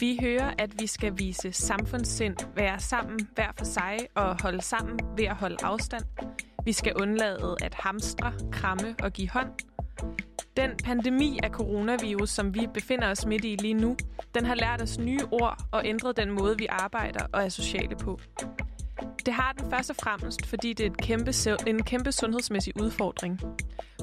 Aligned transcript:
Vi 0.00 0.18
hører, 0.20 0.54
at 0.58 0.70
vi 0.80 0.86
skal 0.86 1.12
vise 1.18 1.52
samfundssind, 1.52 2.36
være 2.56 2.80
sammen 2.80 3.28
hver 3.34 3.48
for 3.58 3.64
sig 3.64 3.98
og 4.14 4.42
holde 4.42 4.62
sammen 4.62 4.98
ved 5.16 5.24
at 5.24 5.36
holde 5.36 5.56
afstand. 5.62 6.04
Vi 6.64 6.72
skal 6.72 6.92
undlade 7.02 7.56
at 7.62 7.74
hamstre, 7.74 8.32
kramme 8.52 8.94
og 9.02 9.12
give 9.12 9.30
hånd. 9.30 9.48
Den 10.56 10.70
pandemi 10.84 11.38
af 11.42 11.50
coronavirus, 11.50 12.30
som 12.30 12.54
vi 12.54 12.66
befinder 12.74 13.10
os 13.10 13.26
midt 13.26 13.44
i 13.44 13.56
lige 13.60 13.74
nu, 13.74 13.96
den 14.34 14.44
har 14.44 14.54
lært 14.54 14.82
os 14.82 14.98
nye 14.98 15.20
ord 15.30 15.58
og 15.72 15.86
ændret 15.86 16.16
den 16.16 16.30
måde, 16.30 16.58
vi 16.58 16.66
arbejder 16.70 17.26
og 17.32 17.44
er 17.44 17.48
sociale 17.48 17.96
på. 17.96 18.20
Det 19.26 19.34
har 19.34 19.52
den 19.52 19.70
først 19.70 19.90
og 19.90 19.96
fremmest, 19.96 20.46
fordi 20.46 20.72
det 20.72 20.86
er 20.86 20.90
et 20.90 20.96
kæmpe, 20.96 21.32
en 21.66 21.82
kæmpe 21.82 22.12
sundhedsmæssig 22.12 22.82
udfordring. 22.82 23.40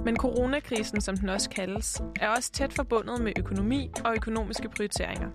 Men 0.05 0.17
coronakrisen, 0.17 1.02
som 1.02 1.17
den 1.17 1.30
også 1.30 1.50
kaldes, 1.50 2.02
er 2.22 2.30
også 2.30 2.52
tæt 2.52 2.73
forbundet 2.73 3.22
med 3.22 3.34
økonomi 3.39 3.91
og 4.05 4.16
økonomiske 4.16 4.70
prioriteringer. 4.70 5.30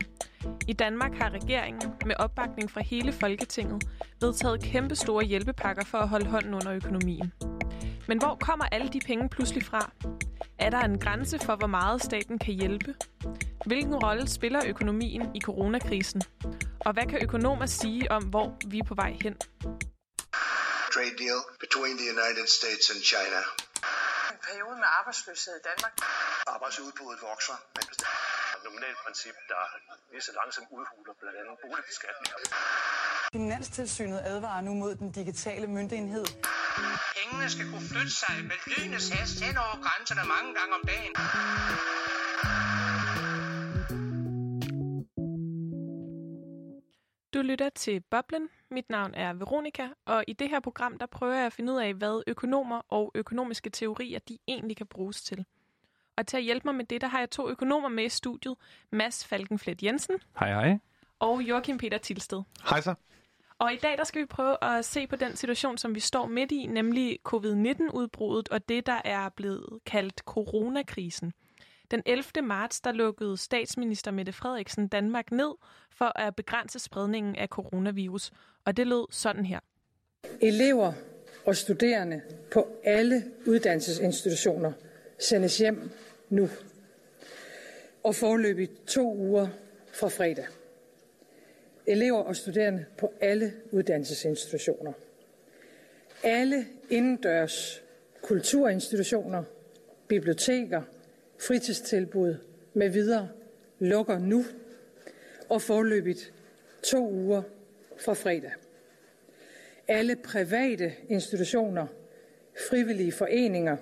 I 0.68 0.72
Danmark 0.72 1.14
har 1.14 1.30
regeringen, 1.30 1.92
med 2.06 2.14
opbakning 2.18 2.70
fra 2.70 2.80
hele 2.80 3.12
Folketinget, 3.12 3.84
vedtaget 4.20 4.62
kæmpe 4.62 4.96
store 4.96 5.24
hjælpepakker 5.24 5.84
for 5.84 5.98
at 5.98 6.08
holde 6.08 6.26
hånden 6.26 6.54
under 6.54 6.72
økonomien. 6.72 7.32
Men 8.08 8.18
hvor 8.18 8.38
kommer 8.40 8.64
alle 8.64 8.88
de 8.88 9.00
penge 9.00 9.28
pludselig 9.28 9.64
fra? 9.64 9.90
Er 10.58 10.70
der 10.70 10.80
en 10.80 10.98
grænse 10.98 11.38
for, 11.38 11.56
hvor 11.56 11.66
meget 11.66 12.02
staten 12.02 12.38
kan 12.38 12.54
hjælpe? 12.54 12.94
Hvilken 13.66 13.94
rolle 13.94 14.28
spiller 14.28 14.60
økonomien 14.66 15.22
i 15.34 15.40
coronakrisen? 15.40 16.22
Og 16.80 16.92
hvad 16.92 17.06
kan 17.06 17.18
økonomer 17.22 17.66
sige 17.66 18.10
om, 18.10 18.22
hvor 18.22 18.56
vi 18.66 18.78
er 18.78 18.84
på 18.84 18.94
vej 18.94 19.16
hen? 19.22 19.36
Trade 20.94 21.16
deal 21.18 21.40
between 21.60 21.96
the 22.00 22.06
United 22.16 22.46
States 22.46 22.90
and 22.90 23.02
China. 23.02 23.40
En 24.42 24.48
periode 24.48 24.76
med 24.76 24.90
arbejdsløshed 24.98 25.54
i 25.60 25.62
Danmark. 25.70 25.94
Arbejdsudbuddet 26.46 27.22
vokser, 27.30 27.56
men 27.74 27.84
nominalt 28.64 28.98
princip, 29.04 29.34
der 29.48 29.62
lige 30.12 30.22
så 30.22 30.32
langsomt 30.40 30.68
udhuler 30.70 31.14
blandt 31.20 31.36
andet 31.40 31.56
boligbeskatninger. 31.62 32.36
Finanstilsynet 33.32 34.20
advarer 34.32 34.60
nu 34.60 34.74
mod 34.74 34.94
den 34.94 35.12
digitale 35.12 35.66
myndighed. 35.66 36.26
Pengene 37.16 37.50
skal 37.50 37.66
kunne 37.70 37.88
flytte 37.92 38.14
sig 38.22 38.34
med 38.50 38.58
lynets 38.72 39.08
hast 39.08 39.36
hen 39.44 39.56
over 39.64 39.76
grænserne 39.84 40.24
mange 40.34 40.50
gange 40.58 40.72
om 40.78 40.82
dagen. 40.92 41.12
Du 47.34 47.42
lytter 47.42 47.68
til 47.68 48.00
Boblen. 48.00 48.48
Mit 48.70 48.90
navn 48.90 49.14
er 49.14 49.32
Veronika, 49.32 49.88
og 50.04 50.24
i 50.26 50.32
det 50.32 50.48
her 50.48 50.60
program 50.60 50.98
der 50.98 51.06
prøver 51.06 51.34
jeg 51.34 51.46
at 51.46 51.52
finde 51.52 51.72
ud 51.72 51.78
af, 51.78 51.94
hvad 51.94 52.22
økonomer 52.26 52.80
og 52.88 53.12
økonomiske 53.14 53.70
teorier 53.70 54.18
de 54.18 54.38
egentlig 54.48 54.76
kan 54.76 54.86
bruges 54.86 55.22
til. 55.22 55.44
Og 56.16 56.26
til 56.26 56.36
at 56.36 56.42
hjælpe 56.42 56.68
mig 56.68 56.74
med 56.74 56.84
det, 56.84 57.00
der 57.00 57.06
har 57.06 57.18
jeg 57.18 57.30
to 57.30 57.48
økonomer 57.48 57.88
med 57.88 58.04
i 58.04 58.08
studiet. 58.08 58.54
Mads 58.90 59.26
Falkenflet 59.26 59.82
Jensen. 59.82 60.16
Hej 60.38 60.48
hej. 60.48 60.78
Og 61.18 61.42
Joachim 61.42 61.78
Peter 61.78 61.98
Tilsted. 61.98 62.42
Hej 62.70 62.80
så. 62.80 62.94
Og 63.58 63.72
i 63.72 63.76
dag 63.76 63.98
der 63.98 64.04
skal 64.04 64.22
vi 64.22 64.26
prøve 64.26 64.64
at 64.64 64.84
se 64.84 65.06
på 65.06 65.16
den 65.16 65.36
situation, 65.36 65.78
som 65.78 65.94
vi 65.94 66.00
står 66.00 66.26
midt 66.26 66.52
i, 66.52 66.66
nemlig 66.66 67.18
covid-19-udbruddet 67.24 68.48
og 68.48 68.68
det, 68.68 68.86
der 68.86 69.00
er 69.04 69.28
blevet 69.28 69.78
kaldt 69.86 70.20
coronakrisen. 70.20 71.32
Den 71.92 72.02
11. 72.06 72.24
marts 72.42 72.80
der 72.80 72.92
lukkede 72.92 73.36
statsminister 73.36 74.10
Mette 74.10 74.32
Frederiksen 74.32 74.88
Danmark 74.88 75.32
ned 75.32 75.54
for 75.90 76.18
at 76.18 76.36
begrænse 76.36 76.78
spredningen 76.78 77.36
af 77.36 77.48
coronavirus. 77.48 78.30
Og 78.64 78.76
det 78.76 78.86
lød 78.86 79.06
sådan 79.10 79.46
her. 79.46 79.60
Elever 80.40 80.92
og 81.44 81.56
studerende 81.56 82.20
på 82.52 82.68
alle 82.84 83.24
uddannelsesinstitutioner 83.46 84.72
sendes 85.18 85.58
hjem 85.58 85.90
nu. 86.28 86.48
Og 88.04 88.14
forløbig 88.14 88.68
to 88.86 89.16
uger 89.16 89.48
fra 89.92 90.08
fredag. 90.08 90.46
Elever 91.86 92.18
og 92.18 92.36
studerende 92.36 92.84
på 92.98 93.12
alle 93.20 93.52
uddannelsesinstitutioner. 93.72 94.92
Alle 96.22 96.66
indendørs 96.90 97.82
kulturinstitutioner, 98.22 99.44
biblioteker, 100.08 100.82
fritidstilbud 101.46 102.36
med 102.74 102.88
videre 102.88 103.28
lukker 103.78 104.18
nu 104.18 104.44
og 105.48 105.62
forløbigt 105.62 106.32
to 106.82 107.10
uger 107.10 107.42
fra 108.04 108.12
fredag. 108.14 108.52
Alle 109.88 110.16
private 110.16 110.92
institutioner, 111.08 111.86
frivillige 112.68 113.12
foreninger, 113.12 113.76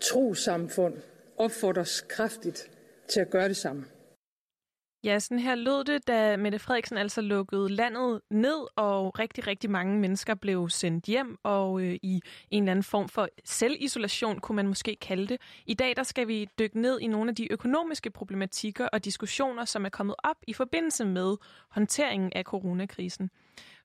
trosamfund 0.00 0.94
opfordres 1.36 2.00
kraftigt 2.00 2.70
til 3.08 3.20
at 3.20 3.30
gøre 3.30 3.48
det 3.48 3.56
samme. 3.56 3.84
Ja, 5.04 5.18
sådan 5.18 5.38
her 5.38 5.54
lød 5.54 5.84
det, 5.84 6.06
da 6.06 6.36
Mette 6.36 6.58
Frederiksen 6.58 6.96
altså 6.96 7.20
lukkede 7.20 7.68
landet 7.68 8.20
ned, 8.30 8.66
og 8.76 9.18
rigtig, 9.18 9.46
rigtig 9.46 9.70
mange 9.70 9.98
mennesker 10.00 10.34
blev 10.34 10.68
sendt 10.68 11.04
hjem, 11.04 11.38
og 11.42 11.80
øh, 11.80 11.98
i 12.02 12.22
en 12.50 12.62
eller 12.62 12.70
anden 12.70 12.82
form 12.82 13.08
for 13.08 13.28
selvisolation, 13.44 14.38
kunne 14.40 14.56
man 14.56 14.66
måske 14.66 14.96
kalde 15.00 15.26
det. 15.26 15.40
I 15.66 15.74
dag 15.74 15.96
der 15.96 16.02
skal 16.02 16.28
vi 16.28 16.48
dykke 16.58 16.80
ned 16.80 17.00
i 17.00 17.06
nogle 17.06 17.28
af 17.28 17.34
de 17.34 17.52
økonomiske 17.52 18.10
problematikker 18.10 18.88
og 18.88 19.04
diskussioner, 19.04 19.64
som 19.64 19.84
er 19.84 19.88
kommet 19.88 20.16
op 20.24 20.36
i 20.48 20.52
forbindelse 20.52 21.04
med 21.04 21.36
håndteringen 21.70 22.32
af 22.34 22.44
coronakrisen. 22.44 23.30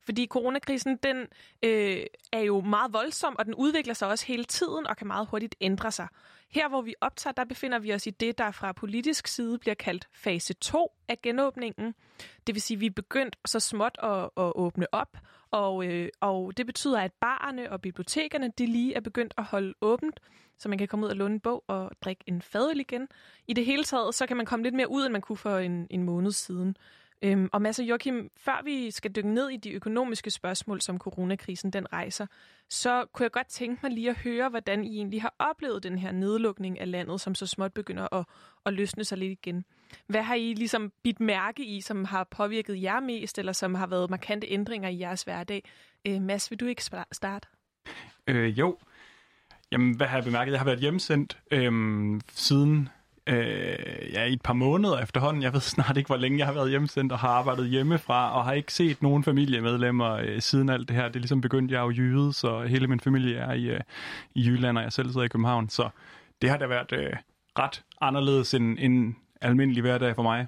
Fordi 0.07 0.27
coronakrisen, 0.27 0.97
den 1.03 1.17
øh, 1.63 2.03
er 2.31 2.39
jo 2.39 2.61
meget 2.61 2.93
voldsom, 2.93 3.35
og 3.39 3.45
den 3.45 3.55
udvikler 3.55 3.93
sig 3.93 4.07
også 4.07 4.25
hele 4.25 4.43
tiden 4.43 4.87
og 4.87 4.97
kan 4.97 5.07
meget 5.07 5.27
hurtigt 5.27 5.55
ændre 5.61 5.91
sig. 5.91 6.07
Her, 6.49 6.69
hvor 6.69 6.81
vi 6.81 6.95
optager, 7.01 7.33
der 7.33 7.43
befinder 7.43 7.79
vi 7.79 7.93
os 7.93 8.07
i 8.07 8.09
det, 8.09 8.37
der 8.37 8.51
fra 8.51 8.71
politisk 8.71 9.27
side 9.27 9.57
bliver 9.57 9.75
kaldt 9.75 10.07
fase 10.13 10.53
2 10.53 10.91
af 11.07 11.17
genåbningen. 11.21 11.95
Det 12.47 12.55
vil 12.55 12.61
sige, 12.61 12.75
at 12.75 12.81
vi 12.81 12.85
er 12.85 12.91
begyndt 12.91 13.37
så 13.45 13.59
småt 13.59 13.97
at, 14.03 14.23
at 14.37 14.51
åbne 14.55 14.85
op, 14.91 15.17
og, 15.51 15.85
øh, 15.85 16.09
og 16.19 16.57
det 16.57 16.65
betyder, 16.65 16.99
at 16.99 17.13
barerne 17.13 17.71
og 17.71 17.81
bibliotekerne, 17.81 18.51
de 18.57 18.65
lige 18.65 18.93
er 18.93 19.01
begyndt 19.01 19.33
at 19.37 19.43
holde 19.43 19.73
åbent, 19.81 20.19
så 20.57 20.69
man 20.69 20.77
kan 20.77 20.87
komme 20.87 21.05
ud 21.05 21.11
og 21.11 21.17
låne 21.17 21.33
en 21.33 21.39
bog 21.39 21.63
og 21.67 21.91
drikke 22.01 22.23
en 22.27 22.41
fadøl 22.41 22.79
igen. 22.79 23.07
I 23.47 23.53
det 23.53 23.65
hele 23.65 23.83
taget, 23.83 24.15
så 24.15 24.25
kan 24.27 24.37
man 24.37 24.45
komme 24.45 24.63
lidt 24.63 24.75
mere 24.75 24.89
ud, 24.89 25.05
end 25.05 25.11
man 25.11 25.21
kunne 25.21 25.37
for 25.37 25.57
en, 25.57 25.87
en 25.89 26.03
måned 26.03 26.31
siden. 26.31 26.77
Øhm, 27.21 27.49
og 27.53 27.61
Mads 27.61 27.79
og 27.79 27.85
Joachim, 27.85 28.29
før 28.37 28.61
vi 28.63 28.91
skal 28.91 29.11
dykke 29.11 29.29
ned 29.29 29.49
i 29.49 29.57
de 29.57 29.71
økonomiske 29.71 30.31
spørgsmål, 30.31 30.81
som 30.81 30.97
coronakrisen 30.97 31.71
den 31.71 31.93
rejser, 31.93 32.25
så 32.69 33.05
kunne 33.13 33.23
jeg 33.23 33.31
godt 33.31 33.47
tænke 33.47 33.79
mig 33.83 33.91
lige 33.91 34.09
at 34.09 34.17
høre, 34.17 34.49
hvordan 34.49 34.83
I 34.83 34.95
egentlig 34.97 35.21
har 35.21 35.35
oplevet 35.39 35.83
den 35.83 35.97
her 35.97 36.11
nedlukning 36.11 36.79
af 36.79 36.91
landet, 36.91 37.21
som 37.21 37.35
så 37.35 37.47
småt 37.47 37.73
begynder 37.73 38.13
at, 38.13 38.25
at 38.65 38.73
løsne 38.73 39.03
sig 39.03 39.17
lidt 39.17 39.31
igen. 39.31 39.65
Hvad 40.07 40.21
har 40.21 40.35
I 40.35 40.53
ligesom 40.53 40.91
bidt 41.03 41.19
mærke 41.19 41.65
i, 41.65 41.81
som 41.81 42.05
har 42.05 42.23
påvirket 42.23 42.81
jer 42.81 42.99
mest, 42.99 43.39
eller 43.39 43.51
som 43.51 43.75
har 43.75 43.87
været 43.87 44.09
markante 44.09 44.47
ændringer 44.47 44.89
i 44.89 44.99
jeres 44.99 45.23
hverdag? 45.23 45.63
Øh, 46.07 46.21
Mads, 46.21 46.51
vil 46.51 46.59
du 46.59 46.65
ikke 46.65 46.83
starte? 47.11 47.47
Øh, 48.27 48.59
jo. 48.59 48.77
Jamen, 49.71 49.95
hvad 49.95 50.07
har 50.07 50.17
jeg 50.17 50.23
bemærket? 50.23 50.51
Jeg 50.51 50.59
har 50.59 50.65
været 50.65 50.79
hjemsendt 50.79 51.37
øhm, 51.51 52.21
siden 52.31 52.89
øh, 53.27 54.13
ja, 54.13 54.23
i 54.23 54.33
et 54.33 54.41
par 54.41 54.53
måneder 54.53 54.99
efterhånden. 54.99 55.43
Jeg 55.43 55.53
ved 55.53 55.61
snart 55.61 55.97
ikke, 55.97 56.07
hvor 56.07 56.17
længe 56.17 56.37
jeg 56.37 56.45
har 56.45 56.53
været 56.53 56.69
hjemsendt 56.69 57.11
og 57.11 57.19
har 57.19 57.29
arbejdet 57.29 57.69
hjemmefra, 57.69 58.37
og 58.37 58.45
har 58.45 58.53
ikke 58.53 58.73
set 58.73 59.01
nogen 59.01 59.23
familiemedlemmer 59.23 60.13
øh, 60.13 60.41
siden 60.41 60.69
alt 60.69 60.87
det 60.87 60.95
her. 60.95 61.07
Det 61.07 61.15
er 61.15 61.19
ligesom 61.19 61.41
begyndt, 61.41 61.71
jeg 61.71 61.77
er 61.77 61.83
jo 61.83 61.91
jyde, 61.91 62.33
så 62.33 62.61
hele 62.61 62.87
min 62.87 62.99
familie 62.99 63.37
er 63.37 63.53
i, 63.53 63.63
øh, 63.63 63.79
i 64.35 64.47
Jylland, 64.47 64.77
og 64.77 64.83
jeg 64.83 64.93
selv 64.93 65.07
sidder 65.11 65.25
i 65.25 65.27
København. 65.27 65.69
Så 65.69 65.89
det 66.41 66.49
har 66.49 66.57
da 66.57 66.67
været 66.67 66.91
øh, 66.91 67.13
ret 67.59 67.83
anderledes 68.01 68.53
end 68.53 68.77
en 68.79 69.15
almindelig 69.41 69.81
hverdag 69.81 70.15
for 70.15 70.23
mig. 70.23 70.47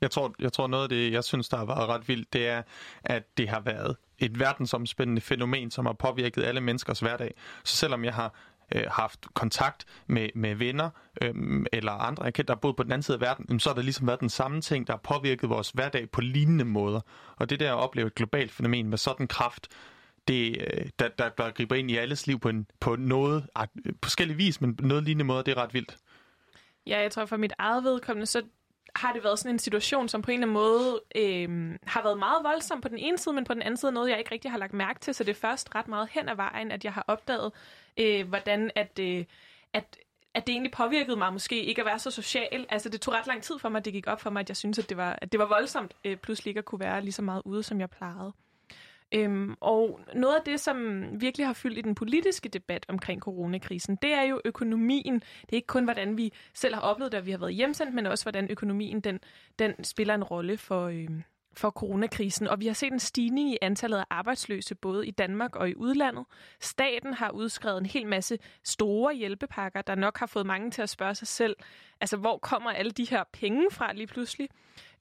Jeg 0.00 0.10
tror, 0.10 0.34
jeg 0.38 0.52
tror 0.52 0.66
noget 0.66 0.82
af 0.82 0.88
det, 0.88 1.12
jeg 1.12 1.24
synes, 1.24 1.48
der 1.48 1.56
har 1.56 1.64
været 1.64 1.88
ret 1.88 2.08
vildt, 2.08 2.32
det 2.32 2.48
er, 2.48 2.62
at 3.04 3.38
det 3.38 3.48
har 3.48 3.60
været 3.60 3.96
et 4.18 4.40
verdensomspændende 4.40 5.20
fænomen, 5.20 5.70
som 5.70 5.86
har 5.86 5.92
påvirket 5.92 6.44
alle 6.44 6.60
menneskers 6.60 7.00
hverdag. 7.00 7.34
Så 7.64 7.76
selvom 7.76 8.04
jeg 8.04 8.14
har 8.14 8.34
øh, 8.74 8.82
haft 8.90 9.26
kontakt 9.34 9.84
med, 10.06 10.28
med 10.34 10.54
venner 10.54 10.90
øh, 11.22 11.34
eller 11.72 11.92
andre, 11.92 12.24
jeg 12.24 12.36
der 12.36 12.54
har 12.54 12.60
boet 12.60 12.76
på 12.76 12.82
den 12.82 12.92
anden 12.92 13.02
side 13.02 13.14
af 13.16 13.20
verden, 13.20 13.60
så 13.60 13.68
har 13.68 13.74
der 13.74 13.82
ligesom 13.82 14.06
været 14.06 14.20
den 14.20 14.30
samme 14.30 14.60
ting, 14.60 14.86
der 14.86 14.92
har 14.92 15.00
påvirket 15.18 15.50
vores 15.50 15.70
hverdag 15.70 16.10
på 16.10 16.20
lignende 16.20 16.64
måder. 16.64 17.00
Og 17.36 17.50
det 17.50 17.60
der 17.60 17.72
at 17.72 17.78
opleve 17.78 18.06
et 18.06 18.14
globalt 18.14 18.50
fænomen 18.50 18.90
med 18.90 18.98
sådan 18.98 19.26
kraft, 19.26 19.68
det, 20.28 20.56
øh, 20.60 20.86
der, 20.98 21.08
der, 21.08 21.28
der 21.28 21.50
griber 21.50 21.76
ind 21.76 21.90
i 21.90 21.96
alles 21.96 22.26
liv 22.26 22.40
på, 22.40 22.48
en, 22.48 22.66
på 22.80 22.96
noget, 22.96 23.46
på 23.54 23.62
øh, 23.84 23.92
forskellige 24.02 24.36
vis, 24.36 24.60
men 24.60 24.76
på 24.76 24.86
noget 24.86 25.04
lignende 25.04 25.24
måde, 25.24 25.44
det 25.44 25.52
er 25.52 25.62
ret 25.62 25.74
vildt. 25.74 25.96
Ja, 26.86 27.00
jeg 27.00 27.12
tror 27.12 27.26
for 27.26 27.36
mit 27.36 27.52
eget 27.58 27.84
vedkommende, 27.84 28.26
så 28.26 28.42
har 28.96 29.12
det 29.12 29.24
været 29.24 29.38
sådan 29.38 29.54
en 29.54 29.58
situation, 29.58 30.08
som 30.08 30.22
på 30.22 30.30
en 30.30 30.42
eller 30.42 30.46
anden 30.46 30.54
måde 30.54 31.00
øh, 31.16 31.78
har 31.86 32.02
været 32.02 32.18
meget 32.18 32.44
voldsom 32.44 32.80
på 32.80 32.88
den 32.88 32.98
ene 32.98 33.18
side, 33.18 33.34
men 33.34 33.44
på 33.44 33.54
den 33.54 33.62
anden 33.62 33.76
side 33.76 33.92
noget, 33.92 34.10
jeg 34.10 34.18
ikke 34.18 34.32
rigtig 34.32 34.50
har 34.50 34.58
lagt 34.58 34.72
mærke 34.72 35.00
til. 35.00 35.14
Så 35.14 35.24
det 35.24 35.30
er 35.30 35.40
først 35.40 35.74
ret 35.74 35.88
meget 35.88 36.08
hen 36.12 36.28
ad 36.28 36.36
vejen, 36.36 36.70
at 36.70 36.84
jeg 36.84 36.92
har 36.92 37.04
opdaget, 37.08 37.52
øh, 37.96 38.28
hvordan 38.28 38.70
at, 38.74 38.98
øh, 38.98 39.24
at, 39.72 39.96
at 40.34 40.46
det 40.46 40.52
egentlig 40.52 40.72
påvirkede 40.72 41.16
mig 41.16 41.32
måske 41.32 41.64
ikke 41.64 41.82
at 41.82 41.86
være 41.86 41.98
så 41.98 42.10
social. 42.10 42.66
Altså 42.68 42.88
det 42.88 43.00
tog 43.00 43.14
ret 43.14 43.26
lang 43.26 43.42
tid 43.42 43.58
for 43.58 43.68
mig, 43.68 43.78
at 43.78 43.84
det 43.84 43.92
gik 43.92 44.06
op 44.06 44.20
for 44.20 44.30
mig, 44.30 44.40
at 44.40 44.48
jeg 44.48 44.56
synes, 44.56 44.78
at 44.78 44.88
det 44.88 44.96
var, 44.96 45.18
at 45.22 45.32
det 45.32 45.40
var 45.40 45.46
voldsomt 45.46 45.94
øh, 46.04 46.16
pludselig 46.16 46.50
ikke 46.50 46.58
at 46.58 46.64
kunne 46.64 46.80
være 46.80 47.00
lige 47.00 47.12
så 47.12 47.22
meget 47.22 47.42
ude, 47.44 47.62
som 47.62 47.80
jeg 47.80 47.90
plejede. 47.90 48.32
Øhm, 49.14 49.54
og 49.60 50.00
noget 50.14 50.34
af 50.34 50.42
det, 50.46 50.60
som 50.60 51.06
virkelig 51.20 51.46
har 51.46 51.52
fyldt 51.52 51.78
i 51.78 51.82
den 51.82 51.94
politiske 51.94 52.48
debat 52.48 52.86
omkring 52.88 53.20
coronakrisen, 53.20 53.96
det 53.96 54.12
er 54.12 54.22
jo 54.22 54.40
økonomien. 54.44 55.14
Det 55.14 55.52
er 55.52 55.56
ikke 55.56 55.66
kun, 55.66 55.84
hvordan 55.84 56.16
vi 56.16 56.32
selv 56.54 56.74
har 56.74 56.82
oplevet 56.82 57.12
det, 57.12 57.18
at 57.18 57.26
vi 57.26 57.30
har 57.30 57.38
været 57.38 57.54
hjemsendt, 57.54 57.94
men 57.94 58.06
også, 58.06 58.24
hvordan 58.24 58.50
økonomien 58.50 59.00
den, 59.00 59.20
den 59.58 59.84
spiller 59.84 60.14
en 60.14 60.24
rolle 60.24 60.56
for, 60.56 60.86
øhm, 60.86 61.22
for 61.56 61.70
coronakrisen, 61.70 62.48
og 62.48 62.60
vi 62.60 62.66
har 62.66 62.74
set 62.74 62.92
en 62.92 62.98
stigning 62.98 63.50
i 63.50 63.58
antallet 63.62 63.98
af 63.98 64.04
arbejdsløse 64.10 64.74
både 64.74 65.06
i 65.06 65.10
Danmark 65.10 65.56
og 65.56 65.68
i 65.68 65.74
udlandet. 65.76 66.24
Staten 66.60 67.14
har 67.14 67.30
udskrevet 67.30 67.78
en 67.78 67.86
hel 67.86 68.06
masse 68.06 68.38
store 68.64 69.14
hjælpepakker, 69.14 69.82
der 69.82 69.94
nok 69.94 70.18
har 70.18 70.26
fået 70.26 70.46
mange 70.46 70.70
til 70.70 70.82
at 70.82 70.88
spørge 70.88 71.14
sig 71.14 71.28
selv, 71.28 71.56
altså 72.00 72.16
hvor 72.16 72.38
kommer 72.38 72.70
alle 72.70 72.90
de 72.90 73.06
her 73.10 73.24
penge 73.32 73.66
fra 73.70 73.92
lige 73.92 74.06
pludselig? 74.06 74.48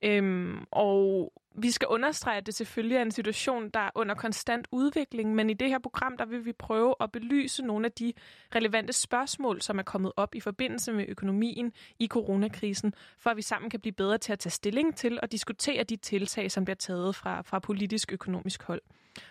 Øhm, 0.02 0.64
og 0.72 1.34
vi 1.56 1.72
skal 1.72 1.88
understrege, 1.88 2.38
at 2.38 2.46
det 2.46 2.56
selvfølgelig 2.56 2.98
er 2.98 3.02
en 3.02 3.12
situation, 3.12 3.70
der 3.70 3.80
er 3.80 3.90
under 3.96 4.16
konstant 4.16 4.68
udvikling, 4.72 5.36
men 5.36 5.50
i 5.50 5.54
det 5.54 5.70
her 5.70 5.80
program, 5.80 6.18
der 6.18 6.26
vil 6.26 6.46
vi 6.46 6.54
prøve 6.54 6.96
at 7.00 7.12
belyse 7.12 7.64
nogle 7.64 7.86
af 7.86 7.92
de 7.92 8.14
relevante 8.56 8.94
spørgsmål, 8.94 9.62
som 9.62 9.80
er 9.80 9.84
kommet 9.84 10.12
op 10.18 10.36
i 10.36 10.40
forbindelse 10.40 10.94
med 10.94 11.06
økonomien 11.08 11.72
i 12.00 12.08
coronakrisen, 12.08 12.94
for 13.20 13.30
at 13.30 13.38
vi 13.38 13.42
sammen 13.42 13.70
kan 13.70 13.80
blive 13.80 13.94
bedre 13.94 14.18
til 14.18 14.34
at 14.34 14.40
tage 14.40 14.52
stilling 14.52 14.96
til 14.96 15.20
og 15.22 15.32
diskutere 15.32 15.84
de 15.84 15.96
tiltag, 15.96 16.52
som 16.52 16.66
bliver 16.66 16.76
taget 16.76 17.16
fra, 17.16 17.42
fra 17.42 17.60
politisk 17.60 18.14
økonomisk 18.14 18.64
hold. 18.64 18.82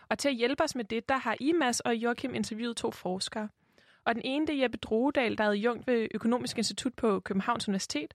Og 0.08 0.18
til 0.18 0.28
at 0.28 0.34
hjælpe 0.34 0.64
os 0.64 0.74
med 0.74 0.84
det, 0.84 1.08
der 1.08 1.16
har 1.16 1.36
IMAS 1.40 1.80
og 1.80 1.96
Joachim 1.96 2.34
interviewet 2.34 2.76
to 2.76 2.90
forskere. 2.90 3.48
Og 4.04 4.14
den 4.14 4.22
ene, 4.24 4.46
det 4.46 4.56
er 4.56 4.62
Jeppe 4.62 4.78
Droedal, 4.78 5.38
der 5.38 5.44
er 5.44 5.52
jung 5.52 5.86
ved 5.86 6.08
Økonomisk 6.14 6.58
Institut 6.58 6.94
på 6.94 7.20
Københavns 7.20 7.68
Universitet, 7.68 8.14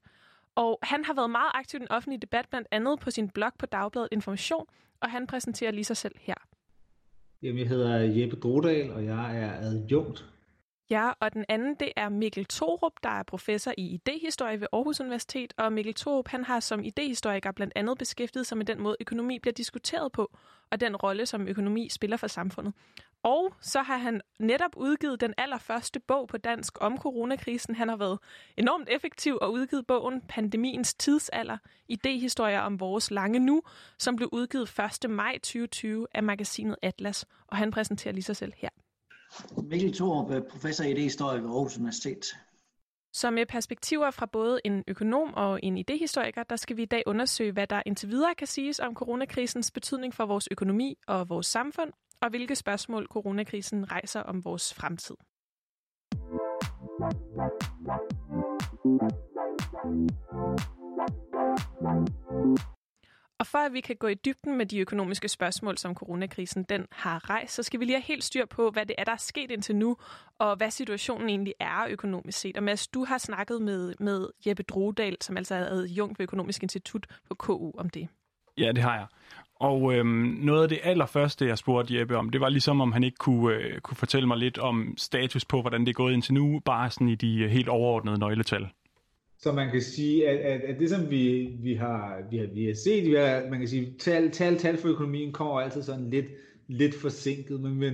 og 0.58 0.80
han 0.84 1.06
har 1.06 1.14
været 1.14 1.30
meget 1.30 1.52
aktiv 1.54 1.78
i 1.78 1.80
den 1.80 1.92
offentlige 1.92 2.22
debat, 2.22 2.50
blandt 2.50 2.68
andet 2.72 3.00
på 3.00 3.12
sin 3.12 3.30
blog 3.30 3.52
på 3.60 3.66
Dagbladet 3.66 4.10
Information, 4.12 4.66
og 5.02 5.12
han 5.12 5.28
præsenterer 5.28 5.72
lige 5.72 5.84
sig 5.84 5.98
selv 5.98 6.16
her. 6.20 6.36
Jamen, 7.42 7.60
jeg 7.60 7.68
hedder 7.68 8.00
Jeppe 8.00 8.36
Grodal, 8.36 8.92
og 8.92 9.06
jeg 9.06 9.38
er 9.38 9.52
adjunkt. 9.52 10.26
Ja, 10.90 11.12
og 11.20 11.34
den 11.34 11.46
anden, 11.50 11.76
det 11.76 11.92
er 11.96 12.10
Mikkel 12.10 12.46
Torup, 12.46 12.92
der 13.04 13.10
er 13.10 13.24
professor 13.24 13.74
i 13.78 13.88
idehistorie 13.88 14.62
ved 14.62 14.68
Aarhus 14.74 15.00
Universitet, 15.00 15.54
og 15.58 15.74
Mikkel 15.74 15.94
Torup, 15.94 16.28
han 16.28 16.44
har 16.44 16.60
som 16.60 16.84
idehistoriker 16.84 17.52
blandt 17.52 17.74
andet 17.76 17.98
beskæftiget 17.98 18.48
sig 18.48 18.58
med 18.58 18.66
den 18.66 18.82
måde, 18.82 18.96
økonomi 19.00 19.40
bliver 19.40 19.54
diskuteret 19.54 20.12
på, 20.12 20.38
og 20.72 20.80
den 20.80 20.96
rolle, 20.96 21.26
som 21.26 21.48
økonomi 21.48 21.90
spiller 21.90 22.18
for 22.18 22.28
samfundet. 22.28 22.74
Og 23.24 23.54
så 23.62 23.82
har 23.82 23.98
han 23.98 24.22
netop 24.40 24.72
udgivet 24.76 25.22
den 25.22 25.34
allerførste 25.38 26.00
bog 26.00 26.28
på 26.28 26.38
dansk 26.38 26.74
om 26.82 26.98
coronakrisen. 26.98 27.76
Han 27.76 27.90
har 27.90 27.96
været 27.96 28.20
enormt 28.58 28.90
effektiv 28.92 29.38
og 29.42 29.52
udgivet 29.52 29.88
bogen 29.88 30.22
Pandemiens 30.22 30.94
tidsalder, 30.94 31.58
idehistorier 31.88 32.60
om 32.60 32.80
vores 32.80 33.12
lange 33.12 33.40
nu, 33.40 33.62
som 33.98 34.16
blev 34.16 34.30
udgivet 34.32 34.80
1. 35.04 35.10
maj 35.10 35.34
2020 35.34 36.08
af 36.14 36.24
magasinet 36.24 36.76
Atlas. 36.82 37.26
Og 37.48 37.58
han 37.58 37.72
præsenterer 37.72 38.14
lige 38.14 38.24
sig 38.24 38.36
selv 38.36 38.54
her. 38.58 38.70
Mikkel 39.64 39.94
Thorup, 39.94 40.32
øh, 40.32 40.42
professor 40.52 40.84
i 40.84 40.92
idéhistorie 40.94 41.42
ved 41.42 41.50
Aarhus 41.50 41.78
Universitet. 41.78 42.26
Så 43.14 43.32
med 43.32 43.46
perspektiver 43.46 44.12
fra 44.12 44.26
både 44.26 44.60
en 44.64 44.84
økonom 44.88 45.34
og 45.34 45.60
en 45.64 45.78
idehistoriker, 45.78 46.44
der 46.44 46.56
skal 46.56 46.78
vi 46.78 46.82
i 46.82 46.86
dag 46.86 47.04
undersøge, 47.06 47.52
hvad 47.52 47.68
der 47.68 47.82
indtil 47.86 48.10
videre 48.10 48.36
kan 48.36 48.48
siges 48.48 48.80
om 48.80 48.94
coronakrisens 48.94 49.72
betydning 49.72 50.14
for 50.14 50.26
vores 50.26 50.48
økonomi 50.52 50.98
og 51.08 51.30
vores 51.30 51.48
samfund, 51.48 51.94
og 52.22 52.30
hvilke 52.30 52.56
spørgsmål 52.56 53.08
coronakrisen 53.12 53.92
rejser 53.92 54.20
om 54.20 54.46
vores 54.46 54.74
fremtid. 54.74 55.16
Og 63.40 63.48
for 63.48 63.58
at 63.58 63.74
vi 63.74 63.82
kan 63.82 63.96
gå 63.96 64.08
i 64.08 64.14
dybden 64.14 64.58
med 64.58 64.66
de 64.66 64.80
økonomiske 64.80 65.28
spørgsmål, 65.28 65.78
som 65.78 65.96
coronakrisen 65.96 66.64
den 66.64 66.86
har 66.92 67.30
rejst, 67.30 67.54
så 67.54 67.64
skal 67.64 67.80
vi 67.80 67.86
lige 67.86 67.96
have 67.96 68.04
helt 68.04 68.24
styr 68.24 68.46
på, 68.46 68.70
hvad 68.70 68.86
det 68.86 68.96
er, 68.98 69.04
der 69.04 69.12
er 69.12 69.18
sket 69.18 69.52
indtil 69.52 69.76
nu, 69.76 69.98
og 70.40 70.56
hvad 70.56 70.72
situationen 70.72 71.30
egentlig 71.30 71.54
er 71.60 71.88
økonomisk 71.90 72.40
set. 72.40 72.58
Og 72.58 72.64
Mads, 72.64 72.88
du 72.88 73.06
har 73.06 73.18
snakket 73.18 73.62
med, 73.62 73.94
med 74.00 74.28
Jeppe 74.48 74.64
Drodal, 74.64 75.18
som 75.22 75.38
altså 75.38 75.56
er 75.56 75.66
adjunkt 75.66 76.20
ved 76.20 76.24
Økonomisk 76.24 76.64
Institut 76.64 77.08
på 77.30 77.36
KU 77.36 77.72
om 77.78 77.90
det. 77.90 78.08
Ja, 78.58 78.72
det 78.72 78.84
har 78.84 78.96
jeg. 78.96 79.06
Og 79.56 79.94
øhm, 79.94 80.38
noget 80.42 80.64
af 80.64 80.70
det 80.70 80.80
allerførste, 80.84 81.46
jeg 81.46 81.58
spurgte 81.58 82.00
Jeppe 82.00 82.18
om, 82.18 82.30
det 82.30 82.42
var 82.42 82.50
ligesom, 82.50 82.82
om 82.82 82.92
han 82.92 83.04
ikke 83.04 83.18
kunne, 83.18 83.56
øh, 83.56 83.80
kunne 83.80 83.98
fortælle 83.98 84.28
mig 84.28 84.38
lidt 84.38 84.58
om 84.58 84.94
status 84.98 85.46
på, 85.46 85.62
hvordan 85.62 85.82
det 85.82 85.90
er 85.90 85.94
gået 85.94 86.14
indtil 86.14 86.34
nu, 86.34 86.60
bare 86.66 86.90
sådan 86.90 87.08
i 87.08 87.16
de 87.16 87.40
øh, 87.40 87.50
helt 87.50 87.70
overordnede 87.70 88.20
nøgletal. 88.20 88.70
Så 89.40 89.52
man 89.52 89.72
kan 89.72 89.82
sige, 89.82 90.30
at, 90.30 90.38
at, 90.38 90.62
at 90.62 90.80
det 90.80 90.90
som 90.90 91.10
vi, 91.10 91.56
vi, 91.62 91.74
har, 91.74 92.28
vi, 92.32 92.38
har, 92.38 92.48
vi 92.54 92.66
har 92.66 92.74
set, 92.74 93.06
vi 93.06 93.14
har, 93.14 93.50
man 93.50 93.60
kan 93.60 93.68
sige, 93.68 93.96
tal, 94.00 94.32
tal, 94.32 94.58
tal 94.58 94.78
for 94.78 94.90
økonomien 94.90 95.32
kommer 95.32 95.60
altid 95.60 95.84
sådan 95.84 96.10
lidt, 96.10 96.26
lidt 96.68 96.96
forsinket, 96.96 97.62
men, 97.62 97.76
men, 97.76 97.94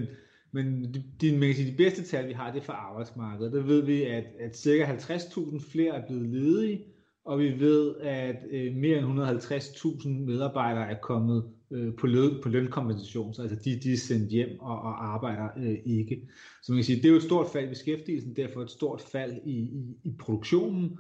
men 0.52 0.96
de, 1.22 1.32
man 1.32 1.48
kan 1.48 1.56
sige, 1.56 1.72
de 1.72 1.78
bedste 1.78 2.04
tal, 2.04 2.28
vi 2.28 2.34
har, 2.34 2.52
det 2.52 2.60
er 2.60 2.66
for 2.66 2.74
arbejdsmarkedet. 2.74 3.54
Der 3.54 3.62
ved 3.62 3.86
vi, 3.86 4.04
at, 4.04 4.24
at 4.40 4.58
cirka 4.58 4.86
50.000 4.86 5.72
flere 5.72 5.96
er 5.96 6.08
blevet 6.08 6.30
ledige, 6.30 6.86
og 7.26 7.40
vi 7.40 7.60
ved, 7.60 7.96
at 8.02 8.36
øh, 8.52 8.76
mere 8.76 9.00
end 9.00 9.20
150.000 9.20 10.08
medarbejdere 10.08 10.90
er 10.92 11.00
kommet 11.02 11.44
øh, 11.72 11.94
på, 11.96 12.08
løn, 12.08 12.32
på 12.44 12.50
lønkompensation, 12.50 13.34
så 13.34 13.42
altså 13.42 13.58
de, 13.66 13.80
de 13.84 13.94
er 13.94 13.98
sendt 13.98 14.30
hjem 14.30 14.60
og, 14.60 14.82
og 14.82 15.14
arbejder 15.14 15.48
øh, 15.58 15.78
ikke. 15.86 16.22
Så 16.64 16.72
man 16.72 16.78
kan 16.78 16.84
sige, 16.84 16.96
det 16.96 17.06
er 17.06 17.10
jo 17.10 17.16
et 17.16 17.24
stort 17.24 17.48
fald 17.54 17.66
i 17.66 17.70
beskæftigelsen, 17.70 18.36
derfor 18.36 18.62
et 18.62 18.72
stort 18.72 19.02
fald 19.02 19.34
i, 19.46 19.58
i, 19.60 19.98
i 20.04 20.12
produktionen, 20.20 20.98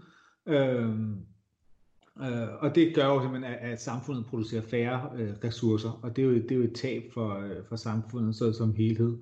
Øhm, 0.47 1.17
øh, 2.21 2.47
og 2.59 2.75
det 2.75 2.95
gør 2.95 3.05
jo 3.05 3.21
simpelthen, 3.21 3.53
at, 3.53 3.71
at 3.71 3.81
samfundet 3.81 4.25
producerer 4.25 4.61
færre 4.61 5.09
øh, 5.17 5.33
ressourcer, 5.43 5.99
og 6.01 6.15
det 6.15 6.21
er 6.21 6.25
jo, 6.25 6.33
det 6.33 6.51
er 6.51 6.55
jo 6.55 6.63
et 6.63 6.75
tab 6.75 7.03
for, 7.13 7.39
øh, 7.39 7.65
for 7.69 7.75
samfundet 7.75 8.35
så, 8.35 8.53
som 8.53 8.75
helhed. 8.75 9.17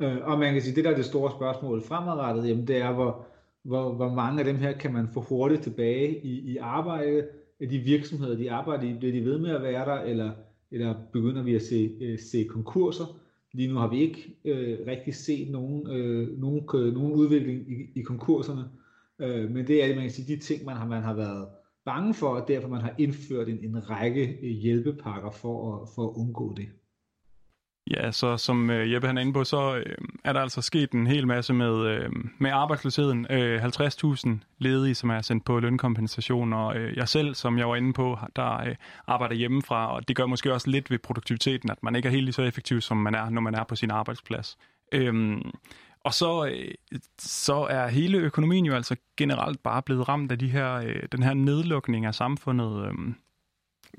Øh, 0.00 0.16
og 0.22 0.38
man 0.38 0.52
kan 0.52 0.62
sige, 0.62 0.76
det 0.76 0.84
der 0.84 0.90
er 0.90 0.96
det 0.96 1.04
store 1.04 1.30
spørgsmål 1.30 1.82
fremadrettet, 1.82 2.48
jamen 2.48 2.66
det 2.66 2.76
er, 2.76 2.92
hvor, 2.92 3.26
hvor, 3.62 3.92
hvor 3.92 4.14
mange 4.14 4.38
af 4.38 4.44
dem 4.44 4.56
her 4.56 4.72
kan 4.72 4.92
man 4.92 5.08
få 5.14 5.20
hurtigt 5.20 5.62
tilbage 5.62 6.24
i, 6.24 6.52
i 6.52 6.56
arbejde, 6.56 7.26
af 7.60 7.68
de 7.68 7.78
virksomheder, 7.78 8.36
de 8.36 8.50
arbejder 8.50 8.82
i, 8.82 8.98
bliver 8.98 9.12
de 9.12 9.24
ved 9.24 9.38
med 9.38 9.50
at 9.50 9.62
være 9.62 9.84
der, 9.84 10.00
eller, 10.00 10.32
eller 10.70 10.94
begynder 11.12 11.42
vi 11.42 11.54
at 11.54 11.62
se, 11.62 11.96
øh, 12.00 12.18
se 12.18 12.44
konkurser? 12.44 13.20
Lige 13.52 13.72
nu 13.72 13.78
har 13.78 13.88
vi 13.88 14.00
ikke 14.00 14.36
øh, 14.44 14.78
rigtig 14.86 15.14
set 15.14 15.50
nogen, 15.50 15.90
øh, 15.90 16.40
nogen, 16.40 16.68
øh, 16.74 16.94
nogen 16.94 17.12
udvikling 17.12 17.72
i, 17.72 18.00
i 18.00 18.02
konkurserne. 18.02 18.64
Øh, 19.20 19.50
men 19.50 19.66
det 19.66 19.84
er, 19.84 19.94
man 19.94 20.04
kan 20.04 20.10
sige, 20.10 20.36
de 20.36 20.40
ting, 20.40 20.64
man 20.64 20.76
har, 20.76 20.86
man 20.86 21.02
har 21.02 21.14
været 21.14 21.48
bange 21.84 22.14
for, 22.14 22.28
og 22.28 22.48
derfor 22.48 22.68
man 22.68 22.80
har 22.80 22.94
indført 22.98 23.48
en, 23.48 23.58
en 23.64 23.90
række 23.90 24.38
øh, 24.42 24.50
hjælpepakker 24.50 25.30
for 25.30 25.82
at, 25.82 25.88
for 25.94 26.02
at 26.08 26.12
undgå 26.16 26.54
det. 26.56 26.68
Ja, 27.90 28.12
så 28.12 28.36
som 28.36 28.70
øh, 28.70 28.92
Jeppe 28.92 29.06
han 29.06 29.16
er 29.18 29.22
inde 29.22 29.32
på, 29.32 29.44
så 29.44 29.76
øh, 29.76 29.96
er 30.24 30.32
der 30.32 30.40
altså 30.40 30.62
sket 30.62 30.92
en 30.92 31.06
hel 31.06 31.26
masse 31.26 31.52
med, 31.52 31.86
øh, 31.86 32.10
med 32.38 32.50
arbejdsløsheden. 32.50 33.26
Øh, 33.30 33.64
50.000 33.64 34.28
ledige, 34.58 34.94
som 34.94 35.10
er 35.10 35.20
sendt 35.20 35.44
på 35.44 35.60
lønkompensation, 35.60 36.52
og 36.52 36.76
øh, 36.76 36.96
jeg 36.96 37.08
selv, 37.08 37.34
som 37.34 37.58
jeg 37.58 37.68
var 37.68 37.76
inde 37.76 37.92
på, 37.92 38.18
der 38.36 38.60
øh, 38.60 38.76
arbejder 39.06 39.34
hjemmefra, 39.34 39.94
og 39.94 40.08
det 40.08 40.16
gør 40.16 40.26
måske 40.26 40.52
også 40.52 40.70
lidt 40.70 40.90
ved 40.90 40.98
produktiviteten, 40.98 41.70
at 41.70 41.82
man 41.82 41.96
ikke 41.96 42.06
er 42.06 42.12
helt 42.12 42.24
lige 42.24 42.32
så 42.32 42.42
effektiv, 42.42 42.80
som 42.80 42.96
man 42.96 43.14
er, 43.14 43.30
når 43.30 43.40
man 43.40 43.54
er 43.54 43.64
på 43.64 43.76
sin 43.76 43.90
arbejdsplads. 43.90 44.58
Øh, 44.92 45.40
og 46.04 46.14
så, 46.14 46.46
øh, 46.46 46.74
så 47.18 47.54
er 47.54 47.88
hele 47.88 48.18
økonomien 48.18 48.66
jo 48.66 48.74
altså 48.74 48.96
generelt 49.16 49.62
bare 49.62 49.82
blevet 49.82 50.08
ramt 50.08 50.32
af 50.32 50.38
de 50.38 50.48
her, 50.48 50.74
øh, 50.74 51.02
den 51.12 51.22
her 51.22 51.34
nedlukning 51.34 52.06
af 52.06 52.14
samfundet. 52.14 52.86
Øh. 52.86 53.14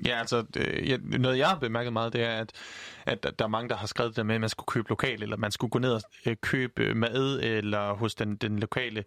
Ja, 0.05 0.19
altså 0.19 0.45
øh, 0.57 0.99
noget 1.19 1.37
jeg 1.37 1.49
har 1.49 1.59
bemærket 1.59 1.93
meget, 1.93 2.13
det 2.13 2.23
er, 2.23 2.39
at, 2.39 2.51
at 3.05 3.39
der 3.39 3.45
er 3.45 3.49
mange, 3.49 3.69
der 3.69 3.75
har 3.75 3.87
skrevet 3.87 4.15
det 4.15 4.25
med, 4.25 4.35
at 4.35 4.41
man 4.41 4.49
skulle 4.49 4.67
købe 4.67 4.89
lokalt, 4.89 5.23
eller 5.23 5.37
man 5.37 5.51
skulle 5.51 5.71
gå 5.71 5.79
ned 5.79 5.93
og 5.93 6.01
øh, 6.25 6.35
købe 6.41 6.95
mad, 6.95 7.39
eller 7.43 7.93
hos 7.93 8.15
den, 8.15 8.35
den 8.35 8.59
lokale 8.59 9.03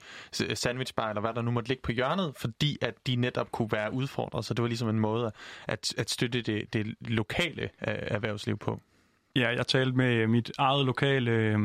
sandwichbar, 0.55 1.09
eller 1.09 1.21
hvad 1.21 1.35
der 1.35 1.43
nu 1.43 1.51
måtte 1.51 1.69
ligge 1.69 1.83
på 1.83 1.93
hjørnet, 1.93 2.33
fordi 2.37 2.79
at 2.81 2.95
de 3.07 3.17
netop 3.17 3.53
kunne 3.53 3.73
være 3.73 3.93
udfordret. 3.93 4.45
Så 4.45 4.55
det 4.55 4.63
var 4.63 4.69
ligesom 4.69 4.89
en 4.89 5.01
måde 5.01 5.33
at, 5.67 5.95
at 5.99 6.11
støtte 6.11 6.43
det, 6.43 6.73
det 6.73 6.95
lokale 7.01 7.63
øh, 7.63 7.69
erhvervsliv 7.87 8.59
på. 8.59 8.81
Ja, 9.37 9.49
jeg 9.49 9.67
talte 9.67 9.97
med 9.97 10.27
mit 10.27 10.53
eget 10.59 10.87
lokale 10.87 11.31
øh, 11.31 11.59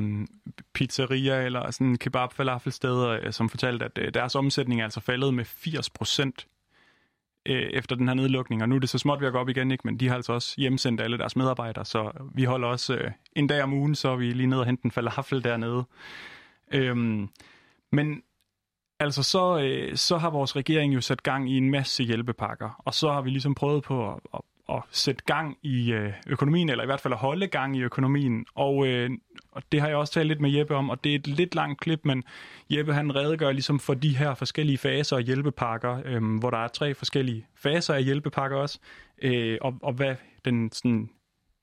pizzeria 0.74 1.46
eller 1.46 1.72
sådan 1.72 1.98
kebab 1.98 2.34
falafel 2.34 2.72
sted 2.72 3.20
øh, 3.24 3.34
som 3.34 3.50
fortalte, 3.50 3.86
at 3.86 3.98
øh, 3.98 4.14
deres 4.14 4.36
omsætning 4.36 4.82
er 4.82 4.84
altså 4.84 5.00
faldet 5.00 5.34
med 5.34 5.46
80 5.46 5.90
procent 5.90 6.48
øh, 7.46 7.70
efter 7.74 7.96
den 7.96 8.08
her 8.08 8.16
nedlukning. 8.16 8.62
Og 8.62 8.70
nu 8.70 8.76
er 8.76 8.80
det 8.80 8.90
så 8.90 8.98
småt 8.98 9.20
ved 9.20 9.28
at 9.28 9.34
gå 9.34 9.40
op 9.40 9.50
igen, 9.50 9.72
ikke? 9.72 9.82
men 9.88 10.00
de 10.00 10.08
har 10.08 10.16
altså 10.16 10.34
også 10.34 10.54
hjemsendt 10.58 11.02
alle 11.02 11.18
deres 11.18 11.36
medarbejdere, 11.36 11.86
så 11.86 12.12
vi 12.36 12.44
holder 12.44 12.68
også 12.68 12.96
øh, 12.96 13.12
en 13.36 13.48
dag 13.48 13.64
om 13.64 13.74
ugen, 13.74 13.96
så 13.96 14.10
er 14.10 14.16
vi 14.16 14.32
lige 14.32 14.48
ned 14.48 14.58
og 14.58 14.66
hente 14.66 14.86
en 14.86 14.92
falafel 14.92 15.44
dernede. 15.44 15.84
Øhm, 16.74 17.30
men 17.92 18.24
altså 19.00 19.24
så, 19.24 19.60
øh, 19.60 19.96
så 19.96 20.18
har 20.18 20.30
vores 20.30 20.56
regering 20.56 20.94
jo 20.94 21.02
sat 21.02 21.24
gang 21.24 21.52
i 21.52 21.58
en 21.58 21.70
masse 21.70 22.04
hjælpepakker, 22.04 22.82
og 22.86 22.94
så 22.94 23.12
har 23.12 23.22
vi 23.22 23.30
ligesom 23.30 23.56
prøvet 23.56 23.84
på 23.84 24.14
at, 24.14 24.20
at 24.34 24.42
at 24.76 24.84
sætte 24.92 25.24
gang 25.26 25.58
i 25.64 25.92
øh, 25.92 26.14
økonomien, 26.28 26.70
eller 26.70 26.84
i 26.84 26.86
hvert 26.86 27.00
fald 27.00 27.14
at 27.14 27.20
holde 27.20 27.48
gang 27.48 27.78
i 27.78 27.82
økonomien. 27.82 28.46
Og, 28.56 28.88
øh, 28.88 29.10
og 29.52 29.64
det 29.72 29.82
har 29.82 29.88
jeg 29.88 29.98
også 29.98 30.14
talt 30.14 30.28
lidt 30.28 30.42
med 30.42 30.52
Jeppe 30.52 30.76
om, 30.76 30.90
og 30.90 31.04
det 31.04 31.12
er 31.12 31.16
et 31.16 31.28
lidt 31.28 31.56
langt 31.56 31.80
klip, 31.82 32.00
men 32.04 32.24
Jeppe 32.70 32.94
han 32.94 33.16
redegør 33.16 33.52
ligesom 33.52 33.80
for 33.80 33.94
de 33.94 34.18
her 34.18 34.34
forskellige 34.34 34.78
faser 34.78 35.16
og 35.16 35.22
hjælpepakker, 35.22 36.02
øh, 36.06 36.40
hvor 36.40 36.50
der 36.50 36.58
er 36.58 36.68
tre 36.68 36.94
forskellige 36.94 37.48
faser 37.56 37.94
af 37.94 38.04
hjælpepakker 38.04 38.58
også, 38.58 38.80
øh, 39.22 39.58
og, 39.62 39.74
og 39.82 39.94
hvad 39.94 40.16
den 40.46 40.72
sådan 40.72 41.10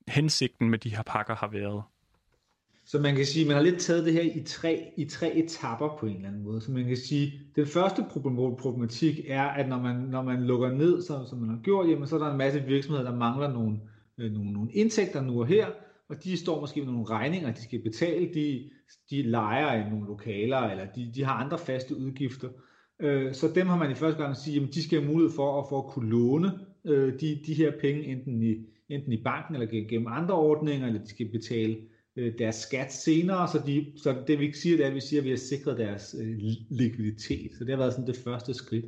hensigten 0.09 0.71
med 0.71 0.79
de 0.79 0.97
her 0.97 1.03
pakker 1.03 1.37
har 1.37 1.49
været. 1.49 1.83
Så 2.87 2.99
man 2.99 3.17
kan 3.17 3.25
sige, 3.25 3.43
at 3.43 3.47
man 3.47 3.57
har 3.57 3.63
lidt 3.63 3.81
taget 3.81 4.05
det 4.05 4.13
her 4.13 4.23
i 4.23 4.43
tre, 4.43 4.93
i 4.97 5.05
tre 5.05 5.37
etapper 5.37 5.97
på 6.01 6.07
en 6.07 6.17
eller 6.17 6.29
anden 6.29 6.43
måde. 6.43 6.61
Så 6.61 6.73
man 6.73 6.85
kan 6.85 6.97
sige, 6.97 7.27
at 7.27 7.57
den 7.57 7.67
første 7.67 8.05
problematik 8.59 9.21
er, 9.29 9.43
at 9.43 9.69
når 9.69 9.81
man, 9.81 9.97
når 9.97 10.23
man 10.23 10.43
lukker 10.43 10.71
ned, 10.71 11.03
som, 11.03 11.27
som 11.27 11.39
man 11.39 11.49
har 11.49 11.61
gjort, 11.63 11.89
jamen, 11.91 12.07
så 12.07 12.15
er 12.15 12.19
der 12.19 12.31
en 12.31 12.39
masse 12.39 12.63
virksomheder, 12.63 13.11
der 13.11 13.17
mangler 13.17 13.53
nogle, 13.53 13.81
øh, 14.19 14.33
nogle, 14.33 14.53
nogle 14.53 14.73
indtægter 14.73 15.23
nu 15.23 15.41
og 15.41 15.47
her, 15.47 15.67
og 16.09 16.25
de 16.25 16.37
står 16.37 16.61
måske 16.61 16.81
med 16.81 16.93
nogle 16.93 17.11
regninger, 17.11 17.53
de 17.53 17.63
skal 17.63 17.83
betale, 17.83 18.35
de, 18.35 18.71
de 19.11 19.23
leger 19.23 19.87
i 19.87 19.91
nogle 19.91 20.07
lokaler, 20.07 20.59
eller 20.59 20.85
de, 20.97 21.13
de 21.15 21.25
har 21.25 21.33
andre 21.33 21.59
faste 21.59 21.97
udgifter. 21.97 22.49
Øh, 23.01 23.35
så 23.35 23.49
dem 23.55 23.67
har 23.67 23.79
man 23.79 23.91
i 23.91 23.95
første 23.95 24.19
gang 24.19 24.31
at 24.31 24.37
sige, 24.37 24.63
at 24.63 24.75
de 24.75 24.83
skal 24.83 25.01
have 25.01 25.13
mulighed 25.13 25.37
for 25.37 25.61
at, 25.61 25.67
for 25.69 25.79
at 25.79 25.87
kunne 25.87 26.11
låne 26.11 26.53
øh, 26.85 27.21
de, 27.21 27.41
de 27.47 27.55
her 27.55 27.73
penge, 27.81 28.05
enten 28.05 28.43
i, 28.43 28.55
enten 28.89 29.13
i 29.13 29.23
banken 29.23 29.55
eller 29.55 29.87
gennem 29.89 30.09
andre 30.11 30.35
ordninger, 30.35 30.87
eller 30.87 31.01
de 31.01 31.09
skal 31.09 31.29
betale 31.29 31.77
øh, 32.17 32.33
deres 32.39 32.57
skat 32.57 32.93
senere, 32.93 33.49
så, 33.49 33.63
de, 33.67 33.93
så 33.97 34.17
det 34.27 34.41
vi 34.41 34.53
siger, 34.53 34.77
det 34.77 34.85
er, 34.85 34.89
at 34.89 34.95
vi 34.95 35.01
siger, 35.01 35.21
at 35.21 35.25
vi 35.25 35.31
har 35.31 35.37
sikret 35.37 35.79
deres 35.79 36.17
øh, 36.21 36.39
likviditet. 36.71 37.51
Så 37.59 37.65
det 37.65 37.71
har 37.71 37.77
været 37.77 37.93
sådan 37.93 38.07
det 38.07 38.17
første 38.17 38.55
skridt. 38.55 38.85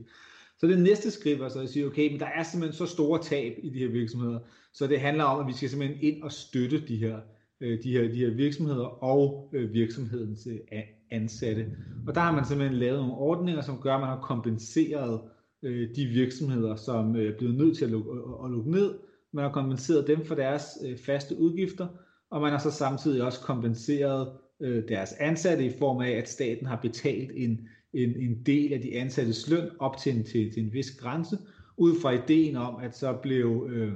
Så 0.59 0.67
det 0.67 0.79
næste 0.83 1.11
skridt 1.11 1.41
var 1.41 1.49
så 1.49 1.61
at 1.61 1.69
sige, 1.69 1.87
okay, 1.87 2.11
men 2.11 2.21
der 2.21 2.27
er 2.27 2.43
simpelthen 2.43 2.77
så 2.77 2.87
store 2.87 3.23
tab 3.23 3.53
i 3.63 3.71
de 3.71 3.79
her 3.79 3.89
virksomheder, 3.89 4.39
så 4.73 4.87
det 4.87 5.01
handler 5.01 5.25
om, 5.25 5.41
at 5.41 5.47
vi 5.47 5.53
skal 5.53 5.69
simpelthen 5.69 5.99
ind 6.03 6.23
og 6.23 6.33
støtte 6.33 6.87
de 6.89 6.97
her, 6.97 7.21
øh, 7.61 7.83
de 7.83 7.93
her, 7.93 8.03
de 8.03 8.17
her 8.17 8.31
virksomheder 8.31 9.05
og 9.05 9.51
øh, 9.53 9.73
virksomhedens 9.73 10.47
øh, 10.47 10.81
ansatte. 11.11 11.67
Og 12.07 12.15
der 12.15 12.21
har 12.21 12.33
man 12.33 12.45
simpelthen 12.45 12.79
lavet 12.79 12.99
nogle 12.99 13.15
ordninger, 13.15 13.63
som 13.63 13.81
gør, 13.81 13.95
at 13.95 14.01
man 14.01 14.09
har 14.09 14.21
kompenseret 14.21 15.21
øh, 15.63 15.89
de 15.97 16.07
virksomheder, 16.07 16.77
som 16.77 17.17
øh, 17.17 17.33
er 17.33 17.39
blevet 17.39 17.57
nødt 17.57 17.77
til 17.77 17.85
at 17.85 17.91
lukke, 17.91 18.11
at, 18.11 18.45
at 18.45 18.51
lukke 18.51 18.71
ned. 18.71 18.95
Man 19.33 19.45
har 19.45 19.53
kompenseret 19.53 20.07
dem 20.07 20.25
for 20.25 20.35
deres 20.35 20.65
øh, 20.87 20.99
faste 20.99 21.39
udgifter, 21.39 21.87
og 22.31 22.41
man 22.41 22.51
har 22.51 22.59
så 22.59 22.71
samtidig 22.71 23.23
også 23.23 23.41
kompenseret 23.41 24.29
øh, 24.61 24.89
deres 24.89 25.13
ansatte 25.13 25.65
i 25.65 25.79
form 25.79 26.01
af, 26.01 26.11
at 26.11 26.29
staten 26.29 26.67
har 26.67 26.77
betalt 26.77 27.31
en, 27.35 27.69
en, 27.93 28.17
en 28.17 28.43
del 28.47 28.73
af 28.73 28.81
de 28.81 28.97
ansattes 28.97 29.51
løn 29.51 29.69
op 29.79 29.97
til 29.97 30.17
en, 30.17 30.25
til, 30.25 30.53
til 30.53 30.63
en 30.63 30.73
vis 30.73 30.91
grænse, 30.91 31.39
ud 31.77 32.01
fra 32.03 32.11
ideen 32.11 32.57
om, 32.57 32.77
at 32.83 32.97
så 32.97 33.13
blev, 33.13 33.69
øh, 33.71 33.93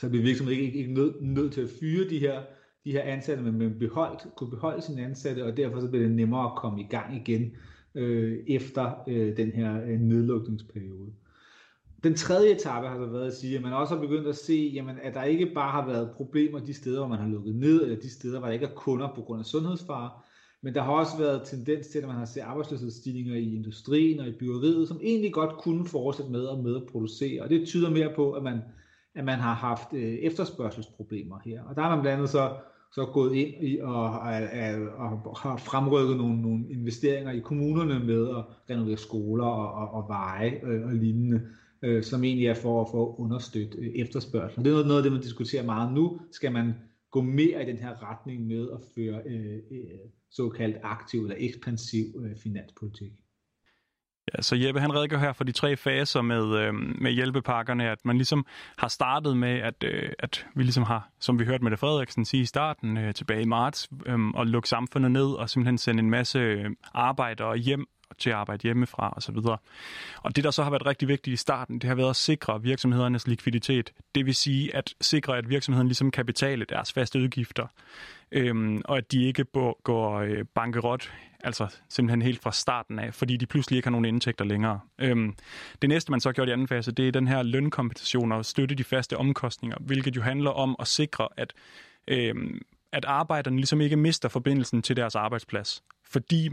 så 0.00 0.08
blev 0.08 0.22
virksomheden 0.22 0.60
ikke, 0.60 0.78
ikke 0.78 0.94
nødt 0.94 1.22
nød 1.22 1.50
til 1.50 1.60
at 1.60 1.70
fyre 1.80 2.08
de 2.10 2.18
her, 2.18 2.42
de 2.84 2.92
her 2.92 3.02
ansatte, 3.02 3.42
men, 3.42 3.58
men 3.58 3.78
beholdt, 3.78 4.34
kunne 4.36 4.50
beholde 4.50 4.82
sine 4.82 5.04
ansatte, 5.04 5.44
og 5.44 5.56
derfor 5.56 5.80
så 5.80 5.88
blev 5.90 6.02
det 6.02 6.10
nemmere 6.10 6.44
at 6.44 6.56
komme 6.56 6.80
i 6.80 6.86
gang 6.90 7.16
igen 7.16 7.52
øh, 7.94 8.38
efter 8.46 9.04
øh, 9.08 9.36
den 9.36 9.52
her 9.52 9.82
øh, 9.82 10.00
nedlukningsperiode. 10.00 11.12
Den 12.02 12.14
tredje 12.14 12.50
etape 12.50 12.88
har 12.88 12.96
så 12.96 13.06
været 13.06 13.26
at 13.26 13.34
sige, 13.34 13.56
at 13.56 13.62
man 13.62 13.72
også 13.72 13.94
har 13.94 14.00
begyndt 14.00 14.28
at 14.28 14.36
se, 14.36 14.70
jamen, 14.74 14.96
at 15.02 15.14
der 15.14 15.22
ikke 15.22 15.50
bare 15.54 15.70
har 15.70 15.86
været 15.86 16.10
problemer 16.10 16.58
de 16.58 16.74
steder, 16.74 16.98
hvor 16.98 17.08
man 17.08 17.18
har 17.18 17.28
lukket 17.28 17.54
ned, 17.54 17.82
eller 17.82 17.96
de 17.96 18.10
steder, 18.10 18.38
hvor 18.38 18.46
der 18.46 18.54
ikke 18.54 18.66
er 18.66 18.74
kunder 18.74 19.08
på 19.14 19.22
grund 19.22 19.40
af 19.40 19.46
sundhedsfare, 19.46 20.10
men 20.62 20.74
der 20.74 20.82
har 20.82 20.92
også 20.92 21.18
været 21.18 21.42
tendens 21.44 21.86
til, 21.86 21.98
at 21.98 22.06
man 22.06 22.16
har 22.16 22.24
set 22.24 22.40
arbejdsløshedsstigninger 22.40 23.34
i 23.34 23.54
industrien 23.54 24.20
og 24.20 24.28
i 24.28 24.32
byggeriet, 24.38 24.88
som 24.88 25.00
egentlig 25.02 25.32
godt 25.32 25.56
kunne 25.58 25.86
fortsætte 25.86 26.32
med 26.32 26.48
at 26.48 26.58
med 26.58 26.76
at 26.76 26.86
producere. 26.92 27.42
Og 27.42 27.50
det 27.50 27.66
tyder 27.66 27.90
mere 27.90 28.12
på, 28.16 28.32
at 28.32 28.42
man, 28.42 28.58
at 29.14 29.24
man 29.24 29.38
har 29.38 29.54
haft 29.54 29.92
øh, 29.92 30.14
efterspørgselsproblemer 30.14 31.38
her. 31.44 31.62
Og 31.62 31.76
der 31.76 31.82
har 31.82 31.94
man 31.94 32.00
blandt 32.00 32.16
andet 32.16 32.30
så, 32.30 32.52
så 32.92 33.04
gået 33.04 33.34
ind 33.34 33.54
i 33.60 33.78
og, 33.78 34.04
og, 34.04 35.22
og 35.24 35.38
har 35.38 35.56
fremrykket 35.56 36.16
nogle, 36.16 36.42
nogle 36.42 36.64
investeringer 36.70 37.32
i 37.32 37.40
kommunerne 37.40 37.98
med 37.98 38.28
at 38.28 38.44
renovere 38.70 38.96
skoler 38.96 39.46
og, 39.46 39.72
og, 39.72 40.02
og 40.02 40.08
veje 40.08 40.60
øh, 40.64 40.86
og 40.86 40.92
lignende 40.92 41.40
øh, 41.82 42.02
som 42.02 42.24
egentlig 42.24 42.46
er 42.46 42.54
for, 42.54 42.88
for 42.90 43.06
at 43.06 43.14
understøtte 43.18 43.78
øh, 43.78 43.92
efterspørgselen. 43.94 44.64
Det 44.64 44.70
er 44.70 44.74
noget, 44.74 44.86
noget 44.86 44.98
af 44.98 45.02
det, 45.02 45.12
man 45.12 45.22
diskuterer 45.22 45.64
meget 45.64 45.92
nu. 45.92 46.20
Skal 46.32 46.52
man 46.52 46.74
gå 47.10 47.22
mere 47.22 47.62
i 47.62 47.66
den 47.66 47.76
her 47.76 48.10
retning 48.10 48.46
med 48.46 48.68
at 48.72 48.78
føre 48.94 49.22
øh, 49.26 49.56
øh, 49.70 49.98
såkaldt 50.30 50.76
aktiv 50.82 51.22
eller 51.22 51.36
ekspansiv 51.38 52.04
øh, 52.24 52.36
finanspolitik? 52.36 53.12
Ja, 54.36 54.42
så 54.42 54.56
Jeppe 54.56 54.80
han 54.80 54.94
redegør 54.94 55.18
her 55.18 55.32
for 55.32 55.44
de 55.44 55.52
tre 55.52 55.76
faser 55.76 56.22
med, 56.22 56.58
øh, 56.58 56.74
med 56.74 57.12
hjælpepakkerne, 57.12 57.90
at 57.90 57.98
man 58.04 58.16
ligesom 58.16 58.46
har 58.78 58.88
startet 58.88 59.36
med, 59.36 59.58
at, 59.60 59.84
øh, 59.84 60.12
at 60.18 60.46
vi 60.54 60.62
ligesom 60.62 60.82
har, 60.82 61.10
som 61.20 61.38
vi 61.38 61.44
hørte 61.44 61.64
med 61.64 61.70
det 61.70 61.78
Frederiksen 61.78 62.24
sige 62.24 62.42
i 62.42 62.46
starten, 62.46 62.96
øh, 62.96 63.14
tilbage 63.14 63.42
i 63.42 63.46
marts, 63.46 63.88
øh, 64.06 64.18
at 64.38 64.46
lukke 64.46 64.68
samfundet 64.68 65.10
ned 65.10 65.26
og 65.26 65.50
simpelthen 65.50 65.78
sende 65.78 66.00
en 66.00 66.10
masse 66.10 66.38
øh, 66.38 66.70
arbejdere 66.94 67.56
hjem 67.56 67.86
til 68.18 68.30
at 68.30 68.36
arbejde 68.36 68.62
hjemmefra 68.62 69.14
osv. 69.16 69.36
Og 70.22 70.36
det, 70.36 70.44
der 70.44 70.50
så 70.50 70.62
har 70.62 70.70
været 70.70 70.86
rigtig 70.86 71.08
vigtigt 71.08 71.34
i 71.34 71.36
starten, 71.36 71.78
det 71.78 71.88
har 71.88 71.94
været 71.94 72.10
at 72.10 72.16
sikre 72.16 72.62
virksomhedernes 72.62 73.26
likviditet. 73.26 73.92
Det 74.14 74.26
vil 74.26 74.34
sige 74.34 74.76
at 74.76 74.94
sikre, 75.00 75.38
at 75.38 75.48
virksomheden 75.48 75.88
ligesom 75.88 76.10
kan 76.10 76.26
betale 76.26 76.64
deres 76.64 76.92
faste 76.92 77.18
udgifter, 77.18 77.66
øhm, 78.32 78.82
og 78.84 78.96
at 78.96 79.12
de 79.12 79.24
ikke 79.24 79.44
går 79.84 80.18
øh, 80.18 80.44
bankerot, 80.54 81.12
altså 81.44 81.76
simpelthen 81.88 82.22
helt 82.22 82.42
fra 82.42 82.52
starten 82.52 82.98
af, 82.98 83.14
fordi 83.14 83.36
de 83.36 83.46
pludselig 83.46 83.76
ikke 83.76 83.86
har 83.86 83.90
nogen 83.90 84.04
indtægter 84.04 84.44
længere. 84.44 84.80
Øhm, 84.98 85.34
det 85.82 85.88
næste, 85.88 86.10
man 86.10 86.20
så 86.20 86.32
gjorde 86.32 86.50
i 86.50 86.52
anden 86.52 86.68
fase, 86.68 86.92
det 86.92 87.08
er 87.08 87.12
den 87.12 87.28
her 87.28 87.42
lønkompensation 87.42 88.32
og 88.32 88.44
støtte 88.44 88.74
de 88.74 88.84
faste 88.84 89.16
omkostninger, 89.16 89.76
hvilket 89.80 90.16
jo 90.16 90.22
handler 90.22 90.50
om 90.50 90.76
at 90.78 90.86
sikre, 90.86 91.28
at 91.36 91.52
øhm, 92.08 92.60
at 92.92 93.04
arbejderne 93.04 93.56
ligesom 93.56 93.80
ikke 93.80 93.96
mister 93.96 94.28
forbindelsen 94.28 94.82
til 94.82 94.96
deres 94.96 95.14
arbejdsplads. 95.14 95.82
Fordi 96.04 96.50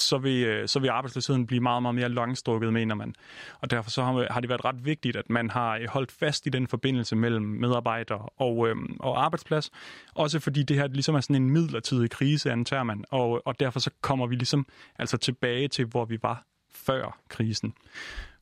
så 0.00 0.18
vil, 0.18 0.44
øh, 0.44 0.68
så 0.68 0.78
vil 0.78 0.88
arbejdsløsheden 0.88 1.46
blive 1.46 1.60
meget, 1.60 1.82
meget 1.82 1.94
mere 1.94 2.08
langstrukket, 2.08 2.72
mener 2.72 2.94
man. 2.94 3.14
Og 3.60 3.70
derfor 3.70 3.90
så 3.90 4.02
har, 4.02 4.26
har 4.32 4.40
det 4.40 4.48
været 4.48 4.64
ret 4.64 4.84
vigtigt, 4.84 5.16
at 5.16 5.30
man 5.30 5.50
har 5.50 5.76
øh, 5.76 5.88
holdt 5.88 6.12
fast 6.12 6.46
i 6.46 6.50
den 6.50 6.66
forbindelse 6.66 7.16
mellem 7.16 7.42
medarbejdere 7.42 8.28
og, 8.36 8.68
øhm, 8.68 8.96
og 9.00 9.24
arbejdsplads. 9.24 9.70
Også 10.14 10.40
fordi 10.40 10.62
det 10.62 10.76
her 10.76 10.86
ligesom 10.86 11.14
er 11.14 11.20
sådan 11.20 11.36
en 11.36 11.50
midlertidig 11.50 12.10
krise, 12.10 12.52
antager 12.52 12.82
man. 12.82 13.04
Og, 13.10 13.46
og 13.46 13.60
derfor 13.60 13.80
så 13.80 13.90
kommer 14.00 14.26
vi 14.26 14.34
ligesom 14.34 14.66
altså 14.98 15.16
tilbage 15.16 15.68
til, 15.68 15.84
hvor 15.84 16.04
vi 16.04 16.18
var 16.22 16.44
før 16.70 17.18
krisen. 17.28 17.74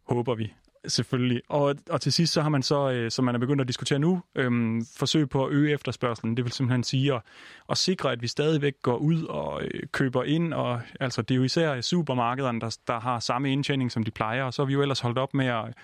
Håber 0.08 0.34
vi. 0.34 0.52
Selvfølgelig. 0.86 1.42
Og, 1.48 1.74
og 1.90 2.00
til 2.00 2.12
sidst 2.12 2.32
så 2.32 2.42
har 2.42 2.48
man 2.48 2.62
så, 2.62 2.90
øh, 2.90 3.10
som 3.10 3.24
man 3.24 3.34
er 3.34 3.38
begyndt 3.38 3.60
at 3.60 3.68
diskutere 3.68 3.98
nu, 3.98 4.22
øh, 4.34 4.82
forsøg 4.96 5.28
på 5.28 5.46
at 5.46 5.52
øge 5.52 5.72
efterspørgselen. 5.72 6.36
Det 6.36 6.44
vil 6.44 6.52
simpelthen 6.52 6.84
sige 6.84 7.14
at, 7.14 7.22
at 7.70 7.78
sikre, 7.78 8.12
at 8.12 8.22
vi 8.22 8.26
stadigvæk 8.26 8.74
går 8.82 8.96
ud 8.96 9.24
og 9.24 9.62
øh, 9.64 9.80
køber 9.92 10.24
ind. 10.24 10.54
Og, 10.54 10.80
altså, 11.00 11.22
det 11.22 11.34
er 11.34 11.36
jo 11.36 11.42
især 11.42 11.80
supermarkederne, 11.80 12.60
der, 12.60 12.78
der 12.86 13.00
har 13.00 13.18
samme 13.18 13.52
indtjening, 13.52 13.92
som 13.92 14.04
de 14.04 14.10
plejer. 14.10 14.42
Og 14.42 14.54
så 14.54 14.62
har 14.62 14.66
vi 14.66 14.72
jo 14.72 14.82
ellers 14.82 15.00
holdt 15.00 15.18
op 15.18 15.34
med 15.34 15.46
at 15.46 15.74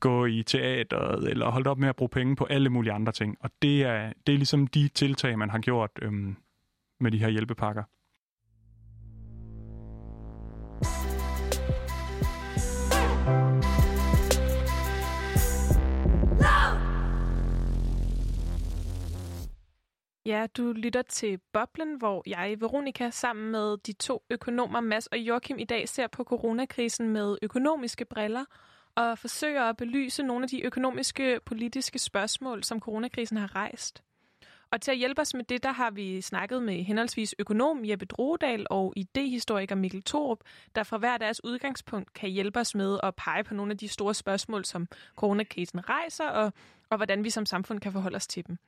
gå 0.00 0.26
i 0.26 0.42
teateret, 0.42 1.30
eller 1.30 1.50
holdt 1.50 1.66
op 1.66 1.78
med 1.78 1.88
at 1.88 1.96
bruge 1.96 2.08
penge 2.08 2.36
på 2.36 2.44
alle 2.44 2.70
mulige 2.70 2.92
andre 2.92 3.12
ting. 3.12 3.36
Og 3.40 3.50
det 3.62 3.82
er, 3.82 4.12
det 4.26 4.32
er 4.32 4.36
ligesom 4.36 4.66
de 4.66 4.88
tiltag, 4.88 5.38
man 5.38 5.50
har 5.50 5.58
gjort 5.58 5.90
øh, 6.02 6.12
med 7.00 7.10
de 7.10 7.18
her 7.18 7.28
hjælpepakker. 7.28 7.82
Ja, 20.26 20.46
du 20.56 20.72
lytter 20.72 21.02
til 21.02 21.38
Boblen, 21.52 21.94
hvor 21.94 22.22
jeg, 22.26 22.56
Veronika, 22.60 23.10
sammen 23.10 23.50
med 23.50 23.76
de 23.76 23.92
to 23.92 24.22
økonomer, 24.30 24.80
Mads 24.80 25.06
og 25.06 25.18
Joachim, 25.18 25.58
i 25.58 25.64
dag 25.64 25.88
ser 25.88 26.06
på 26.06 26.24
coronakrisen 26.24 27.08
med 27.08 27.36
økonomiske 27.42 28.04
briller 28.04 28.44
og 28.94 29.18
forsøger 29.18 29.62
at 29.62 29.76
belyse 29.76 30.22
nogle 30.22 30.42
af 30.42 30.48
de 30.48 30.64
økonomiske 30.64 31.40
politiske 31.46 31.98
spørgsmål, 31.98 32.64
som 32.64 32.80
coronakrisen 32.80 33.36
har 33.36 33.54
rejst. 33.56 34.02
Og 34.70 34.80
til 34.80 34.90
at 34.90 34.96
hjælpe 34.96 35.20
os 35.20 35.34
med 35.34 35.44
det, 35.44 35.62
der 35.62 35.72
har 35.72 35.90
vi 35.90 36.20
snakket 36.20 36.62
med 36.62 36.82
henholdsvis 36.82 37.34
økonom 37.38 37.84
Jeppe 37.84 38.06
Drogedal 38.06 38.66
og 38.70 38.92
idehistoriker 38.96 39.74
Mikkel 39.74 40.02
Torup, 40.02 40.38
der 40.74 40.82
fra 40.82 40.98
hver 40.98 41.18
deres 41.18 41.44
udgangspunkt 41.44 42.12
kan 42.12 42.30
hjælpe 42.30 42.60
os 42.60 42.74
med 42.74 42.98
at 43.02 43.14
pege 43.14 43.44
på 43.44 43.54
nogle 43.54 43.72
af 43.72 43.78
de 43.78 43.88
store 43.88 44.14
spørgsmål, 44.14 44.64
som 44.64 44.88
coronakrisen 45.16 45.88
rejser, 45.88 46.28
og, 46.28 46.52
og 46.90 46.96
hvordan 46.96 47.24
vi 47.24 47.30
som 47.30 47.46
samfund 47.46 47.80
kan 47.80 47.92
forholde 47.92 48.16
os 48.16 48.26
til 48.26 48.46
dem. 48.46 48.58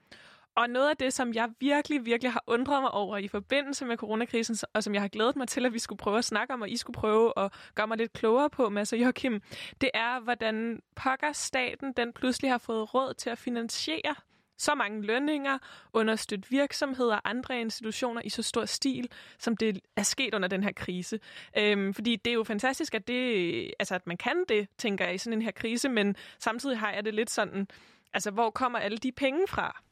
Og 0.56 0.70
noget 0.70 0.90
af 0.90 0.96
det, 0.96 1.12
som 1.12 1.34
jeg 1.34 1.48
virkelig, 1.60 2.04
virkelig 2.04 2.32
har 2.32 2.44
undret 2.46 2.82
mig 2.82 2.90
over 2.90 3.16
i 3.16 3.28
forbindelse 3.28 3.84
med 3.84 3.96
coronakrisen, 3.96 4.56
og 4.74 4.84
som 4.84 4.94
jeg 4.94 5.02
har 5.02 5.08
glædet 5.08 5.36
mig 5.36 5.48
til, 5.48 5.66
at 5.66 5.72
vi 5.72 5.78
skulle 5.78 5.98
prøve 5.98 6.18
at 6.18 6.24
snakke 6.24 6.54
om, 6.54 6.62
og 6.62 6.70
I 6.70 6.76
skulle 6.76 6.94
prøve 6.94 7.32
at 7.36 7.52
gøre 7.74 7.86
mig 7.86 7.98
lidt 7.98 8.12
klogere 8.12 8.50
på, 8.50 8.68
Mads 8.68 8.92
og 8.92 8.98
Joachim, 8.98 9.42
det 9.80 9.90
er, 9.94 10.20
hvordan 10.20 10.82
pokker 10.96 11.32
staten 11.32 11.92
den 11.92 12.12
pludselig 12.12 12.50
har 12.50 12.58
fået 12.58 12.94
råd 12.94 13.14
til 13.14 13.30
at 13.30 13.38
finansiere 13.38 14.14
så 14.58 14.74
mange 14.74 15.02
lønninger, 15.02 15.58
understøtte 15.92 16.50
virksomheder 16.50 17.14
og 17.14 17.30
andre 17.30 17.60
institutioner 17.60 18.22
i 18.24 18.28
så 18.28 18.42
stor 18.42 18.64
stil, 18.64 19.08
som 19.38 19.56
det 19.56 19.80
er 19.96 20.02
sket 20.02 20.34
under 20.34 20.48
den 20.48 20.62
her 20.62 20.72
krise. 20.72 21.20
Øhm, 21.58 21.94
fordi 21.94 22.16
det 22.16 22.30
er 22.30 22.34
jo 22.34 22.44
fantastisk, 22.44 22.94
at, 22.94 23.08
det, 23.08 23.70
altså, 23.78 23.94
at 23.94 24.06
man 24.06 24.16
kan 24.16 24.44
det, 24.48 24.68
tænker 24.78 25.04
jeg, 25.04 25.14
i 25.14 25.18
sådan 25.18 25.38
en 25.38 25.42
her 25.42 25.50
krise, 25.50 25.88
men 25.88 26.16
samtidig 26.38 26.78
har 26.78 26.92
jeg 26.92 27.04
det 27.04 27.14
lidt 27.14 27.30
sådan, 27.30 27.68
altså 28.14 28.30
hvor 28.30 28.50
kommer 28.50 28.78
alle 28.78 28.98
de 28.98 29.12
penge 29.12 29.48
fra? 29.48 29.82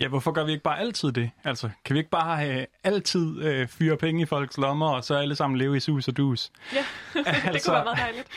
Ja, 0.00 0.08
hvorfor 0.08 0.32
gør 0.32 0.44
vi 0.44 0.52
ikke 0.52 0.62
bare 0.62 0.78
altid 0.78 1.12
det? 1.12 1.30
Altså, 1.44 1.70
kan 1.84 1.94
vi 1.94 1.98
ikke 1.98 2.10
bare 2.10 2.36
have 2.36 2.66
altid 2.84 3.42
øh, 3.42 3.68
fyre 3.68 3.96
penge 3.96 4.22
i 4.22 4.26
folks 4.26 4.58
lommer, 4.58 4.88
og 4.88 5.04
så 5.04 5.14
alle 5.14 5.34
sammen 5.34 5.58
leve 5.58 5.76
i 5.76 5.80
sus 5.80 6.08
og 6.08 6.16
dus? 6.16 6.52
Ja. 6.72 6.84
altså, 7.26 7.50
det 7.52 7.64
kunne 7.64 7.74
være 7.74 7.84
meget 7.84 7.98
dejligt. 7.98 8.28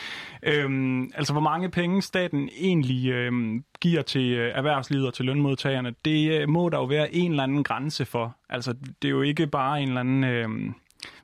Øhm, 0.42 1.12
altså, 1.14 1.32
hvor 1.32 1.40
mange 1.40 1.70
penge 1.70 2.02
staten 2.02 2.48
egentlig 2.58 3.10
øhm, 3.10 3.64
giver 3.80 4.02
til 4.02 4.32
øh, 4.32 4.52
erhvervslivet 4.54 5.06
og 5.06 5.14
til 5.14 5.24
lønmodtagerne, 5.24 5.94
det 6.04 6.40
øh, 6.40 6.48
må 6.48 6.68
der 6.68 6.78
jo 6.78 6.84
være 6.84 7.14
en 7.14 7.30
eller 7.30 7.42
anden 7.42 7.64
grænse 7.64 8.04
for. 8.04 8.36
Altså, 8.48 8.74
det 9.02 9.08
er 9.08 9.12
jo 9.12 9.22
ikke 9.22 9.46
bare 9.46 9.82
en 9.82 9.88
eller 9.88 10.00
anden... 10.00 10.24
Øh, 10.24 10.48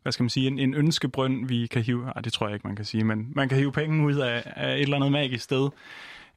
hvad 0.02 0.12
skal 0.12 0.22
man 0.22 0.30
sige, 0.30 0.46
en, 0.46 0.58
en 0.58 0.74
ønskebrønd, 0.74 1.48
vi 1.48 1.66
kan 1.66 1.82
hive, 1.82 2.12
ah, 2.16 2.24
det 2.24 2.32
tror 2.32 2.46
jeg 2.46 2.54
ikke, 2.54 2.66
man 2.66 2.76
kan 2.76 2.84
sige, 2.84 3.04
men 3.04 3.32
man 3.34 3.48
kan 3.48 3.58
hive 3.58 3.72
penge 3.72 4.06
ud 4.06 4.14
af, 4.14 4.42
af 4.56 4.74
et 4.74 4.80
eller 4.80 4.96
andet 4.96 5.12
magisk 5.12 5.44
sted. 5.44 5.68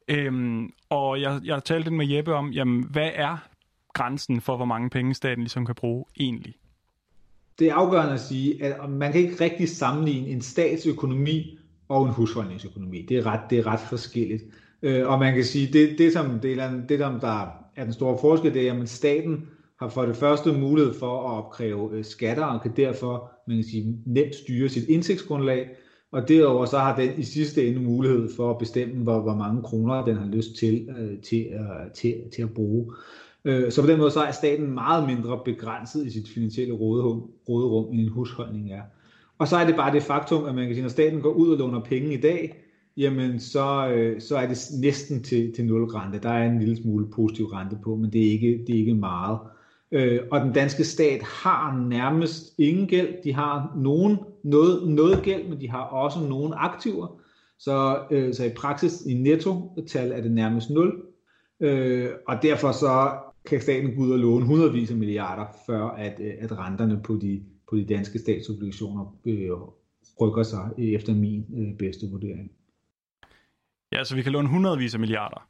Øhm, 0.08 0.74
og 0.90 1.22
jeg, 1.22 1.40
jeg 1.44 1.64
talte 1.64 1.92
med 1.92 2.08
Jeppe 2.08 2.34
om, 2.34 2.52
jamen, 2.52 2.84
hvad 2.84 3.10
er 3.14 3.38
grænsen 3.94 4.42
for, 4.42 4.56
hvor 4.56 4.66
mange 4.66 4.90
penge 4.90 5.14
staten 5.14 5.44
ligesom 5.44 5.66
kan 5.66 5.76
bruge 5.76 6.06
egentlig? 6.20 6.56
Det 7.60 7.68
er 7.68 7.74
afgørende 7.74 8.14
at 8.14 8.20
sige, 8.20 8.64
at 8.64 8.90
man 8.90 9.12
kan 9.12 9.22
ikke 9.22 9.44
rigtig 9.44 9.70
sammenligne 9.70 10.28
en 10.28 10.42
statsøkonomi 10.42 11.58
og 11.90 12.06
en 12.06 12.14
husholdningsøkonomi. 12.14 13.06
Det 13.10 13.18
er 13.18 13.26
ret, 13.26 13.42
det 13.50 13.60
er 13.60 13.68
ret 13.68 13.80
forskelligt. 13.80 14.44
Øh, 14.82 15.08
og 15.08 15.20
man 15.20 15.34
kan 15.34 15.44
sige, 15.44 15.74
det, 15.74 15.98
det, 15.98 16.14
som, 16.14 16.40
det, 16.40 16.60
er, 16.60 16.82
det 16.90 17.00
som 17.00 17.20
der 17.20 17.42
er 17.76 17.84
den 17.84 17.94
store 17.94 18.18
forskel, 18.22 18.54
det 18.54 18.70
er, 18.70 18.82
at 18.82 18.90
staten 18.90 19.48
har 19.80 19.90
for 19.90 20.06
det 20.06 20.16
første 20.16 20.54
mulighed 20.54 20.94
for 20.94 21.30
at 21.30 21.38
opkræve 21.38 21.98
øh, 21.98 22.06
skatter, 22.06 22.44
og 22.44 22.62
kan 22.62 22.72
derfor 22.76 23.32
man 23.48 23.58
kan 23.58 23.64
sige, 23.64 23.98
nemt 24.06 24.36
styre 24.36 24.70
sit 24.70 24.90
indtægtsgrundlag, 24.90 25.70
og 26.12 26.28
derover 26.28 26.66
så 26.66 26.78
har 26.78 26.96
den 26.96 27.12
i 27.18 27.24
sidste 27.24 27.68
ende 27.68 27.80
mulighed 27.80 28.30
for 28.36 28.52
at 28.52 28.58
bestemme, 28.58 29.04
hvor, 29.04 29.22
hvor 29.22 29.36
mange 29.36 29.62
kroner 29.62 30.06
den 30.06 30.16
har 30.16 30.26
lyst 30.26 30.56
til, 30.56 30.90
øh, 31.00 31.22
til, 31.22 31.46
øh, 31.54 31.92
til, 31.96 32.16
til 32.36 32.42
at 32.42 32.54
bruge. 32.54 32.94
Øh, 33.46 33.72
så 33.72 33.82
på 33.82 33.88
den 33.88 34.00
måde 34.00 34.12
så 34.12 34.22
er 34.22 34.32
staten 34.32 34.74
meget 34.74 35.08
mindre 35.08 35.40
begrænset 35.46 36.06
i 36.06 36.10
sit 36.10 36.30
finansielle 36.30 36.74
råderum, 36.74 37.32
råderum 37.50 37.92
end 37.92 38.02
en 38.02 38.10
husholdning 38.10 38.72
er. 38.72 38.82
Og 39.38 39.48
så 39.48 39.58
er 39.58 39.66
det 39.66 39.76
bare 39.76 39.94
det 39.94 40.04
faktum, 40.04 40.46
at 40.46 40.56
man 40.56 40.66
kan 40.66 40.76
sige, 40.76 40.82
når 40.82 40.90
staten 40.90 41.22
går 41.22 41.34
ud 41.34 41.50
og 41.50 41.58
låner 41.58 41.80
penge 41.80 42.14
i 42.14 42.22
dag, 42.22 42.64
jamen 42.98 43.40
så, 43.40 43.88
øh, 43.88 44.22
så 44.22 44.38
er 44.38 44.48
det 44.48 44.58
næsten 44.82 45.24
til, 45.24 45.54
til 45.54 45.66
nul 45.66 45.84
rente. 45.84 46.20
Der 46.20 46.30
er 46.30 46.50
en 46.50 46.60
lille 46.60 46.78
smule 46.78 47.08
positiv 47.12 47.46
rente 47.46 47.78
på, 47.84 47.96
men 47.96 48.14
det 48.14 48.28
er 48.28 48.32
ikke, 48.32 48.64
det 48.68 48.76
er 48.76 48.80
ikke 48.80 48.94
meget. 48.94 49.40
Øh, 49.92 50.20
og 50.32 50.42
den 50.42 50.54
danske 50.54 50.84
stat 50.84 51.22
har 51.22 51.86
nærmest 51.90 52.54
ingen 52.58 52.88
gæld. 52.88 53.24
De 53.24 53.34
har 53.34 53.74
nogen, 53.78 54.18
noget, 54.44 54.88
noget 54.88 55.24
gæld, 55.24 55.50
men 55.50 55.62
de 55.62 55.70
har 55.70 55.82
også 55.82 56.20
nogle 56.20 56.56
aktiver. 56.56 57.20
Så, 57.60 57.98
så 58.34 58.44
i 58.44 58.50
praksis 58.50 59.02
i 59.06 59.14
netto-tal 59.14 60.12
er 60.12 60.22
det 60.22 60.32
nærmest 60.32 60.70
nul. 60.70 61.02
Øh, 61.60 62.10
og 62.28 62.36
derfor 62.42 62.72
så 62.72 63.12
kan 63.46 63.62
staten 63.62 63.96
gå 63.96 64.02
ud 64.02 64.12
og 64.12 64.20
låne 64.20 64.46
hundredvis 64.46 64.92
af 64.92 64.98
milliarder, 64.98 65.46
før 65.66 65.88
at, 65.88 66.20
øh, 66.20 66.34
at 66.40 66.58
renterne 66.58 67.02
på 67.04 67.16
de, 67.22 67.44
på 67.70 67.76
de 67.76 67.86
danske 67.86 68.20
statsobligationer 68.20 69.16
øh, 69.26 69.52
rykker 70.22 70.44
sig 70.44 70.70
efter 70.78 71.14
min 71.14 71.46
øh, 71.58 71.78
bedste 71.78 72.08
vurdering. 72.12 72.52
Ja, 73.92 74.04
så 74.04 74.16
vi 74.16 74.22
kan 74.22 74.32
låne 74.32 74.50
hundredvis 74.50 74.94
af 74.94 75.00
milliarder. 75.00 75.48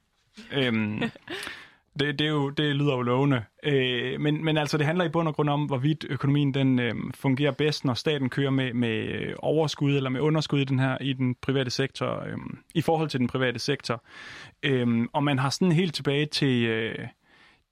Øhm, 0.54 1.00
det, 2.00 2.20
det, 2.20 2.22
er 2.22 2.32
jo, 2.32 2.50
det 2.50 2.76
lyder 2.76 2.96
jo 2.96 3.02
lovende. 3.02 3.44
Øh, 3.64 4.20
men, 4.20 4.46
men 4.46 4.58
altså, 4.58 4.78
det 4.78 4.86
handler 4.86 5.06
i 5.06 5.10
bund 5.10 5.28
og 5.28 5.36
grund 5.36 5.50
om, 5.50 5.66
hvorvidt 5.66 6.06
økonomien 6.10 6.54
den 6.54 6.80
øh, 6.80 6.96
fungerer 7.14 7.52
bedst, 7.52 7.86
når 7.86 7.94
staten 7.94 8.30
kører 8.30 8.50
med, 8.50 8.74
med 8.74 9.34
overskud 9.40 9.96
eller 9.96 10.10
med 10.10 10.22
underskud 10.22 10.60
i 10.60 10.66
den 10.66 10.80
her 10.80 10.98
i 11.02 11.14
den 11.14 11.36
private 11.42 11.70
sektor, 11.70 12.24
øh, 12.24 12.38
i 12.76 12.82
forhold 12.82 13.10
til 13.10 13.20
den 13.20 13.28
private 13.28 13.60
sektor. 13.60 14.04
Øh, 14.64 15.08
og 15.14 15.24
man 15.24 15.40
har 15.40 15.50
sådan 15.50 15.72
helt 15.72 15.96
tilbage 15.96 16.26
til... 16.26 16.66
Øh, 16.66 17.08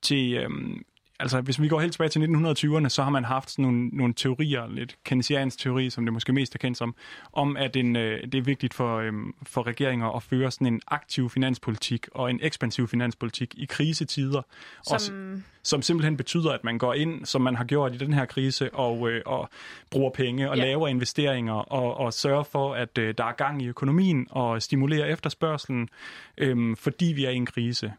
til 0.01 0.33
øhm, 0.33 0.83
altså 1.21 1.41
hvis 1.41 1.61
vi 1.61 1.67
går 1.67 1.79
helt 1.79 1.93
tilbage 1.93 2.09
til 2.09 2.19
1920'erne, 2.19 2.89
så 2.89 3.03
har 3.03 3.09
man 3.09 3.25
haft 3.25 3.51
sådan 3.51 3.63
nogle, 3.63 3.87
nogle 3.87 4.13
teorier, 4.13 4.67
lidt 4.67 4.95
keynesiansk 5.03 5.59
teori, 5.59 5.89
som 5.89 6.05
det 6.05 6.13
måske 6.13 6.33
mest 6.33 6.55
er 6.55 6.59
kendt 6.59 6.77
som, 6.77 6.95
om 7.33 7.57
at 7.57 7.75
en, 7.75 7.95
øh, 7.95 8.23
det 8.23 8.35
er 8.35 8.41
vigtigt 8.41 8.73
for, 8.73 8.97
øh, 8.97 9.13
for 9.43 9.67
regeringer 9.67 10.15
at 10.15 10.23
føre 10.23 10.51
sådan 10.51 10.67
en 10.67 10.81
aktiv 10.87 11.29
finanspolitik 11.29 12.07
og 12.11 12.29
en 12.29 12.39
ekspansiv 12.41 12.87
finanspolitik 12.87 13.53
i 13.57 13.65
krisetider, 13.65 14.41
som... 14.87 14.95
Og, 14.95 15.41
som 15.63 15.81
simpelthen 15.81 16.17
betyder, 16.17 16.51
at 16.51 16.63
man 16.63 16.77
går 16.77 16.93
ind, 16.93 17.25
som 17.25 17.41
man 17.41 17.55
har 17.55 17.63
gjort 17.63 17.93
i 17.93 17.97
den 17.97 18.13
her 18.13 18.25
krise, 18.25 18.73
og, 18.73 19.09
øh, 19.09 19.21
og 19.25 19.49
bruger 19.91 20.09
penge 20.09 20.49
og 20.49 20.57
ja. 20.57 20.63
laver 20.63 20.87
investeringer 20.87 21.53
og, 21.53 21.97
og 21.97 22.13
sørger 22.13 22.43
for, 22.43 22.73
at 22.73 22.97
øh, 22.97 23.13
der 23.17 23.23
er 23.23 23.31
gang 23.31 23.61
i 23.61 23.67
økonomien 23.67 24.27
og 24.29 24.61
stimulerer 24.61 25.05
efterspørgselen, 25.05 25.89
øh, 26.37 26.77
fordi 26.77 27.05
vi 27.05 27.25
er 27.25 27.29
i 27.29 27.35
en 27.35 27.45
krise. 27.45 27.93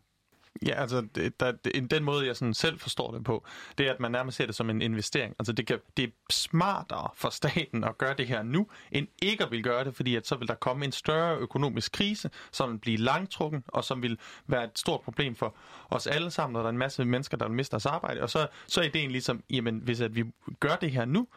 Ja, 0.66 0.80
altså 0.80 1.06
det, 1.14 1.40
der, 1.40 1.52
det, 1.52 1.90
den 1.90 2.04
måde, 2.04 2.26
jeg 2.26 2.36
sådan 2.36 2.54
selv 2.54 2.78
forstår 2.78 3.12
det 3.12 3.24
på, 3.24 3.44
det 3.78 3.86
er, 3.86 3.92
at 3.92 4.00
man 4.00 4.12
nærmest 4.12 4.36
ser 4.36 4.46
det 4.46 4.54
som 4.54 4.70
en 4.70 4.82
investering. 4.82 5.34
Altså 5.38 5.52
det, 5.52 5.66
kan, 5.66 5.78
det 5.96 6.02
er 6.04 6.08
smartere 6.30 7.10
for 7.14 7.30
staten 7.30 7.84
at 7.84 7.98
gøre 7.98 8.14
det 8.14 8.26
her 8.26 8.42
nu, 8.42 8.66
end 8.92 9.08
ikke 9.22 9.44
at 9.44 9.50
vil 9.50 9.62
gøre 9.62 9.84
det, 9.84 9.96
fordi 9.96 10.16
at 10.16 10.26
så 10.26 10.36
vil 10.36 10.48
der 10.48 10.54
komme 10.54 10.84
en 10.84 10.92
større 10.92 11.36
økonomisk 11.36 11.92
krise, 11.92 12.30
som 12.50 12.72
vil 12.72 12.78
blive 12.78 12.96
langtrukken, 12.96 13.64
og 13.68 13.84
som 13.84 14.02
vil 14.02 14.18
være 14.46 14.64
et 14.64 14.78
stort 14.78 15.00
problem 15.00 15.34
for 15.34 15.54
os 15.90 16.06
alle 16.06 16.30
sammen, 16.30 16.52
når 16.52 16.60
der 16.60 16.66
er 16.66 16.72
en 16.72 16.78
masse 16.78 17.04
mennesker, 17.04 17.36
der 17.36 17.46
vil 17.48 17.56
miste 17.56 17.70
deres 17.70 17.86
arbejde. 17.86 18.22
Og 18.22 18.30
så, 18.30 18.46
så 18.66 18.80
er 18.80 18.84
ideen 18.84 19.10
ligesom, 19.10 19.42
jamen 19.50 19.78
hvis 19.78 20.00
at 20.00 20.14
vi 20.14 20.24
gør 20.60 20.76
det 20.76 20.90
her 20.90 21.04
nu, 21.04 21.28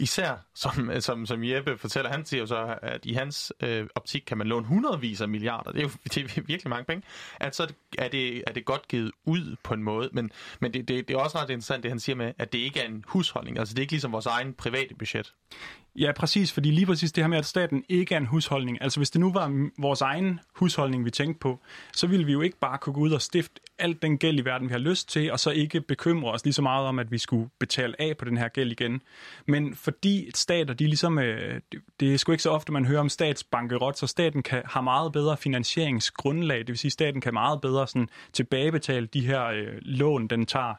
Især, 0.00 0.46
som, 0.54 0.90
øh, 0.90 1.02
som, 1.02 1.26
som 1.26 1.44
Jeppe 1.44 1.78
fortæller, 1.78 2.10
han 2.10 2.26
siger 2.26 2.40
jo 2.40 2.46
så, 2.46 2.78
at 2.82 3.00
i 3.04 3.12
hans 3.12 3.52
øh, 3.62 3.86
optik 3.94 4.22
kan 4.26 4.38
man 4.38 4.46
låne 4.46 4.66
hundredvis 4.66 5.20
af 5.20 5.28
milliarder. 5.28 5.72
Det 5.72 5.78
er 5.78 5.82
jo 5.82 5.90
det 6.14 6.36
er 6.36 6.42
virkelig 6.42 6.68
mange 6.70 6.84
penge. 6.84 7.02
At 7.40 7.56
så 7.56 7.66
er 7.98 8.08
det, 8.08 8.44
er 8.46 8.52
det 8.52 8.64
godt 8.64 8.88
givet 8.88 9.12
ud 9.24 9.56
på 9.62 9.74
en 9.74 9.82
måde. 9.82 10.10
Men, 10.12 10.30
men 10.60 10.72
det, 10.74 10.88
det, 10.88 11.08
det 11.08 11.14
er 11.14 11.18
også 11.18 11.38
ret 11.38 11.50
interessant, 11.50 11.82
det 11.82 11.90
han 11.90 12.00
siger 12.00 12.16
med, 12.16 12.32
at 12.38 12.52
det 12.52 12.58
ikke 12.58 12.80
er 12.80 12.86
en 12.86 13.04
husholdning. 13.08 13.58
Altså 13.58 13.74
det 13.74 13.78
er 13.78 13.82
ikke 13.82 13.92
ligesom 13.92 14.12
vores 14.12 14.26
egen 14.26 14.54
private 14.54 14.94
budget. 14.94 15.32
Ja, 15.96 16.12
præcis, 16.12 16.52
fordi 16.52 16.70
lige 16.70 16.86
præcis 16.86 17.12
det 17.12 17.24
her 17.24 17.28
med, 17.28 17.38
at 17.38 17.46
staten 17.46 17.84
ikke 17.88 18.14
er 18.14 18.18
en 18.18 18.26
husholdning. 18.26 18.82
Altså 18.82 19.00
hvis 19.00 19.10
det 19.10 19.20
nu 19.20 19.32
var 19.32 19.70
vores 19.78 20.00
egen 20.00 20.40
husholdning, 20.54 21.04
vi 21.04 21.10
tænkte 21.10 21.38
på, 21.38 21.60
så 21.92 22.06
ville 22.06 22.26
vi 22.26 22.32
jo 22.32 22.40
ikke 22.40 22.58
bare 22.58 22.78
kunne 22.78 22.92
gå 22.92 23.00
ud 23.00 23.12
og 23.12 23.22
stifte 23.22 23.60
alt 23.78 24.02
den 24.02 24.18
gæld 24.18 24.38
i 24.38 24.44
verden, 24.44 24.68
vi 24.68 24.72
har 24.72 24.78
lyst 24.78 25.08
til, 25.08 25.32
og 25.32 25.40
så 25.40 25.50
ikke 25.50 25.80
bekymre 25.80 26.32
os 26.32 26.44
lige 26.44 26.54
så 26.54 26.62
meget 26.62 26.86
om, 26.86 26.98
at 26.98 27.10
vi 27.10 27.18
skulle 27.18 27.50
betale 27.58 28.00
af 28.00 28.16
på 28.16 28.24
den 28.24 28.36
her 28.36 28.48
gæld 28.48 28.72
igen. 28.72 29.02
Men 29.46 29.74
fordi 29.74 30.30
stater, 30.34 30.74
de 30.74 30.84
ligesom, 30.84 31.18
øh, 31.18 31.60
det 32.00 32.14
er 32.14 32.18
sgu 32.18 32.32
ikke 32.32 32.42
så 32.42 32.50
ofte, 32.50 32.72
man 32.72 32.84
hører 32.84 33.00
om 33.00 33.08
statsbankerot, 33.08 33.98
så 33.98 34.06
staten 34.06 34.42
kan, 34.42 34.62
har 34.64 34.80
meget 34.80 35.12
bedre 35.12 35.36
finansieringsgrundlag, 35.36 36.58
det 36.58 36.68
vil 36.68 36.78
sige, 36.78 36.90
staten 36.90 37.20
kan 37.20 37.34
meget 37.34 37.60
bedre 37.60 37.86
sådan, 37.86 38.08
tilbagebetale 38.32 39.06
de 39.06 39.26
her 39.26 39.44
øh, 39.44 39.78
lån, 39.82 40.26
den 40.26 40.46
tager. 40.46 40.74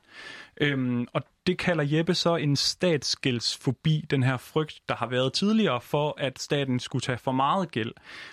Øhm, 0.59 1.07
og 1.13 1.21
det 1.47 1.57
kalder 1.57 1.83
Jeppe 1.87 2.13
så 2.13 2.35
en 2.35 2.55
statsgældsfobi, 2.55 4.05
den 4.09 4.23
her 4.23 4.37
frygt, 4.37 4.79
der 4.89 4.95
har 4.95 5.07
været 5.07 5.33
tidligere 5.33 5.81
for, 5.81 6.15
at 6.17 6.39
staten 6.39 6.79
skulle 6.79 7.01
tage 7.01 7.17
for 7.17 7.31
meget 7.31 7.71
gæld. 7.71 7.91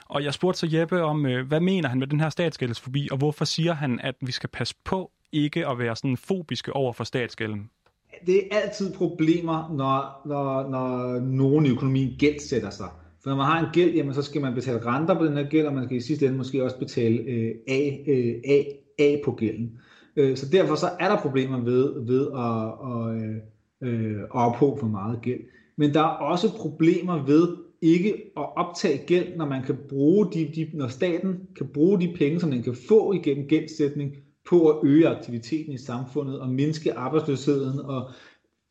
Og 0.08 0.24
jeg 0.24 0.34
spurgte 0.34 0.60
så 0.60 0.68
Jeppe 0.72 1.02
om, 1.02 1.26
øh, 1.26 1.46
hvad 1.46 1.60
mener 1.60 1.88
han 1.88 1.98
med 1.98 2.06
den 2.06 2.20
her 2.20 2.28
statsgældsfobi, 2.28 3.08
og 3.10 3.18
hvorfor 3.18 3.44
siger 3.44 3.74
han, 3.74 4.00
at 4.00 4.14
vi 4.20 4.32
skal 4.32 4.48
passe 4.48 4.74
på 4.84 5.10
ikke 5.32 5.68
at 5.68 5.78
være 5.78 5.96
sådan 5.96 6.16
fobiske 6.16 6.72
over 6.72 6.92
for 6.92 7.04
statsgælden? 7.04 7.70
Det 8.26 8.36
er 8.36 8.56
altid 8.60 8.94
problemer, 8.94 9.74
når, 9.76 10.28
når, 10.28 10.68
når 10.68 11.20
nogen 11.20 11.66
i 11.66 11.70
økonomien 11.70 12.16
gældsætter 12.18 12.70
sig. 12.70 12.88
For 13.22 13.30
når 13.30 13.36
man 13.36 13.46
har 13.46 13.60
en 13.60 13.72
gæld, 13.72 13.94
jamen, 13.94 14.14
så 14.14 14.22
skal 14.22 14.40
man 14.40 14.54
betale 14.54 14.86
renter 14.86 15.18
på 15.18 15.26
den 15.26 15.36
her 15.36 15.48
gæld, 15.48 15.66
og 15.66 15.74
man 15.74 15.84
skal 15.84 15.96
i 15.96 16.00
sidste 16.00 16.26
ende 16.26 16.36
måske 16.36 16.64
også 16.64 16.78
betale 16.78 17.18
øh, 17.18 17.54
af, 17.68 18.04
øh, 18.06 18.34
af, 18.48 18.66
af 18.98 19.22
på 19.24 19.32
gælden. 19.32 19.78
Øh, 20.16 20.36
så 20.36 20.46
derfor 20.52 20.74
så 20.74 20.86
er 21.00 21.08
der 21.08 21.16
problemer 21.16 21.60
ved, 21.60 22.06
ved 22.06 22.26
at, 22.36 22.72
at, 22.90 23.22
øh, 23.22 23.36
øh 23.82 24.22
at 24.22 24.28
ophobe 24.30 24.80
for 24.80 24.86
meget 24.86 25.18
gæld. 25.22 25.40
Men 25.76 25.94
der 25.94 26.00
er 26.00 26.04
også 26.04 26.56
problemer 26.56 27.24
ved 27.24 27.56
ikke 27.82 28.32
at 28.36 28.56
optage 28.56 29.06
gæld, 29.06 29.36
når 29.36 29.46
man 29.46 29.62
kan 29.62 29.76
bruge 29.88 30.32
de, 30.32 30.52
de, 30.54 30.70
når 30.74 30.88
staten 30.88 31.40
kan 31.56 31.66
bruge 31.74 32.00
de 32.00 32.14
penge, 32.18 32.40
som 32.40 32.50
den 32.50 32.62
kan 32.62 32.74
få 32.88 33.12
igennem 33.12 33.48
gældsætning, 33.48 34.16
på 34.48 34.68
at 34.68 34.76
øge 34.84 35.08
aktiviteten 35.08 35.72
i 35.72 35.78
samfundet 35.78 36.40
og 36.40 36.48
mindske 36.48 36.94
arbejdsløsheden 36.94 37.80
og 37.80 38.10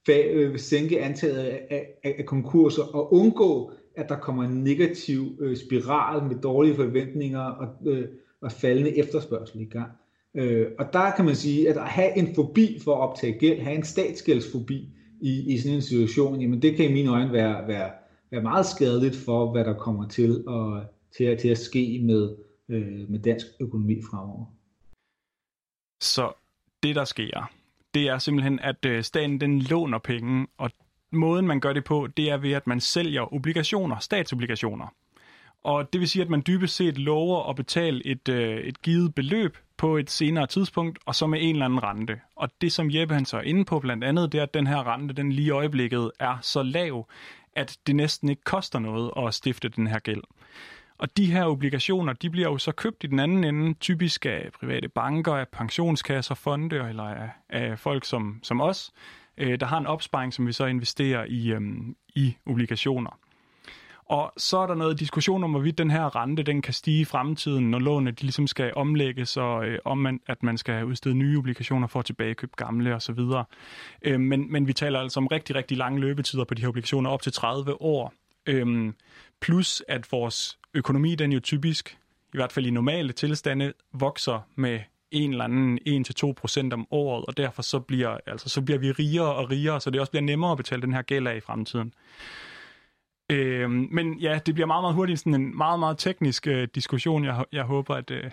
øh, 0.10 0.60
sænke 0.60 1.02
antallet 1.02 1.40
af, 1.40 1.68
af, 2.04 2.16
af 2.20 2.26
konkurser 2.26 2.84
og 2.84 3.14
undgå, 3.14 3.72
at 3.96 4.10
der 4.10 4.20
kommer 4.20 4.44
en 4.44 4.64
negativ 4.64 5.38
øh, 5.40 5.58
spiral 5.58 6.24
med 6.24 6.36
dårlige 6.36 6.76
forventninger 6.76 7.42
og, 7.42 7.68
øh, 7.86 8.08
og 8.42 8.52
faldende 8.52 8.98
efterspørgsel 8.98 9.62
i 9.62 9.66
gang. 9.66 9.92
Øh, 10.36 10.67
og 10.80 10.93
der 10.93 11.12
kan 11.15 11.26
man 11.26 11.36
sige, 11.36 11.69
at 11.69 11.78
at 11.78 11.88
have 11.88 12.17
en 12.17 12.36
fobi 12.36 12.80
for 12.84 12.95
at 12.95 13.10
optage 13.10 13.39
gæld, 13.39 13.62
have 13.62 13.76
en 13.76 13.84
statsgældsfobi 13.84 14.89
i, 15.21 15.54
i 15.54 15.58
sådan 15.58 15.76
en 15.76 15.82
situation, 15.82 16.41
jamen 16.41 16.62
det 16.62 16.76
kan 16.76 16.89
i 16.89 16.93
mine 16.93 17.10
øjne 17.10 17.34
være, 17.34 17.67
være, 17.67 17.91
være 18.32 18.41
meget 18.41 18.65
skadeligt 18.65 19.15
for, 19.15 19.52
hvad 19.52 19.65
der 19.65 19.74
kommer 19.74 20.08
til 20.08 20.43
at, 20.50 20.88
til 21.17 21.24
at, 21.24 21.39
til 21.39 21.48
at 21.48 21.58
ske 21.58 22.02
med, 22.04 22.36
øh, 22.69 23.10
med 23.10 23.19
dansk 23.19 23.45
økonomi 23.60 24.02
fremover. 24.12 24.45
Så 26.02 26.34
det, 26.84 26.95
der 26.95 27.06
sker, 27.06 27.52
det 27.93 28.08
er 28.08 28.17
simpelthen, 28.17 28.60
at 28.60 28.86
øh, 28.86 29.04
staten 29.04 29.41
den 29.41 29.62
låner 29.62 30.00
penge, 30.00 30.48
og 30.58 30.71
måden, 31.12 31.48
man 31.48 31.60
gør 31.60 31.74
det 31.74 31.84
på, 31.84 32.08
det 32.17 32.30
er 32.30 32.38
ved, 32.38 32.52
at 32.52 32.67
man 32.67 32.80
sælger 32.80 33.34
obligationer, 33.34 34.00
statsobligationer. 34.00 34.88
Og 35.63 35.93
det 35.93 36.02
vil 36.02 36.10
sige, 36.10 36.24
at 36.24 36.30
man 36.30 36.43
dybest 36.48 36.76
set 36.76 36.98
lover 36.98 37.50
at 37.50 37.56
betale 37.56 38.06
et, 38.06 38.30
øh, 38.30 38.58
et 38.58 38.82
givet 38.82 39.15
beløb 39.15 39.58
på 39.78 39.98
et 39.98 40.10
senere 40.10 40.48
tidspunkt, 40.48 41.00
og 41.06 41.16
så 41.16 41.28
med 41.28 41.40
en 41.42 41.56
eller 41.56 41.66
anden 41.66 41.84
rente. 41.84 42.22
Og 42.36 42.50
det, 42.62 42.72
som 42.72 42.92
Jeppe 42.92 43.14
han 43.14 43.26
så 43.26 43.38
er 43.38 43.42
inde 43.42 43.66
på 43.66 43.80
blandt 43.80 44.04
andet, 44.04 44.32
det 44.32 44.38
er, 44.38 44.44
at 44.44 44.54
den 44.54 44.68
her 44.68 44.94
rente, 44.94 45.14
den 45.14 45.32
lige 45.32 45.48
i 45.48 45.50
øjeblikket 45.50 46.12
er 46.20 46.38
så 46.42 46.64
lav, 46.64 47.08
at 47.56 47.78
det 47.88 47.96
næsten 47.96 48.30
ikke 48.30 48.44
koster 48.44 48.80
noget 48.80 49.12
at 49.18 49.34
stifte 49.34 49.70
den 49.70 49.88
her 49.88 50.00
gæld. 50.00 50.24
Og 50.98 51.18
de 51.18 51.32
her 51.32 51.46
obligationer, 51.46 52.14
de 52.14 52.30
bliver 52.30 52.50
jo 52.50 52.58
så 52.58 52.72
købt 52.72 53.04
i 53.04 53.08
den 53.08 53.20
anden 53.20 53.44
ende, 53.44 53.74
typisk 53.74 54.26
af 54.26 54.50
private 54.60 54.90
banker, 54.90 55.34
af 55.34 55.48
pensionskasser, 55.48 56.36
fonde 56.36 56.90
eller 56.90 57.04
af, 57.04 57.30
af 57.50 57.80
folk 57.80 58.06
som, 58.06 58.40
som 58.44 58.62
os, 58.62 58.92
øh, 59.38 59.60
der 59.60 59.66
har 59.66 59.78
en 59.78 59.88
opsparing, 59.88 60.34
som 60.34 60.48
vi 60.48 60.52
så 60.52 60.66
investerer 60.66 61.26
i, 61.30 61.52
øhm, 61.52 61.96
i 62.16 62.36
obligationer. 62.46 63.20
Og 64.06 64.34
så 64.38 64.58
er 64.58 64.68
der 64.68 64.76
noget 64.76 65.00
diskussion 65.00 65.44
om, 65.44 65.52
hvorvidt 65.52 65.78
den 65.78 65.91
her 65.91 66.15
rente 66.15 66.44
den 66.44 66.62
kan 66.62 66.74
stige 66.74 67.02
i 67.02 67.06
fremtiden, 67.06 67.72
når 67.72 67.80
lånene 67.80 68.12
de 68.12 68.22
ligesom 68.22 68.48
skal 68.48 68.74
omlægges, 68.76 69.38
og 69.38 69.65
øh, 69.65 69.80
om 69.86 69.98
man, 69.98 70.20
at 70.28 70.44
man 70.44 70.58
skal 70.58 70.86
udstede 70.86 71.15
nye 71.15 71.38
obligationer 71.38 71.88
for 71.88 72.00
at 72.00 72.06
tilbagekøbe 72.06 72.54
gamle 72.56 72.96
osv. 72.96 73.20
Øh, 74.02 74.20
men, 74.20 74.52
men 74.52 74.68
vi 74.68 74.74
taler 74.74 75.00
altså 75.00 75.20
om 75.20 75.28
rigtig, 75.28 75.56
rigtig 75.56 75.78
lange 75.78 76.00
løbetider 76.00 76.44
på 76.44 76.54
de 76.54 76.62
her 76.62 76.70
obligationer, 76.70 77.10
op 77.10 77.22
til 77.22 77.32
30 77.32 77.82
år. 77.82 78.13
Øh, 78.46 78.94
plus 79.41 79.84
at 79.88 80.12
vores 80.12 80.60
økonomi, 80.74 81.15
den 81.15 81.32
jo 81.32 81.39
typisk, 81.39 81.98
i 82.34 82.38
hvert 82.38 82.52
fald 82.52 82.65
i 82.65 82.72
normale 82.72 83.13
tilstande, 83.13 83.74
vokser 83.94 84.48
med 84.56 84.80
en 85.12 85.32
eller 85.32 85.44
anden 85.44 85.80
1-2 86.30 86.34
procent 86.34 86.74
om 86.74 86.88
året, 86.91 87.26
og 87.26 87.38
derfor 87.38 87.62
så 87.62 87.80
bliver, 87.80 88.18
altså, 88.26 88.50
så 88.50 88.62
bliver 88.62 88.80
vi 88.80 88.91
rigere 88.91 89.36
og 89.36 89.52
rigere, 89.52 89.82
så 89.82 89.89
det 89.89 90.00
også 90.00 90.12
bliver 90.12 90.24
nemmere 90.24 90.52
at 90.52 90.58
betale 90.58 90.82
den 90.82 90.94
her 90.94 91.02
gæld 91.02 91.28
af 91.28 91.36
i 91.36 91.39
fremtiden. 91.39 91.94
Øh, 93.32 93.70
men 93.70 94.14
ja, 94.14 94.40
det 94.46 94.54
bliver 94.54 94.68
meget, 94.68 94.84
meget 94.84 94.96
hurtigt 94.96 95.20
sådan 95.20 95.34
en 95.34 95.58
meget, 95.58 95.80
meget 95.80 95.98
teknisk 95.98 96.48
øh, 96.48 96.68
diskussion. 96.76 97.26
Jeg, 97.26 97.46
jeg 97.52 97.64
håber, 97.64 97.96
at, 97.96 98.12
øh, 98.12 98.32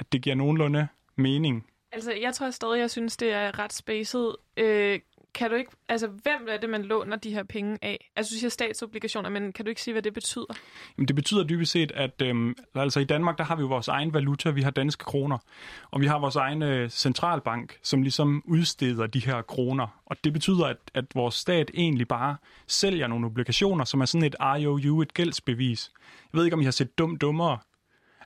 at 0.00 0.12
det 0.12 0.22
giver 0.22 0.36
nogenlunde 0.36 0.88
mening. 1.16 1.66
Altså, 1.92 2.12
jeg 2.12 2.34
tror 2.34 2.50
stadig, 2.50 2.80
jeg 2.80 2.90
synes, 2.90 3.16
det 3.16 3.32
er 3.32 3.58
ret 3.58 3.72
spacet. 3.72 4.36
Øh, 4.56 5.00
kan 5.34 5.50
du 5.50 5.56
ikke, 5.56 5.70
altså, 5.88 6.06
hvem 6.06 6.48
er 6.48 6.56
det, 6.56 6.70
man 6.70 6.82
låner 6.82 7.16
de 7.16 7.34
her 7.34 7.42
penge 7.42 7.78
af? 7.82 8.10
Altså, 8.16 8.34
du 8.34 8.38
siger 8.38 8.50
statsobligationer, 8.50 9.30
men 9.30 9.52
kan 9.52 9.64
du 9.64 9.68
ikke 9.68 9.82
sige, 9.82 9.92
hvad 9.94 10.02
det 10.02 10.14
betyder? 10.14 10.54
Jamen, 10.98 11.08
det 11.08 11.16
betyder 11.16 11.44
dybest 11.44 11.72
set, 11.72 11.92
at 11.92 12.22
øhm, 12.22 12.54
altså 12.74 13.00
i 13.00 13.04
Danmark, 13.04 13.38
der 13.38 13.44
har 13.44 13.56
vi 13.56 13.60
jo 13.60 13.66
vores 13.66 13.88
egen 13.88 14.14
valuta, 14.14 14.50
vi 14.50 14.62
har 14.62 14.70
danske 14.70 15.04
kroner, 15.04 15.38
og 15.90 16.00
vi 16.00 16.06
har 16.06 16.18
vores 16.18 16.36
egen 16.36 16.62
øh, 16.62 16.90
centralbank, 16.90 17.78
som 17.82 18.02
ligesom 18.02 18.42
udsteder 18.46 19.06
de 19.06 19.20
her 19.20 19.42
kroner. 19.42 20.00
Og 20.06 20.16
det 20.24 20.32
betyder, 20.32 20.64
at, 20.64 20.76
at 20.94 21.04
vores 21.14 21.34
stat 21.34 21.70
egentlig 21.74 22.08
bare 22.08 22.36
sælger 22.66 23.06
nogle 23.06 23.26
obligationer, 23.26 23.84
som 23.84 24.00
er 24.00 24.04
sådan 24.04 24.26
et 24.26 24.36
IOU, 24.60 25.02
et 25.02 25.14
gældsbevis. 25.14 25.90
Jeg 26.32 26.38
ved 26.38 26.44
ikke, 26.44 26.54
om 26.54 26.60
I 26.60 26.64
har 26.64 26.70
set 26.70 26.98
Dum 26.98 27.16
Dummere, 27.16 27.58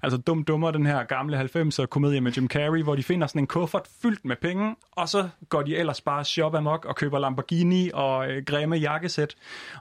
altså 0.06 0.16
dum 0.16 0.44
dummer, 0.44 0.70
den 0.70 0.86
her 0.86 1.04
gamle 1.04 1.40
90'er 1.40 1.86
komedie 1.86 2.20
med 2.20 2.32
Jim 2.32 2.48
Carrey, 2.48 2.82
hvor 2.82 2.94
de 2.94 3.02
finder 3.02 3.26
sådan 3.26 3.42
en 3.42 3.46
kuffert 3.46 3.88
fyldt 4.02 4.24
med 4.24 4.36
penge, 4.36 4.76
og 4.92 5.08
så 5.08 5.28
går 5.48 5.62
de 5.62 5.76
ellers 5.76 6.00
bare 6.00 6.24
shop 6.24 6.54
amok 6.54 6.84
og 6.84 6.96
køber 6.96 7.18
Lamborghini 7.18 7.90
og 7.94 8.30
øh, 8.30 8.44
grimme 8.44 8.76
jakkesæt. 8.76 9.34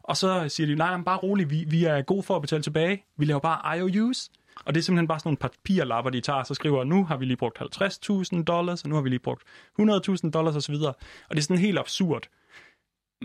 Og 0.03 0.17
så 0.17 0.49
siger 0.49 0.67
de, 0.67 0.75
nej, 0.75 0.89
nej, 0.95 1.03
bare 1.03 1.17
rolig, 1.17 1.49
vi, 1.49 1.65
vi 1.67 1.83
er 1.83 2.01
gode 2.01 2.23
for 2.23 2.35
at 2.35 2.41
betale 2.41 2.63
tilbage. 2.63 3.03
Vi 3.17 3.25
laver 3.25 3.39
bare 3.39 3.77
IOUs. 3.77 4.29
Og 4.65 4.73
det 4.73 4.79
er 4.79 4.83
simpelthen 4.83 5.07
bare 5.07 5.19
sådan 5.19 5.27
nogle 5.27 5.37
papirlapper, 5.37 6.11
de 6.11 6.21
tager, 6.21 6.39
og 6.39 6.45
så 6.45 6.53
skriver, 6.53 6.83
nu 6.83 7.05
har 7.05 7.17
vi 7.17 7.25
lige 7.25 7.37
brugt 7.37 7.61
50.000 7.61 8.43
dollars, 8.43 8.83
og 8.83 8.89
nu 8.89 8.95
har 8.95 9.01
vi 9.01 9.09
lige 9.09 9.19
brugt 9.19 9.43
100.000 9.81 10.29
dollars 10.29 10.55
osv. 10.55 10.75
Og 10.75 10.95
det 11.29 11.37
er 11.37 11.41
sådan 11.41 11.57
helt 11.57 11.79
absurd. 11.79 12.27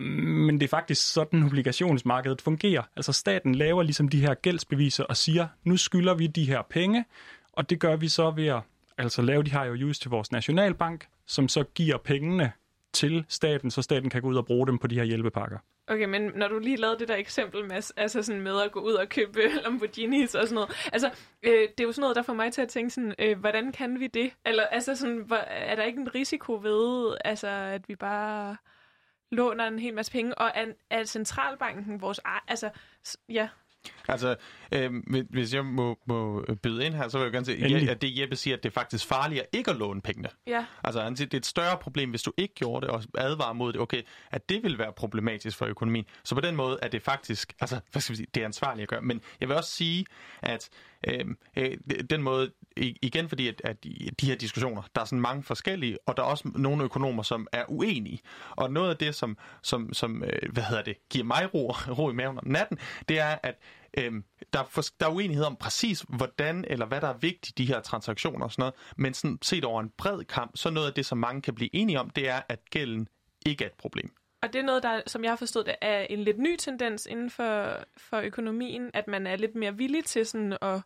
Men 0.00 0.60
det 0.60 0.64
er 0.64 0.68
faktisk 0.68 1.12
sådan, 1.12 1.42
obligationsmarkedet 1.42 2.42
fungerer. 2.42 2.82
Altså 2.96 3.12
staten 3.12 3.54
laver 3.54 3.82
ligesom 3.82 4.08
de 4.08 4.20
her 4.20 4.34
gældsbeviser 4.34 5.04
og 5.04 5.16
siger, 5.16 5.48
nu 5.64 5.76
skylder 5.76 6.14
vi 6.14 6.26
de 6.26 6.44
her 6.44 6.62
penge, 6.70 7.04
og 7.52 7.70
det 7.70 7.80
gør 7.80 7.96
vi 7.96 8.08
så 8.08 8.30
ved 8.30 8.46
at 8.46 8.60
altså 8.98 9.22
lave 9.22 9.42
de 9.42 9.50
her 9.50 9.64
jo 9.64 9.92
til 9.92 10.10
vores 10.10 10.32
nationalbank, 10.32 11.06
som 11.26 11.48
så 11.48 11.64
giver 11.74 11.96
pengene 11.96 12.52
til 12.92 13.24
staten, 13.28 13.70
så 13.70 13.82
staten 13.82 14.10
kan 14.10 14.22
gå 14.22 14.28
ud 14.28 14.36
og 14.36 14.46
bruge 14.46 14.66
dem 14.66 14.78
på 14.78 14.86
de 14.86 14.94
her 14.94 15.04
hjælpepakker. 15.04 15.58
Okay, 15.88 16.04
men 16.04 16.32
når 16.34 16.48
du 16.48 16.58
lige 16.58 16.76
lavede 16.76 16.98
det 16.98 17.08
der 17.08 17.16
eksempel 17.16 17.64
med, 17.64 17.92
altså 17.96 18.22
sådan 18.22 18.40
med 18.40 18.60
at 18.64 18.72
gå 18.72 18.80
ud 18.80 18.92
og 18.92 19.08
købe 19.08 19.40
Lamborghinis 19.64 20.34
og 20.34 20.42
sådan 20.42 20.54
noget, 20.54 20.88
altså 20.92 21.10
øh, 21.42 21.52
det 21.52 21.80
er 21.80 21.84
jo 21.84 21.92
sådan 21.92 22.00
noget, 22.00 22.16
der 22.16 22.22
får 22.22 22.32
mig 22.34 22.52
til 22.52 22.62
at 22.62 22.68
tænke 22.68 22.90
sådan, 22.90 23.14
øh, 23.18 23.38
hvordan 23.38 23.72
kan 23.72 24.00
vi 24.00 24.06
det? 24.06 24.32
Eller 24.46 24.62
altså 24.62 24.96
sådan, 24.96 25.30
er 25.46 25.76
der 25.76 25.82
ikke 25.82 26.00
en 26.00 26.14
risiko 26.14 26.60
ved, 26.62 27.16
altså 27.24 27.48
at 27.48 27.88
vi 27.88 27.96
bare 27.96 28.56
låner 29.30 29.66
en 29.66 29.78
hel 29.78 29.94
masse 29.94 30.12
penge, 30.12 30.38
og 30.38 30.50
er, 30.54 30.66
er 30.90 31.04
centralbanken 31.04 32.00
vores... 32.00 32.20
Altså, 32.48 32.70
ja, 33.28 33.48
Altså, 34.08 34.36
øh, 34.72 34.92
hvis 35.30 35.54
jeg 35.54 35.64
må, 35.64 35.98
må 36.06 36.44
byde 36.62 36.86
ind 36.86 36.94
her, 36.94 37.08
så 37.08 37.18
vil 37.18 37.24
jeg 37.24 37.32
gerne 37.32 37.46
sige, 37.46 37.90
at 37.90 38.02
det 38.02 38.20
Jeppe 38.20 38.36
siger, 38.36 38.56
at 38.56 38.62
det 38.62 38.68
er 38.68 38.72
faktisk 38.72 39.06
farligere 39.06 39.46
ikke 39.52 39.70
at 39.70 39.76
låne 39.76 40.00
pengene. 40.00 40.28
Ja. 40.46 40.64
Altså, 40.84 41.00
han 41.02 41.16
siger, 41.16 41.28
det 41.28 41.34
er 41.34 41.40
et 41.40 41.46
større 41.46 41.78
problem, 41.78 42.10
hvis 42.10 42.22
du 42.22 42.32
ikke 42.36 42.54
gjorde 42.54 42.86
det, 42.86 42.94
og 42.94 43.02
advarer 43.18 43.52
mod 43.52 43.72
det, 43.72 43.80
okay, 43.80 44.02
at 44.30 44.48
det 44.48 44.62
vil 44.62 44.78
være 44.78 44.92
problematisk 44.92 45.56
for 45.56 45.66
økonomien. 45.66 46.04
Så 46.24 46.34
på 46.34 46.40
den 46.40 46.56
måde 46.56 46.78
er 46.82 46.88
det 46.88 47.02
faktisk, 47.02 47.54
altså, 47.60 47.80
hvad 47.92 48.02
skal 48.02 48.12
vi 48.12 48.16
sige, 48.16 48.28
det 48.34 48.40
er 48.40 48.44
ansvarligt 48.44 48.82
at 48.82 48.88
gøre. 48.88 49.02
Men 49.02 49.20
jeg 49.40 49.48
vil 49.48 49.56
også 49.56 49.70
sige, 49.70 50.06
at 50.42 50.68
øh, 51.08 51.24
øh 51.56 51.76
den 52.10 52.22
måde, 52.22 52.50
igen 52.80 53.28
fordi, 53.28 53.48
at, 53.48 53.60
at 53.64 53.84
de 54.20 54.26
her 54.26 54.34
diskussioner, 54.34 54.82
der 54.94 55.00
er 55.00 55.04
sådan 55.04 55.20
mange 55.20 55.42
forskellige, 55.42 55.98
og 56.06 56.16
der 56.16 56.22
er 56.22 56.26
også 56.26 56.50
nogle 56.54 56.84
økonomer, 56.84 57.22
som 57.22 57.46
er 57.52 57.64
uenige. 57.68 58.20
Og 58.50 58.72
noget 58.72 58.90
af 58.90 58.96
det, 58.96 59.14
som, 59.14 59.36
som, 59.62 59.92
som 59.92 60.24
øh, 60.24 60.52
hvad 60.52 60.62
hedder 60.62 60.82
det, 60.82 61.08
giver 61.08 61.24
mig 61.24 61.54
ro, 61.54 61.70
ro 61.98 62.10
i 62.10 62.14
maven 62.14 62.38
om 62.38 62.46
natten, 62.46 62.78
det 63.08 63.18
er, 63.18 63.38
at 63.42 63.58
Øhm, 63.98 64.24
der, 64.52 64.58
er 64.58 64.64
for, 64.64 64.82
der 65.00 65.06
er 65.06 65.10
uenighed 65.10 65.44
om 65.44 65.56
præcis, 65.56 66.04
hvordan 66.08 66.64
eller 66.68 66.86
hvad 66.86 67.00
der 67.00 67.08
er 67.08 67.16
vigtigt 67.16 67.60
i 67.60 67.62
de 67.62 67.68
her 67.68 67.80
transaktioner 67.80 68.44
og 68.44 68.52
sådan 68.52 68.62
noget, 68.62 68.74
men 68.96 69.14
sådan 69.14 69.38
set 69.42 69.64
over 69.64 69.80
en 69.80 69.90
bred 69.98 70.24
kamp, 70.24 70.50
så 70.54 70.70
noget 70.70 70.86
af 70.86 70.94
det, 70.94 71.06
som 71.06 71.18
mange 71.18 71.42
kan 71.42 71.54
blive 71.54 71.74
enige 71.74 72.00
om, 72.00 72.10
det 72.10 72.28
er, 72.28 72.40
at 72.48 72.70
gælden 72.70 73.08
ikke 73.46 73.64
er 73.64 73.68
et 73.68 73.74
problem. 73.74 74.12
Og 74.42 74.52
det 74.52 74.58
er 74.58 74.62
noget, 74.62 74.82
der, 74.82 75.00
som 75.06 75.24
jeg 75.24 75.30
har 75.30 75.36
forstået, 75.36 75.66
det 75.66 75.74
er 75.80 76.00
en 76.00 76.18
lidt 76.18 76.38
ny 76.38 76.56
tendens 76.56 77.06
inden 77.06 77.30
for, 77.30 77.76
for 77.96 78.20
økonomien, 78.20 78.90
at 78.94 79.08
man 79.08 79.26
er 79.26 79.36
lidt 79.36 79.54
mere 79.54 79.76
villig 79.76 80.04
til 80.04 80.26
sådan 80.26 80.56
at 80.62 80.80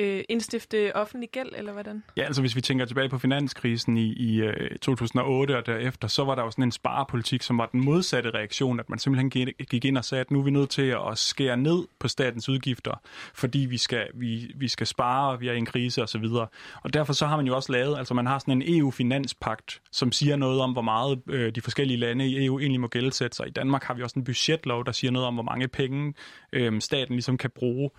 øh, 0.00 0.24
indstifte 0.28 0.96
offentlig 0.96 1.28
gæld, 1.30 1.48
eller 1.56 1.72
hvordan? 1.72 2.02
Ja, 2.16 2.22
altså 2.22 2.40
hvis 2.40 2.56
vi 2.56 2.60
tænker 2.60 2.84
tilbage 2.84 3.08
på 3.08 3.18
finanskrisen 3.18 3.96
i, 3.96 4.12
i 4.12 4.40
øh, 4.40 4.78
2008 4.78 5.56
og 5.56 5.66
derefter, 5.66 6.08
så 6.08 6.24
var 6.24 6.34
der 6.34 6.42
jo 6.42 6.50
sådan 6.50 6.64
en 6.64 6.72
sparepolitik, 6.72 7.42
som 7.42 7.58
var 7.58 7.66
den 7.66 7.84
modsatte 7.84 8.30
reaktion, 8.30 8.80
at 8.80 8.90
man 8.90 8.98
simpelthen 8.98 9.30
gik 9.70 9.84
ind 9.84 9.98
og 9.98 10.04
sagde, 10.04 10.20
at 10.20 10.30
nu 10.30 10.38
er 10.38 10.42
vi 10.42 10.50
nødt 10.50 10.70
til 10.70 10.96
at 11.10 11.18
skære 11.18 11.56
ned 11.56 11.86
på 11.98 12.08
statens 12.08 12.48
udgifter, 12.48 13.00
fordi 13.34 13.58
vi 13.58 13.78
skal, 13.78 14.06
vi, 14.14 14.52
vi 14.56 14.68
skal 14.68 14.86
spare, 14.86 15.30
og 15.30 15.40
vi 15.40 15.48
er 15.48 15.52
i 15.52 15.58
en 15.58 15.66
krise 15.66 16.02
osv. 16.02 16.24
Og, 16.24 16.50
og 16.82 16.94
derfor 16.94 17.12
så 17.12 17.26
har 17.26 17.36
man 17.36 17.46
jo 17.46 17.56
også 17.56 17.72
lavet, 17.72 17.98
altså 17.98 18.14
man 18.14 18.26
har 18.26 18.38
sådan 18.38 18.62
en 18.62 18.78
EU-finanspagt, 18.78 19.80
som 19.92 20.12
siger 20.12 20.36
noget 20.36 20.60
om, 20.60 20.72
hvor 20.72 20.82
meget 20.82 21.22
øh, 21.28 21.54
de 21.54 21.60
forskellige 21.60 21.96
lande 21.96 22.26
i 22.26 22.46
EU 22.46 22.58
egentlig 22.58 22.80
må 22.80 22.86
gældsætte 22.86 23.36
sig. 23.36 23.46
I 23.46 23.50
Danmark 23.50 23.84
har 23.84 23.94
vi 23.94 24.02
også 24.02 24.18
en 24.18 24.24
budgetlov, 24.24 24.86
der 24.86 24.92
siger 24.92 25.10
noget 25.10 25.28
om, 25.28 25.34
hvor 25.34 25.42
mange 25.42 25.68
penge 25.68 26.14
øh, 26.52 26.80
staten 26.80 27.14
ligesom 27.14 27.38
kan 27.38 27.50
bruge. 27.50 27.90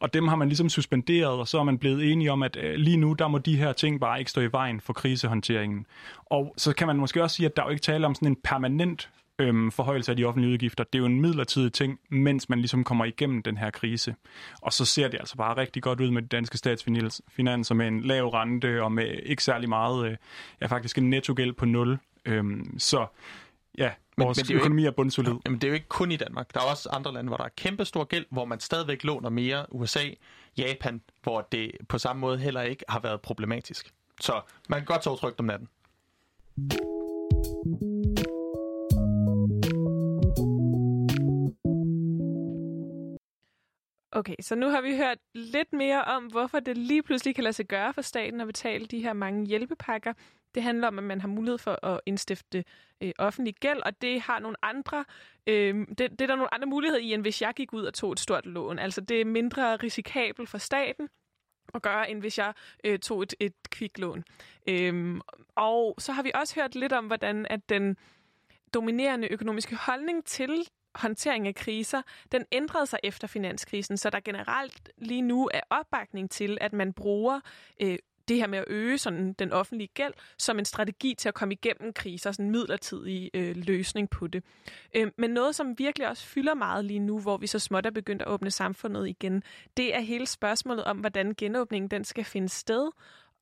Og 0.00 0.14
dem 0.14 0.28
har 0.28 0.36
man 0.36 0.48
ligesom 0.48 0.68
suspenderet 0.68 1.40
og 1.42 1.48
så 1.48 1.58
er 1.58 1.62
man 1.62 1.78
blevet 1.78 2.12
enige 2.12 2.32
om, 2.32 2.42
at 2.42 2.56
øh, 2.56 2.74
lige 2.74 2.96
nu, 2.96 3.12
der 3.12 3.28
må 3.28 3.38
de 3.38 3.56
her 3.56 3.72
ting 3.72 4.00
bare 4.00 4.18
ikke 4.18 4.30
stå 4.30 4.40
i 4.40 4.52
vejen 4.52 4.80
for 4.80 4.92
krisehåndteringen. 4.92 5.86
Og 6.26 6.54
så 6.56 6.72
kan 6.72 6.86
man 6.86 6.96
måske 6.96 7.22
også 7.22 7.36
sige, 7.36 7.46
at 7.46 7.56
der 7.56 7.62
er 7.62 7.66
jo 7.66 7.70
ikke 7.70 7.82
tale 7.82 8.06
om 8.06 8.14
sådan 8.14 8.28
en 8.28 8.36
permanent 8.44 9.10
øhm, 9.38 9.70
forhøjelse 9.70 10.12
af 10.12 10.16
de 10.16 10.24
offentlige 10.24 10.52
udgifter. 10.52 10.84
Det 10.84 10.94
er 10.94 10.98
jo 10.98 11.06
en 11.06 11.20
midlertidig 11.20 11.72
ting, 11.72 12.00
mens 12.10 12.48
man 12.48 12.58
ligesom 12.58 12.84
kommer 12.84 13.04
igennem 13.04 13.42
den 13.42 13.56
her 13.56 13.70
krise. 13.70 14.14
Og 14.60 14.72
så 14.72 14.84
ser 14.84 15.08
det 15.08 15.18
altså 15.20 15.36
bare 15.36 15.56
rigtig 15.56 15.82
godt 15.82 16.00
ud 16.00 16.10
med 16.10 16.22
de 16.22 16.28
danske 16.28 16.58
statsfinanser 16.58 17.74
med 17.74 17.88
en 17.88 18.00
lav 18.00 18.28
rente 18.28 18.82
og 18.82 18.92
med 18.92 19.06
ikke 19.22 19.44
særlig 19.44 19.68
meget, 19.68 20.06
øh, 20.06 20.16
ja 20.60 20.66
faktisk 20.66 20.98
en 20.98 21.10
nettogæld 21.10 21.52
på 21.52 21.64
nul. 21.64 21.98
Øhm, 22.24 22.78
så 22.78 23.06
ja, 23.78 23.90
vores 24.18 24.38
men, 24.38 24.46
men 24.48 24.56
økonomi 24.56 24.84
er 24.84 24.90
bundsolid. 24.90 25.34
Jamen 25.46 25.58
det 25.58 25.64
er 25.64 25.68
jo 25.68 25.74
ikke 25.74 25.88
kun 25.88 26.12
i 26.12 26.16
Danmark. 26.16 26.54
Der 26.54 26.60
er 26.60 26.64
også 26.64 26.88
andre 26.92 27.12
lande, 27.12 27.28
hvor 27.28 27.36
der 27.36 27.44
er 27.44 27.48
kæmpe 27.56 27.84
stor 27.84 28.04
gæld, 28.04 28.26
hvor 28.30 28.44
man 28.44 28.60
stadigvæk 28.60 29.04
låner 29.04 29.30
mere. 29.30 29.66
USA, 29.74 30.04
Japan, 30.58 31.02
hvor 31.22 31.40
det 31.52 31.72
på 31.88 31.98
samme 31.98 32.20
måde 32.20 32.38
heller 32.38 32.62
ikke 32.62 32.84
har 32.88 33.00
været 33.00 33.20
problematisk. 33.20 33.94
Så 34.20 34.40
man 34.68 34.78
kan 34.78 34.86
godt 34.86 35.04
sove 35.04 35.16
trygt 35.16 35.40
om 35.40 35.46
natten. 35.46 35.68
Okay, 44.14 44.34
så 44.40 44.54
nu 44.54 44.68
har 44.68 44.80
vi 44.80 44.96
hørt 44.96 45.18
lidt 45.34 45.72
mere 45.72 46.04
om, 46.04 46.24
hvorfor 46.24 46.60
det 46.60 46.76
lige 46.76 47.02
pludselig 47.02 47.34
kan 47.34 47.44
lade 47.44 47.52
sig 47.52 47.66
gøre 47.66 47.92
for 47.92 48.02
staten 48.02 48.40
at 48.40 48.46
betale 48.46 48.86
de 48.86 49.02
her 49.02 49.12
mange 49.12 49.46
hjælpepakker. 49.46 50.12
Det 50.54 50.62
handler 50.62 50.88
om, 50.88 50.98
at 50.98 51.04
man 51.04 51.20
har 51.20 51.28
mulighed 51.28 51.58
for 51.58 51.86
at 51.86 52.00
indstifte 52.06 52.64
øh, 53.00 53.12
offentlig 53.18 53.54
gæld, 53.54 53.82
og 53.86 54.02
det 54.02 54.20
har 54.20 54.38
nogle 54.38 54.56
andre, 54.62 55.04
øh, 55.46 55.86
det, 55.88 55.98
det 55.98 56.20
er 56.20 56.26
der 56.26 56.36
nogle 56.36 56.54
andre 56.54 56.66
muligheder 56.66 57.00
i, 57.00 57.12
end 57.12 57.22
hvis 57.22 57.42
jeg 57.42 57.54
gik 57.56 57.72
ud 57.72 57.84
og 57.84 57.94
tog 57.94 58.12
et 58.12 58.20
stort 58.20 58.46
lån. 58.46 58.78
Altså 58.78 59.00
det 59.00 59.20
er 59.20 59.24
mindre 59.24 59.76
risikabelt 59.76 60.48
for 60.48 60.58
staten 60.58 61.08
at 61.74 61.82
gøre, 61.82 62.10
end 62.10 62.20
hvis 62.20 62.38
jeg 62.38 62.52
øh, 62.84 62.98
tog 62.98 63.22
et, 63.22 63.34
et 63.40 63.70
kviklån. 63.70 64.24
Øhm, 64.68 65.20
og 65.54 65.94
så 65.98 66.12
har 66.12 66.22
vi 66.22 66.30
også 66.34 66.60
hørt 66.60 66.74
lidt 66.74 66.92
om, 66.92 67.06
hvordan 67.06 67.46
at 67.50 67.68
den 67.68 67.96
dominerende 68.74 69.28
økonomiske 69.32 69.76
holdning 69.76 70.24
til 70.24 70.68
håndtering 70.94 71.48
af 71.48 71.54
kriser, 71.54 72.02
den 72.32 72.44
ændrede 72.52 72.86
sig 72.86 72.98
efter 73.02 73.28
finanskrisen, 73.28 73.96
så 73.96 74.10
der 74.10 74.20
generelt 74.20 74.90
lige 74.98 75.22
nu 75.22 75.50
er 75.54 75.60
opbakning 75.70 76.30
til, 76.30 76.58
at 76.60 76.72
man 76.72 76.92
bruger 76.92 77.40
øh, 77.82 77.98
det 78.28 78.36
her 78.36 78.46
med 78.46 78.58
at 78.58 78.64
øge 78.66 78.98
sådan 78.98 79.32
den 79.32 79.52
offentlige 79.52 79.88
gæld 79.94 80.12
som 80.38 80.58
en 80.58 80.64
strategi 80.64 81.14
til 81.14 81.28
at 81.28 81.34
komme 81.34 81.54
igennem 81.54 81.92
kriser, 81.92 82.32
sådan 82.32 82.44
en 82.44 82.50
midlertidig 82.50 83.30
øh, 83.34 83.56
løsning 83.56 84.10
på 84.10 84.26
det. 84.26 84.44
Øh, 84.96 85.10
men 85.18 85.30
noget, 85.30 85.54
som 85.54 85.78
virkelig 85.78 86.08
også 86.08 86.26
fylder 86.26 86.54
meget 86.54 86.84
lige 86.84 87.00
nu, 87.00 87.18
hvor 87.18 87.36
vi 87.36 87.46
så 87.46 87.58
småt 87.58 87.86
er 87.86 87.90
begyndt 87.90 88.22
at 88.22 88.28
åbne 88.28 88.50
samfundet 88.50 89.08
igen, 89.08 89.42
det 89.76 89.94
er 89.94 90.00
hele 90.00 90.26
spørgsmålet 90.26 90.84
om, 90.84 90.98
hvordan 90.98 91.34
genåbningen 91.34 91.90
den 91.90 92.04
skal 92.04 92.24
finde 92.24 92.48
sted, 92.48 92.90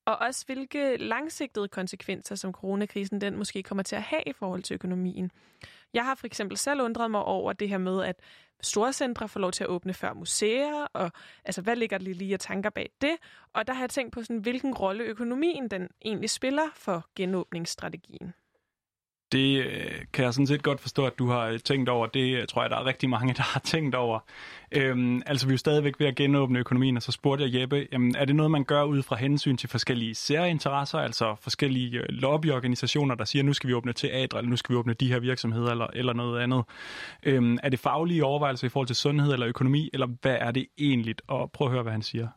og 0.05 0.17
også 0.17 0.45
hvilke 0.45 0.97
langsigtede 0.97 1.67
konsekvenser, 1.67 2.35
som 2.35 2.51
coronakrisen 2.51 3.21
den 3.21 3.37
måske 3.37 3.63
kommer 3.63 3.83
til 3.83 3.95
at 3.95 4.01
have 4.01 4.21
i 4.25 4.33
forhold 4.33 4.63
til 4.63 4.73
økonomien. 4.73 5.31
Jeg 5.93 6.05
har 6.05 6.15
for 6.15 6.27
eksempel 6.27 6.57
selv 6.57 6.81
undret 6.81 7.11
mig 7.11 7.23
over 7.23 7.53
det 7.53 7.69
her 7.69 7.77
med, 7.77 8.03
at 8.03 8.15
store 8.61 8.93
centre 8.93 9.27
får 9.27 9.39
lov 9.39 9.51
til 9.51 9.63
at 9.63 9.69
åbne 9.69 9.93
før 9.93 10.13
museer, 10.13 10.87
og 10.93 11.11
altså, 11.45 11.61
hvad 11.61 11.75
ligger 11.75 11.97
der 11.97 12.05
lige 12.05 12.33
af 12.33 12.39
tanker 12.39 12.69
bag 12.69 12.89
det? 13.01 13.17
Og 13.53 13.67
der 13.67 13.73
har 13.73 13.81
jeg 13.81 13.89
tænkt 13.89 14.13
på, 14.13 14.23
sådan, 14.23 14.37
hvilken 14.37 14.73
rolle 14.73 15.03
økonomien 15.03 15.67
den 15.67 15.89
egentlig 16.05 16.29
spiller 16.29 16.67
for 16.75 17.07
genåbningsstrategien. 17.15 18.33
Det 19.31 19.65
øh, 19.65 19.91
kan 20.13 20.25
jeg 20.25 20.33
sådan 20.33 20.47
set 20.47 20.63
godt 20.63 20.81
forstå, 20.81 21.05
at 21.05 21.19
du 21.19 21.27
har 21.29 21.45
øh, 21.45 21.59
tænkt 21.59 21.89
over. 21.89 22.07
Det 22.07 22.35
øh, 22.35 22.47
tror 22.47 22.61
jeg, 22.61 22.69
der 22.69 22.77
er 22.77 22.85
rigtig 22.85 23.09
mange, 23.09 23.33
der 23.37 23.41
har 23.41 23.59
tænkt 23.59 23.95
over. 23.95 24.19
Øhm, 24.71 25.21
altså, 25.25 25.47
vi 25.47 25.51
er 25.51 25.53
jo 25.53 25.57
stadigvæk 25.57 25.99
ved 25.99 26.07
at 26.07 26.15
genåbne 26.15 26.59
økonomien, 26.59 26.97
og 26.97 27.03
så 27.03 27.11
spurgte 27.11 27.43
jeg 27.43 27.61
Jeppe, 27.61 27.87
jamen, 27.91 28.15
er 28.15 28.25
det 28.25 28.35
noget, 28.35 28.51
man 28.51 28.63
gør 28.63 28.83
ud 28.83 29.03
fra 29.03 29.15
hensyn 29.15 29.57
til 29.57 29.69
forskellige 29.69 30.15
særinteresser, 30.15 30.97
altså 30.97 31.35
forskellige 31.41 32.01
lobbyorganisationer, 32.09 33.15
der 33.15 33.25
siger, 33.25 33.43
nu 33.43 33.53
skal 33.53 33.67
vi 33.67 33.73
åbne 33.73 33.93
teatre, 33.93 34.39
eller 34.39 34.49
nu 34.49 34.55
skal 34.55 34.73
vi 34.73 34.77
åbne 34.77 34.93
de 34.93 35.07
her 35.07 35.19
virksomheder, 35.19 35.71
eller, 35.71 35.87
eller 35.93 36.13
noget 36.13 36.41
andet? 36.41 36.63
Øhm, 37.23 37.57
er 37.63 37.69
det 37.69 37.79
faglige 37.79 38.25
overvejelser 38.25 38.67
i 38.67 38.69
forhold 38.69 38.87
til 38.87 38.95
sundhed 38.95 39.33
eller 39.33 39.47
økonomi, 39.47 39.89
eller 39.93 40.07
hvad 40.21 40.37
er 40.39 40.51
det 40.51 40.65
egentlig? 40.77 41.15
Og 41.27 41.51
prøv 41.51 41.67
at 41.67 41.71
høre, 41.71 41.83
hvad 41.83 41.91
han 41.91 42.01
siger. 42.01 42.27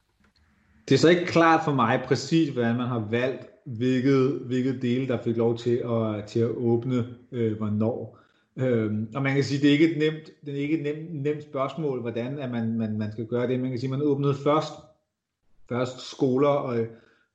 Det 0.88 0.94
er 0.94 0.98
så 0.98 1.08
ikke 1.08 1.26
klart 1.26 1.60
for 1.64 1.72
mig 1.72 2.02
præcis, 2.06 2.48
hvordan 2.48 2.76
man 2.76 2.86
har 2.86 2.98
valgt 3.10 3.53
hvilket, 3.64 4.40
hvilket 4.46 4.82
dele, 4.82 5.08
der 5.08 5.22
fik 5.22 5.36
lov 5.36 5.58
til 5.58 5.76
at, 5.76 6.24
til 6.26 6.40
at 6.40 6.50
åbne, 6.50 7.06
øh, 7.32 7.56
hvornår. 7.56 8.18
Øhm, 8.56 9.08
og 9.14 9.22
man 9.22 9.34
kan 9.34 9.44
sige, 9.44 9.60
det 9.60 9.68
er 9.68 9.72
ikke 9.72 9.90
et 9.90 9.98
nemt, 9.98 10.30
det 10.46 10.54
er 10.54 10.58
ikke 10.58 10.78
et 10.78 10.82
nemt, 10.82 11.22
nemt 11.22 11.42
spørgsmål, 11.42 12.00
hvordan 12.00 12.38
at 12.38 12.50
man, 12.50 12.78
man, 12.78 12.98
man 12.98 13.12
skal 13.12 13.26
gøre 13.26 13.48
det. 13.48 13.60
Man 13.60 13.70
kan 13.70 13.78
sige, 13.78 13.90
man 13.90 14.02
åbnede 14.02 14.34
først, 14.34 14.72
først 15.68 16.10
skoler 16.10 16.48
og, 16.48 16.86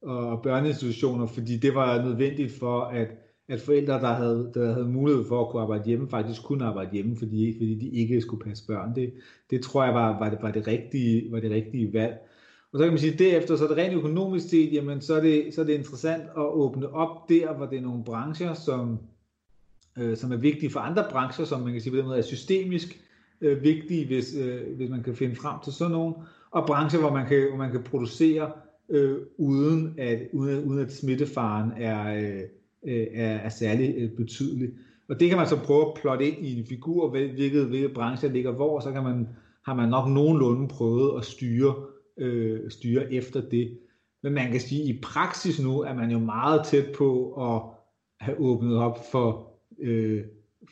og 0.01 0.41
børneinstitutioner, 0.41 1.25
fordi 1.25 1.57
det 1.57 1.75
var 1.75 2.05
nødvendigt 2.05 2.51
for, 2.59 2.81
at, 2.81 3.07
at 3.47 3.61
forældre, 3.61 3.93
der 3.93 4.13
havde, 4.13 4.51
der 4.53 4.73
havde 4.73 4.87
mulighed 4.87 5.23
for 5.27 5.41
at 5.41 5.51
kunne 5.51 5.61
arbejde 5.61 5.83
hjemme, 5.85 6.09
faktisk 6.09 6.43
kunne 6.43 6.65
arbejde 6.65 6.91
hjemme, 6.93 7.15
fordi, 7.15 7.53
fordi 7.57 7.75
de 7.75 7.89
ikke 7.89 8.21
skulle 8.21 8.43
passe 8.43 8.67
børn. 8.67 8.95
Det, 8.95 9.13
det 9.49 9.61
tror 9.61 9.83
jeg 9.83 9.93
var, 9.93 10.19
var, 10.19 10.29
det, 10.29 10.39
var, 10.41 10.51
det 10.51 10.67
rigtige, 10.67 11.31
var 11.31 11.39
det 11.39 11.51
rigtige 11.51 11.93
valg. 11.93 12.28
Og 12.73 12.79
så 12.79 12.83
kan 12.83 12.93
man 12.93 12.99
sige, 12.99 13.13
at 13.13 13.19
derefter, 13.19 13.55
så 13.55 13.63
er 13.63 13.67
det 13.67 13.77
rent 13.77 13.93
økonomisk 13.93 14.49
set, 14.49 14.73
jamen 14.73 15.01
så 15.01 15.15
er 15.15 15.21
det, 15.21 15.53
så 15.53 15.61
er 15.61 15.65
det 15.65 15.73
interessant 15.73 16.23
at 16.23 16.43
åbne 16.43 16.93
op 16.93 17.29
der, 17.29 17.53
hvor 17.53 17.65
det 17.65 17.77
er 17.77 17.81
nogle 17.81 18.03
brancher, 18.03 18.53
som, 18.53 18.99
øh, 19.97 20.17
som 20.17 20.31
er 20.31 20.37
vigtige 20.37 20.71
for 20.71 20.79
andre 20.79 21.05
brancher, 21.11 21.45
som 21.45 21.61
man 21.61 21.71
kan 21.71 21.81
sige 21.81 21.91
på 21.91 21.97
den 21.97 22.05
måde 22.05 22.17
er 22.17 22.21
systemisk 22.21 22.99
øh, 23.41 23.63
vigtige, 23.63 24.05
hvis, 24.05 24.35
øh, 24.35 24.75
hvis 24.77 24.89
man 24.89 25.03
kan 25.03 25.15
finde 25.15 25.35
frem 25.35 25.59
til 25.63 25.73
sådan 25.73 25.91
nogen, 25.91 26.13
og 26.51 26.67
brancher, 26.67 26.99
hvor 26.99 27.13
man 27.13 27.27
kan, 27.27 27.47
hvor 27.49 27.57
man 27.57 27.71
kan 27.71 27.83
producere 27.83 28.51
øh, 28.89 29.17
uden, 29.37 29.95
at, 29.97 30.19
uden, 30.33 30.63
uden 30.63 30.79
at 30.79 30.93
smittefaren 30.93 31.71
er, 31.77 32.15
øh, 32.15 32.41
øh 32.85 33.07
er, 33.13 33.35
er 33.35 33.49
særlig 33.49 33.95
øh, 33.97 34.09
betydelig. 34.11 34.69
Og 35.09 35.19
det 35.19 35.29
kan 35.29 35.37
man 35.37 35.47
så 35.47 35.59
prøve 35.63 35.87
at 35.87 35.93
plotte 36.01 36.27
ind 36.27 36.45
i 36.45 36.59
en 36.59 36.65
figur, 36.65 37.09
hvilket, 37.09 37.65
hvilke 37.65 37.93
brancher 37.93 38.29
ligger 38.29 38.51
hvor, 38.51 38.79
så 38.79 38.91
kan 38.91 39.03
man, 39.03 39.27
har 39.65 39.73
man 39.73 39.89
nok 39.89 40.09
nogenlunde 40.09 40.67
prøvet 40.67 41.17
at 41.17 41.25
styre 41.25 41.75
øh, 42.19 42.71
styre 42.71 43.13
efter 43.13 43.41
det. 43.41 43.77
Men 44.23 44.33
man 44.33 44.51
kan 44.51 44.59
sige, 44.59 44.81
at 44.81 44.87
i 44.89 44.99
praksis 45.01 45.59
nu 45.59 45.79
er 45.79 45.93
man 45.93 46.11
jo 46.11 46.19
meget 46.19 46.65
tæt 46.65 46.85
på 46.97 47.33
at 47.33 47.61
have 48.19 48.39
åbnet 48.39 48.77
op 48.77 48.97
for, 49.11 49.53
øh, 49.79 50.23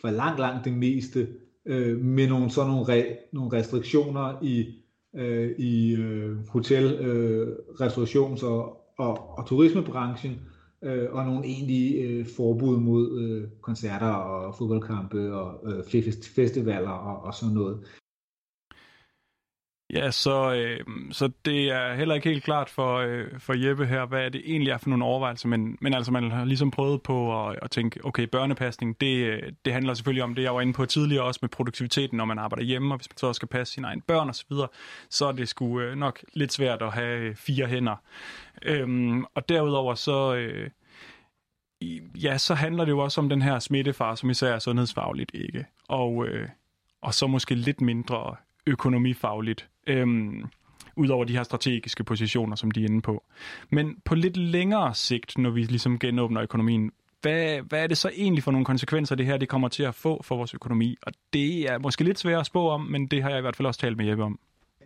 for 0.01 0.09
langt, 0.09 0.39
langt 0.39 0.65
det 0.65 0.73
meste, 0.73 1.27
øh, 1.65 1.99
med 1.99 2.27
nogle 2.27 2.49
sådan 2.49 2.71
nogle, 2.71 2.85
re, 2.93 3.17
nogle 3.33 3.57
restriktioner 3.57 4.43
i, 4.43 4.75
øh, 5.15 5.51
i 5.59 5.95
øh, 5.95 6.47
hotel, 6.49 6.93
øh, 6.99 7.55
restaurations- 7.81 8.45
og, 8.45 8.77
og, 8.97 9.37
og 9.37 9.45
turismebranchen, 9.45 10.41
øh, 10.83 11.11
og 11.11 11.25
nogle 11.25 11.45
egentlige 11.45 12.01
øh, 12.01 12.25
forbud 12.25 12.77
mod 12.77 13.19
øh, 13.19 13.49
koncerter 13.61 14.11
og 14.11 14.55
fodboldkampe 14.55 15.33
og 15.33 15.73
øh, 15.73 15.83
festivaler 16.35 16.89
og, 16.89 17.23
og 17.23 17.33
sådan 17.33 17.55
noget. 17.55 17.79
Ja, 19.93 20.11
så, 20.11 20.53
øh, 20.53 20.79
så 21.11 21.29
det 21.45 21.71
er 21.71 21.93
heller 21.95 22.15
ikke 22.15 22.29
helt 22.29 22.43
klart 22.43 22.69
for, 22.69 22.97
øh, 22.97 23.39
for 23.39 23.67
Jeppe 23.67 23.85
her, 23.85 24.05
hvad 24.05 24.31
det 24.31 24.41
egentlig 24.45 24.71
er 24.71 24.77
for 24.77 24.89
nogle 24.89 25.05
overvejelser, 25.05 25.47
men, 25.47 25.77
men 25.81 25.93
altså 25.93 26.11
man 26.11 26.31
har 26.31 26.45
ligesom 26.45 26.71
prøvet 26.71 27.01
på 27.03 27.47
at, 27.47 27.59
at 27.61 27.71
tænke, 27.71 28.05
okay, 28.05 28.23
børnepasning, 28.23 29.01
det, 29.01 29.17
øh, 29.17 29.51
det 29.65 29.73
handler 29.73 29.93
selvfølgelig 29.93 30.23
om 30.23 30.35
det, 30.35 30.43
jeg 30.43 30.55
var 30.55 30.61
inde 30.61 30.73
på 30.73 30.85
tidligere, 30.85 31.23
også 31.23 31.39
med 31.41 31.49
produktiviteten, 31.49 32.17
når 32.17 32.25
man 32.25 32.39
arbejder 32.39 32.63
hjemme, 32.63 32.93
og 32.93 32.97
hvis 32.97 33.09
man 33.09 33.17
så 33.17 33.33
skal 33.33 33.47
passe 33.47 33.73
sine 33.73 33.87
egne 33.87 34.01
børn 34.01 34.29
osv., 34.29 34.49
så, 34.49 34.67
så 35.09 35.25
er 35.25 35.31
det 35.31 35.49
sgu 35.49 35.79
øh, 35.79 35.95
nok 35.95 36.23
lidt 36.33 36.53
svært 36.53 36.81
at 36.81 36.93
have 36.93 37.19
øh, 37.19 37.35
fire 37.35 37.65
hænder. 37.65 37.95
Øhm, 38.61 39.25
og 39.35 39.49
derudover 39.49 39.95
så... 39.95 40.35
Øh, 40.35 40.69
ja, 42.23 42.37
så 42.37 42.53
handler 42.53 42.85
det 42.85 42.91
jo 42.91 42.99
også 42.99 43.21
om 43.21 43.29
den 43.29 43.41
her 43.41 43.59
smittefar, 43.59 44.15
som 44.15 44.29
især 44.29 44.53
er 44.53 44.59
sundhedsfagligt 44.59 45.31
ikke. 45.33 45.65
Og, 45.87 46.27
øh, 46.27 46.49
og 47.01 47.13
så 47.13 47.27
måske 47.27 47.55
lidt 47.55 47.81
mindre 47.81 48.35
økonomifagligt, 48.67 49.69
øhm, 49.87 50.43
ud 50.97 51.07
over 51.07 51.25
de 51.25 51.33
her 51.33 51.43
strategiske 51.43 52.03
positioner, 52.03 52.55
som 52.55 52.71
de 52.71 52.81
er 52.81 52.85
inde 52.85 53.01
på. 53.01 53.23
Men 53.69 53.95
på 54.05 54.15
lidt 54.15 54.37
længere 54.37 54.93
sigt, 54.93 55.37
når 55.37 55.49
vi 55.49 55.63
ligesom 55.63 55.99
genåbner 55.99 56.41
økonomien, 56.41 56.91
hvad, 57.21 57.59
hvad 57.69 57.83
er 57.83 57.87
det 57.87 57.97
så 57.97 58.09
egentlig 58.15 58.43
for 58.43 58.51
nogle 58.51 58.65
konsekvenser, 58.65 59.15
det 59.15 59.25
her 59.25 59.37
det 59.37 59.49
kommer 59.49 59.67
til 59.67 59.83
at 59.83 59.95
få 59.95 60.23
for 60.23 60.35
vores 60.35 60.53
økonomi? 60.53 60.95
Og 61.01 61.13
det 61.33 61.71
er 61.71 61.77
måske 61.77 62.03
lidt 62.03 62.19
svært 62.19 62.39
at 62.39 62.45
spå 62.45 62.69
om, 62.69 62.81
men 62.81 63.07
det 63.07 63.23
har 63.23 63.29
jeg 63.29 63.37
i 63.37 63.41
hvert 63.41 63.55
fald 63.55 63.65
også 63.65 63.79
talt 63.79 63.97
med 63.97 64.05
Jeppe 64.05 64.23
om. 64.23 64.39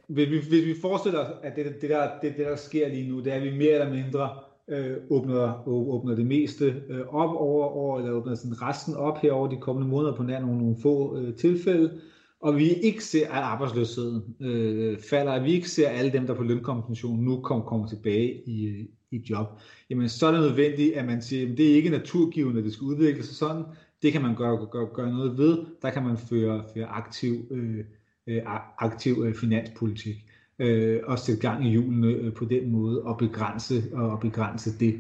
Hvis 0.08 0.30
vi, 0.30 0.38
hvis 0.50 0.66
vi 0.66 0.76
forestiller 0.82 1.20
os, 1.20 1.32
at 1.44 1.56
det, 1.56 1.66
det, 1.82 1.90
der, 1.90 2.10
det, 2.22 2.38
det, 2.38 2.46
der 2.46 2.56
sker 2.56 2.90
lige 2.90 3.10
nu, 3.10 3.20
det 3.20 3.34
er, 3.34 3.36
at 3.36 3.44
vi 3.44 3.58
mere 3.58 3.72
eller 3.72 3.90
mindre 3.90 4.30
øh, 4.68 4.98
åbner, 5.10 5.68
åbner 5.68 6.16
det 6.16 6.26
meste 6.26 6.66
øh, 6.90 7.00
op 7.00 7.36
over, 7.36 7.66
over, 7.66 8.00
eller 8.00 8.12
åbner 8.12 8.36
sådan 8.36 8.62
resten 8.62 8.96
op 8.96 9.22
her 9.22 9.32
over 9.32 9.48
de 9.48 9.58
kommende 9.58 9.90
måneder 9.90 10.16
på 10.16 10.24
nær 10.24 10.40
nogle, 10.40 10.58
nogle 10.58 10.76
få 10.82 11.18
øh, 11.18 11.36
tilfælde, 11.36 12.02
og 12.42 12.58
vi 12.58 12.74
ikke 12.74 13.04
ser, 13.04 13.28
at 13.28 13.44
arbejdsløsheden 13.44 14.36
øh, 14.40 15.00
falder, 15.10 15.32
at 15.32 15.44
vi 15.44 15.52
ikke 15.52 15.70
ser 15.70 15.90
alle 15.90 16.12
dem, 16.12 16.28
der 16.28 16.34
på 16.34 16.44
lønkompensation 16.44 17.20
nu 17.20 17.42
kommer, 17.42 17.66
kommer 17.66 17.88
tilbage 17.88 18.42
i, 18.46 18.88
i 19.12 19.26
job, 19.30 19.48
jamen 19.90 20.10
så 20.10 20.28
er 20.28 20.32
det 20.32 20.42
nødvendigt, 20.42 20.94
at 20.94 21.06
man 21.06 21.22
siger, 21.22 21.52
at 21.52 21.58
det 21.58 21.72
er 21.72 21.76
ikke 21.76 21.90
naturgivende, 21.90 22.60
at 22.60 22.66
det 22.66 22.74
skal 22.74 22.86
udvikle 22.86 23.24
sig 23.24 23.36
sådan. 23.36 23.64
Det 24.02 24.12
kan 24.12 24.22
man 24.22 24.36
gøre, 24.36 24.68
gøre, 24.72 24.88
gøre 24.94 25.12
noget 25.12 25.38
ved. 25.38 25.58
Der 25.82 25.90
kan 25.90 26.04
man 26.04 26.18
føre, 26.18 26.64
føre 26.74 26.86
aktiv, 26.86 27.46
øh, 27.52 27.86
øh 28.28 28.42
aktiv 28.78 29.24
øh, 29.26 29.36
finanspolitik 29.36 30.26
øh, 30.60 31.00
og 31.04 31.20
sætte 31.20 31.42
gang 31.42 31.66
i 31.66 31.70
hjulene 31.70 32.08
øh, 32.08 32.34
på 32.34 32.46
den 32.46 32.72
måde 32.72 33.02
og 33.02 33.18
begrænse, 33.18 33.84
og 33.94 34.20
begrænse 34.20 34.80
det. 34.80 35.00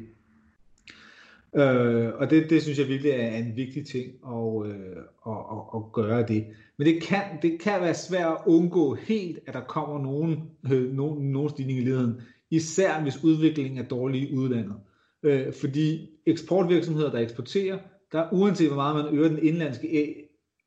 Øh, 1.56 2.14
og 2.16 2.30
det, 2.30 2.50
det 2.50 2.62
synes 2.62 2.80
jeg 2.80 2.88
virkelig 2.88 3.12
er 3.12 3.38
en 3.38 3.56
vigtig 3.56 3.88
ting 3.88 4.12
at, 4.28 4.68
øh, 4.68 4.98
at, 5.28 5.38
at, 5.52 5.62
at 5.76 5.92
gøre 5.92 6.28
det. 6.28 6.46
Men 6.82 6.88
det 6.88 7.02
kan, 7.04 7.24
det 7.42 7.60
kan 7.60 7.82
være 7.82 7.94
svært 7.94 8.32
at 8.32 8.38
undgå 8.48 8.94
helt, 8.94 9.40
at 9.48 9.54
der 9.54 9.62
kommer 9.62 10.04
nogen, 10.04 10.50
øh, 10.74 10.92
nogen, 10.94 11.32
nogen 11.32 11.50
stigning 11.50 11.80
i 11.80 11.82
ledigheden, 11.82 12.22
især 12.52 13.02
hvis 13.02 13.24
udviklingen 13.24 13.78
er 13.78 13.88
dårlig 13.88 14.22
i 14.22 14.36
udlandet. 14.36 14.76
Øh, 15.24 15.54
fordi 15.54 16.10
eksportvirksomheder, 16.26 17.12
der 17.12 17.20
eksporterer, 17.20 17.78
der 18.12 18.30
uanset 18.32 18.68
hvor 18.68 18.76
meget 18.76 18.96
man 18.96 19.16
øger 19.16 19.30
den 19.30 19.40
indlandske 19.46 20.04
e, 20.04 20.16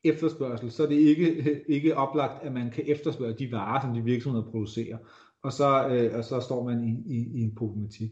efterspørgsel, 0.05 0.71
så 0.71 0.83
er 0.83 0.87
det 0.87 0.97
ikke, 0.97 1.61
ikke 1.69 1.97
oplagt, 1.97 2.45
at 2.45 2.53
man 2.53 2.71
kan 2.71 2.85
efterspørge 2.87 3.39
de 3.39 3.53
varer, 3.53 3.81
som 3.81 3.95
de 3.95 4.05
virksomheder 4.05 4.51
producerer. 4.51 4.99
Og 5.43 5.53
så, 5.53 5.89
øh, 5.89 6.19
og 6.19 6.25
så 6.25 6.41
står 6.41 6.65
man 6.65 6.85
i, 6.85 7.17
i, 7.17 7.41
i 7.41 7.41
en 7.41 7.55
problematik. 7.55 8.11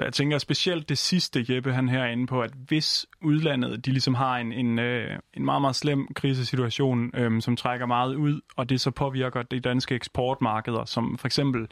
Så 0.00 0.04
jeg 0.04 0.12
tænker 0.12 0.38
specielt 0.38 0.88
det 0.88 0.98
sidste, 0.98 1.46
Jeppe 1.48 1.72
han 1.72 1.88
her 1.88 2.04
inde 2.04 2.26
på, 2.26 2.42
at 2.42 2.50
hvis 2.66 3.06
udlandet 3.22 3.86
de 3.86 3.90
ligesom 3.90 4.14
har 4.14 4.36
en, 4.36 4.52
en, 4.52 4.78
øh, 4.78 5.18
en 5.34 5.44
meget, 5.44 5.60
meget 5.60 5.76
slem 5.76 6.08
krisesituation, 6.14 7.10
øh, 7.14 7.42
som 7.42 7.56
trækker 7.56 7.86
meget 7.86 8.14
ud, 8.14 8.40
og 8.56 8.68
det 8.68 8.80
så 8.80 8.90
påvirker 8.90 9.42
de 9.42 9.60
danske 9.60 9.94
eksportmarkeder, 9.94 10.84
som 10.84 11.18
for 11.18 11.28
eksempel 11.28 11.66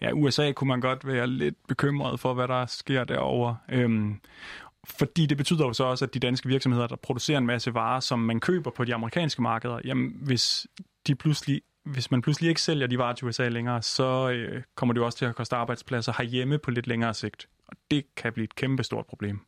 ja, 0.00 0.12
USA 0.12 0.52
kunne 0.52 0.68
man 0.68 0.80
godt 0.80 1.06
være 1.06 1.26
lidt 1.26 1.54
bekymret 1.68 2.20
for, 2.20 2.34
hvad 2.34 2.48
der 2.48 2.66
sker 2.66 3.04
derovre. 3.04 3.56
Øhm, 3.68 4.20
fordi 4.84 5.26
det 5.26 5.36
betyder 5.36 5.64
jo 5.66 5.72
så 5.72 5.84
også, 5.84 6.04
at 6.04 6.14
de 6.14 6.18
danske 6.18 6.48
virksomheder, 6.48 6.86
der 6.86 6.96
producerer 6.96 7.38
en 7.38 7.46
masse 7.46 7.74
varer, 7.74 8.00
som 8.00 8.18
man 8.18 8.40
køber 8.40 8.70
på 8.70 8.84
de 8.84 8.94
amerikanske 8.94 9.42
markeder, 9.42 9.78
jamen 9.84 10.12
hvis 10.22 10.66
de 11.06 11.14
pludselig 11.14 11.60
hvis 11.84 12.10
man 12.10 12.22
pludselig 12.22 12.48
ikke 12.48 12.62
sælger 12.62 12.86
de 12.86 12.98
varer 12.98 13.14
til 13.14 13.26
USA 13.26 13.48
længere, 13.48 13.82
så 13.82 14.30
øh, 14.30 14.62
kommer 14.74 14.92
det 14.92 15.00
jo 15.00 15.04
også 15.04 15.18
til 15.18 15.24
at 15.24 15.34
koste 15.34 15.56
arbejdspladser 15.56 16.12
herhjemme 16.18 16.58
på 16.58 16.70
lidt 16.70 16.86
længere 16.86 17.14
sigt. 17.14 17.48
Og 17.72 17.78
det 17.90 18.14
kan 18.16 18.32
blive 18.32 18.44
et 18.44 18.54
kæmpe 18.54 18.84
stort 18.84 19.06
problem. 19.06 19.40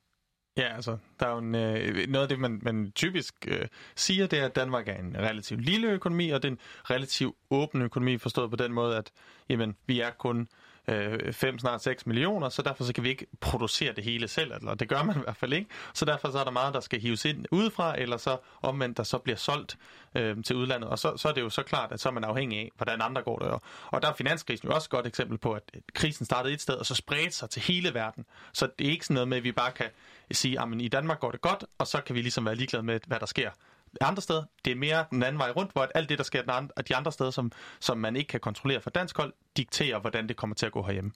Ja, 0.57 0.75
altså, 0.75 0.99
der 1.21 1.27
er 1.27 1.31
jo 1.31 1.39
en, 1.39 1.55
øh, 1.55 2.09
noget 2.09 2.23
af 2.23 2.29
det, 2.29 2.39
man, 2.39 2.61
man 2.63 2.93
typisk 2.93 3.35
øh, 3.49 3.69
siger, 3.97 4.27
det 4.27 4.39
er, 4.39 4.45
at 4.45 4.57
Danmark 4.57 4.89
er 4.89 4.95
en 4.95 5.17
relativt 5.19 5.61
lille 5.61 5.89
økonomi, 5.89 6.31
og 6.31 6.43
det 6.43 6.49
er 6.49 6.53
en 6.53 6.59
relativt 6.91 7.37
åben 7.51 7.83
økonomi, 7.83 8.19
forstået 8.19 8.51
på 8.51 8.57
den 8.57 8.73
måde, 8.73 8.97
at 8.97 9.13
jamen, 9.49 9.77
vi 9.87 10.01
er 10.01 10.11
kun 10.11 10.49
øh, 10.89 11.33
5, 11.33 11.59
snart 11.59 11.83
6 11.83 12.07
millioner, 12.07 12.49
så 12.49 12.63
derfor 12.63 12.85
så 12.85 12.93
kan 12.93 13.05
vi 13.05 13.09
ikke 13.09 13.27
producere 13.41 13.93
det 13.93 14.05
hele 14.05 14.29
selv, 14.29 14.53
eller 14.53 14.75
det 14.75 14.89
gør 14.89 15.03
man 15.03 15.17
i 15.17 15.21
hvert 15.25 15.37
fald 15.37 15.53
ikke. 15.53 15.71
Så 15.95 16.05
derfor 16.05 16.31
så 16.31 16.39
er 16.39 16.45
der 16.45 16.51
meget, 16.51 16.75
der 16.75 16.81
skal 16.81 17.01
hives 17.01 17.25
ind 17.25 17.45
udefra, 17.51 18.01
eller 18.01 18.17
så 18.17 18.37
omvendt, 18.63 18.97
der 18.97 19.03
så 19.03 19.19
bliver 19.19 19.37
solgt 19.37 19.79
øh, 20.15 20.45
til 20.45 20.57
udlandet. 20.57 20.91
Og 20.91 20.99
så, 20.99 21.17
så 21.17 21.29
er 21.29 21.33
det 21.33 21.41
jo 21.41 21.51
så 21.51 21.63
klart, 21.63 21.93
at 21.93 22.01
så 22.01 22.09
er 22.09 22.13
man 22.13 22.25
afhængig 22.25 22.59
af, 22.59 22.71
hvordan 22.77 23.01
andre 23.03 23.23
går 23.23 23.39
der. 23.39 23.59
Og 23.87 24.03
der 24.03 24.09
er 24.09 24.15
finanskrisen 24.15 24.69
jo 24.69 24.75
også 24.75 24.87
et 24.87 24.91
godt 24.91 25.07
eksempel 25.07 25.39
på, 25.39 25.53
at 25.53 25.63
krisen 25.95 26.27
startede 26.27 26.55
et 26.55 26.61
sted, 26.61 26.75
og 26.75 26.87
så 26.87 26.95
spredte 26.95 27.33
sig 27.33 27.51
til 27.51 27.63
hele 27.63 27.95
verden. 27.95 28.25
Så 28.53 28.69
det 28.79 28.87
er 28.87 28.91
ikke 28.91 29.05
sådan 29.05 29.15
noget 29.15 29.29
med, 29.29 29.37
at 29.37 29.45
vi 29.45 29.53
bare 29.53 29.73
kan 29.73 29.87
sige, 30.33 30.61
at 30.61 30.69
i 30.81 30.89
Danmark 30.89 31.21
går 31.21 31.31
det 31.31 31.41
godt, 31.41 31.65
og 31.79 31.87
så 31.87 32.01
kan 32.01 32.15
vi 32.15 32.23
ligesom 32.23 32.47
være 32.47 32.55
ligeglade 32.55 32.83
med, 32.83 33.01
hvad 33.07 33.21
der 33.21 33.27
sker 33.27 33.51
andre 34.01 34.23
steder. 34.23 34.43
Det 34.65 34.71
er 34.71 34.77
mere 34.77 35.05
den 35.11 35.23
anden 35.23 35.39
vej 35.39 35.51
rundt, 35.51 35.73
hvor 35.73 35.89
alt 35.95 36.09
det, 36.09 36.19
der 36.19 36.25
sker 36.25 36.43
de 36.89 36.97
andre 36.97 37.13
steder, 37.13 37.31
som, 37.31 37.53
som 37.81 37.99
man 37.99 38.17
ikke 38.17 38.29
kan 38.29 38.41
kontrollere 38.41 38.81
fra 38.81 38.91
dansk 38.91 39.17
hold, 39.17 39.33
dikterer, 39.57 39.99
hvordan 39.99 40.29
det 40.29 40.37
kommer 40.37 40.57
til 40.57 40.67
at 40.67 40.73
gå 40.73 40.83
herhjemme. 40.83 41.13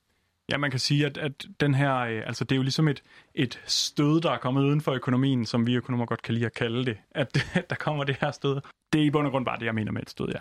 Ja, 0.52 0.58
man 0.58 0.70
kan 0.70 0.80
sige, 0.80 1.06
at, 1.06 1.18
at 1.18 1.46
den 1.60 1.74
her, 1.74 1.96
øh, 1.96 2.22
altså 2.26 2.44
det 2.44 2.52
er 2.52 2.56
jo 2.56 2.62
ligesom 2.62 2.88
et, 2.88 3.02
et 3.34 3.60
stød, 3.66 4.20
der 4.20 4.30
er 4.30 4.38
kommet 4.38 4.62
uden 4.62 4.80
for 4.80 4.92
økonomien, 4.92 5.46
som 5.46 5.66
vi 5.66 5.74
økonomer 5.74 6.06
godt 6.06 6.22
kan 6.22 6.34
lide 6.34 6.46
at 6.46 6.54
kalde 6.54 6.84
det, 6.84 6.96
at, 7.10 7.46
at 7.54 7.70
der 7.70 7.76
kommer 7.76 8.04
det 8.04 8.16
her 8.20 8.30
stød. 8.30 8.60
Det 8.92 9.00
er 9.00 9.04
i 9.04 9.10
bund 9.10 9.26
og 9.26 9.30
grund 9.30 9.44
bare 9.44 9.58
det, 9.58 9.66
jeg 9.66 9.74
mener 9.74 9.92
med 9.92 10.02
et 10.02 10.10
stød, 10.10 10.28
ja. 10.28 10.40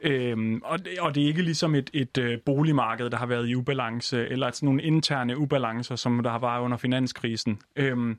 Øhm, 0.00 0.60
og, 0.64 0.84
det, 0.84 0.98
og 1.00 1.14
det 1.14 1.22
er 1.22 1.26
ikke 1.26 1.42
ligesom 1.42 1.74
et, 1.74 1.90
et 1.92 2.18
øh, 2.18 2.38
boligmarked, 2.46 3.10
der 3.10 3.16
har 3.16 3.26
været 3.26 3.48
i 3.48 3.54
ubalance, 3.54 4.28
eller 4.28 4.50
sådan 4.50 4.66
nogle 4.66 4.82
interne 4.82 5.38
ubalancer, 5.38 5.96
som 5.96 6.22
der 6.22 6.30
har 6.30 6.38
været 6.38 6.60
under 6.60 6.76
finanskrisen. 6.76 7.60
Øhm, 7.76 8.18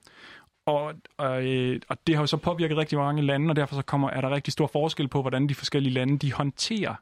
og, 0.65 0.93
og, 1.17 1.45
øh, 1.45 1.79
og 1.89 1.97
det 2.07 2.15
har 2.15 2.21
jo 2.21 2.27
så 2.27 2.37
påvirket 2.37 2.77
rigtig 2.77 2.97
mange 2.97 3.21
lande, 3.21 3.51
og 3.51 3.55
derfor 3.55 3.75
så 3.75 3.81
kommer, 3.81 4.09
er 4.09 4.21
der 4.21 4.29
rigtig 4.29 4.53
stor 4.53 4.67
forskel 4.67 5.07
på, 5.07 5.21
hvordan 5.21 5.49
de 5.49 5.55
forskellige 5.55 5.93
lande 5.93 6.17
de 6.17 6.33
håndterer 6.33 6.95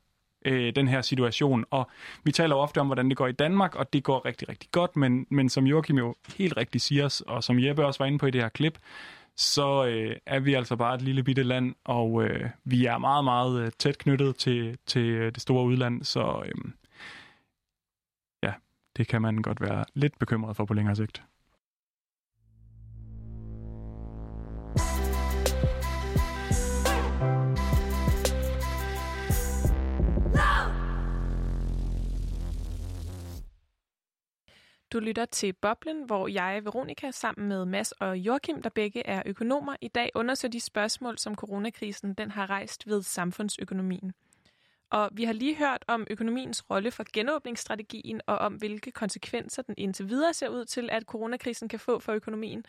øh, 0.45 0.75
den 0.75 0.87
her 0.87 1.01
situation. 1.01 1.65
Og 1.71 1.89
vi 2.23 2.31
taler 2.31 2.55
jo 2.55 2.61
ofte 2.61 2.79
om, 2.79 2.87
hvordan 2.87 3.09
det 3.09 3.17
går 3.17 3.27
i 3.27 3.31
Danmark, 3.31 3.75
og 3.75 3.93
det 3.93 4.03
går 4.03 4.25
rigtig, 4.25 4.49
rigtig 4.49 4.69
godt, 4.71 4.95
men, 4.95 5.27
men 5.29 5.49
som 5.49 5.67
Joachim 5.67 5.97
jo 5.97 6.15
helt 6.37 6.57
rigtigt 6.57 6.83
siger, 6.83 7.23
og 7.27 7.43
som 7.43 7.59
Jeppe 7.59 7.85
også 7.85 7.99
var 7.99 8.05
inde 8.05 8.19
på 8.19 8.25
i 8.25 8.31
det 8.31 8.41
her 8.41 8.49
klip, 8.49 8.79
så 9.35 9.85
øh, 9.85 10.15
er 10.25 10.39
vi 10.39 10.53
altså 10.53 10.75
bare 10.75 10.95
et 10.95 11.01
lille 11.01 11.23
bitte 11.23 11.43
land, 11.43 11.75
og 11.83 12.23
øh, 12.23 12.49
vi 12.63 12.85
er 12.85 12.97
meget, 12.97 13.23
meget 13.23 13.61
øh, 13.61 13.71
tæt 13.79 13.97
knyttet 13.97 14.35
til, 14.35 14.77
til 14.85 15.01
øh, 15.01 15.31
det 15.31 15.41
store 15.41 15.65
udland, 15.65 16.03
så 16.03 16.43
øh, 16.45 16.71
ja, 18.43 18.53
det 18.97 19.07
kan 19.07 19.21
man 19.21 19.41
godt 19.41 19.61
være 19.61 19.85
lidt 19.93 20.19
bekymret 20.19 20.55
for 20.55 20.65
på 20.65 20.73
længere 20.73 20.95
sigt. 20.95 21.23
Du 34.93 34.99
lytter 34.99 35.25
til 35.25 35.53
Boblen, 35.53 36.03
hvor 36.03 36.27
jeg, 36.27 36.65
Veronika, 36.65 37.11
sammen 37.11 37.47
med 37.47 37.65
Mads 37.65 37.91
og 37.91 38.17
Joachim, 38.17 38.61
der 38.61 38.69
begge 38.69 39.07
er 39.07 39.23
økonomer, 39.25 39.75
i 39.81 39.87
dag 39.87 40.11
undersøger 40.15 40.51
de 40.51 40.59
spørgsmål, 40.59 41.17
som 41.17 41.35
coronakrisen 41.35 42.13
den 42.13 42.31
har 42.31 42.49
rejst 42.49 42.87
ved 42.87 43.01
samfundsøkonomien. 43.01 44.13
Og 44.89 45.09
vi 45.13 45.23
har 45.23 45.33
lige 45.33 45.55
hørt 45.55 45.85
om 45.87 46.07
økonomiens 46.09 46.69
rolle 46.69 46.91
for 46.91 47.05
genåbningsstrategien 47.13 48.21
og 48.27 48.37
om, 48.37 48.53
hvilke 48.53 48.91
konsekvenser 48.91 49.61
den 49.61 49.75
indtil 49.77 50.09
videre 50.09 50.33
ser 50.33 50.49
ud 50.49 50.65
til, 50.65 50.89
at 50.91 51.03
coronakrisen 51.03 51.69
kan 51.69 51.79
få 51.79 51.99
for 51.99 52.13
økonomien. 52.13 52.65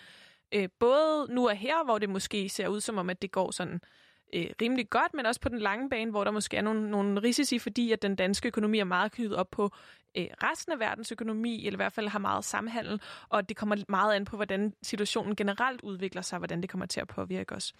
Øh, 0.52 0.68
både 0.78 1.26
nu 1.30 1.48
og 1.48 1.56
her, 1.56 1.84
hvor 1.84 1.98
det 1.98 2.08
måske 2.08 2.48
ser 2.48 2.68
ud 2.68 2.80
som 2.80 2.98
om, 2.98 3.10
at 3.10 3.22
det 3.22 3.32
går 3.32 3.50
sådan 3.50 3.80
øh, 4.32 4.46
rimelig 4.62 4.90
godt, 4.90 5.14
men 5.14 5.26
også 5.26 5.40
på 5.40 5.48
den 5.48 5.58
lange 5.58 5.90
bane, 5.90 6.10
hvor 6.10 6.24
der 6.24 6.30
måske 6.30 6.56
er 6.56 6.62
nogle, 6.62 6.90
nogle 6.90 7.22
risici, 7.22 7.58
fordi 7.58 7.92
at 7.92 8.02
den 8.02 8.16
danske 8.16 8.48
økonomi 8.48 8.78
er 8.78 8.84
meget 8.84 9.12
knyttet 9.12 9.38
op 9.38 9.50
på 9.50 9.70
øh, 10.16 10.26
resten 10.42 10.72
af 10.72 10.78
verdens 10.78 11.12
økonomi, 11.12 11.66
eller 11.66 11.76
i 11.76 11.82
hvert 11.82 11.92
fald 11.92 12.08
har 12.08 12.18
meget 12.18 12.44
samhandel, 12.44 13.00
og 13.28 13.48
det 13.48 13.56
kommer 13.56 13.76
meget 13.88 14.14
an 14.14 14.24
på, 14.24 14.36
hvordan 14.36 14.74
situationen 14.82 15.36
generelt 15.36 15.80
udvikler 15.80 16.22
sig, 16.22 16.38
hvordan 16.38 16.60
det 16.60 16.70
kommer 16.70 16.86
til 16.86 17.00
at 17.00 17.08
påvirke 17.08 17.54
os. 17.54 17.72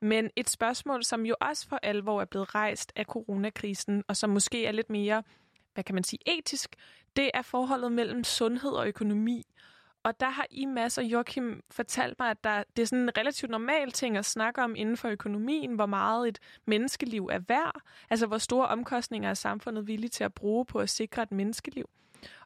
Men 0.00 0.30
et 0.36 0.50
spørgsmål, 0.50 1.04
som 1.04 1.26
jo 1.26 1.34
også 1.40 1.68
for 1.68 1.78
alvor 1.82 2.20
er 2.20 2.24
blevet 2.24 2.54
rejst 2.54 2.92
af 2.96 3.04
coronakrisen, 3.04 4.04
og 4.08 4.16
som 4.16 4.30
måske 4.30 4.66
er 4.66 4.72
lidt 4.72 4.90
mere, 4.90 5.22
hvad 5.74 5.84
kan 5.84 5.94
man 5.94 6.04
sige, 6.04 6.38
etisk, 6.38 6.76
det 7.16 7.30
er 7.34 7.42
forholdet 7.42 7.92
mellem 7.92 8.24
sundhed 8.24 8.70
og 8.70 8.88
økonomi. 8.88 9.46
Og 10.04 10.20
der 10.20 10.30
har 10.30 10.46
I, 10.50 10.64
Mads 10.64 10.98
og 10.98 11.04
Joachim, 11.04 11.62
fortalt 11.70 12.18
mig, 12.18 12.30
at 12.30 12.44
der, 12.44 12.62
det 12.76 12.82
er 12.82 12.86
sådan 12.86 13.02
en 13.02 13.18
relativt 13.18 13.50
normal 13.50 13.92
ting 13.92 14.16
at 14.16 14.24
snakke 14.24 14.62
om 14.62 14.74
inden 14.76 14.96
for 14.96 15.08
økonomien, 15.08 15.74
hvor 15.74 15.86
meget 15.86 16.28
et 16.28 16.38
menneskeliv 16.66 17.28
er 17.32 17.38
værd. 17.38 17.80
Altså, 18.10 18.26
hvor 18.26 18.38
store 18.38 18.68
omkostninger 18.68 19.30
er 19.30 19.34
samfundet 19.34 19.86
villige 19.86 20.10
til 20.10 20.24
at 20.24 20.34
bruge 20.34 20.66
på 20.66 20.78
at 20.78 20.90
sikre 20.90 21.22
et 21.22 21.32
menneskeliv. 21.32 21.88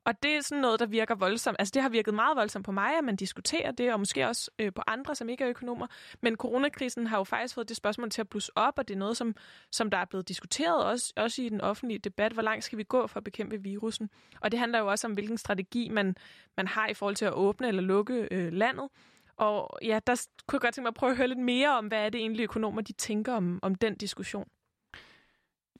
Og 0.09 0.23
det 0.23 0.37
er 0.37 0.40
sådan 0.40 0.62
noget, 0.62 0.81
der 0.81 0.87
virker 0.87 1.14
voldsomt. 1.14 1.57
Altså 1.59 1.73
det 1.75 1.83
har 1.83 1.88
virket 1.88 2.14
meget 2.14 2.37
voldsomt 2.37 2.64
på 2.64 2.73
mig, 2.73 2.99
at 2.99 3.05
man 3.05 3.16
diskuterer 3.16 3.71
det, 3.71 3.92
og 3.92 3.99
måske 3.99 4.29
også 4.29 4.51
øh, 4.59 4.73
på 4.73 4.83
andre, 4.87 5.14
som 5.14 5.29
ikke 5.29 5.44
er 5.44 5.51
økonomer. 5.51 5.87
Men 6.23 6.37
coronakrisen 6.37 7.07
har 7.07 7.18
jo 7.18 7.25
faktisk 7.25 7.55
fået 7.55 7.68
det 7.68 7.77
spørgsmål 7.77 8.11
til 8.11 8.21
at 8.21 8.29
blusse 8.29 8.53
op, 8.57 8.79
og 8.79 8.88
det 8.88 8.94
er 8.94 8.99
noget, 8.99 9.16
som, 9.16 9.35
som 9.73 9.90
der 9.90 9.99
er 9.99 10.05
blevet 10.05 10.29
diskuteret 10.29 10.85
også, 10.85 11.12
også 11.16 11.42
i 11.42 11.49
den 11.49 11.61
offentlige 11.61 11.99
debat. 11.99 12.33
Hvor 12.33 12.42
langt 12.42 12.64
skal 12.64 12.79
vi 12.79 12.83
gå 12.83 13.07
for 13.07 13.16
at 13.16 13.25
bekæmpe 13.25 13.62
virusen? 13.62 14.11
Og 14.40 14.53
det 14.53 14.61
handler 14.61 14.79
jo 14.79 14.87
også 14.87 15.07
om, 15.07 15.12
hvilken 15.12 15.38
strategi 15.38 15.88
man, 15.88 16.16
man 16.57 16.66
har 16.66 16.88
i 16.88 16.94
forhold 16.94 17.16
til 17.16 17.25
at 17.25 17.33
åbne 17.33 17.68
eller 17.68 17.83
lukke 17.83 18.29
øh, 18.31 18.53
landet. 18.53 18.88
Og 19.37 19.79
ja, 19.83 19.99
der 20.07 20.27
kunne 20.47 20.57
jeg 20.57 20.61
godt 20.61 20.75
tænke 20.75 20.85
mig 20.85 20.88
at 20.90 20.94
prøve 20.94 21.11
at 21.11 21.16
høre 21.16 21.29
lidt 21.29 21.38
mere 21.38 21.79
om, 21.79 21.87
hvad 21.87 22.05
er 22.07 22.09
det 22.11 22.21
egentlig 22.21 22.44
økonomer, 22.44 22.81
de 22.83 22.92
tænker 22.92 23.35
om, 23.35 23.59
om 23.62 23.75
den 23.75 23.94
diskussion. 23.94 24.49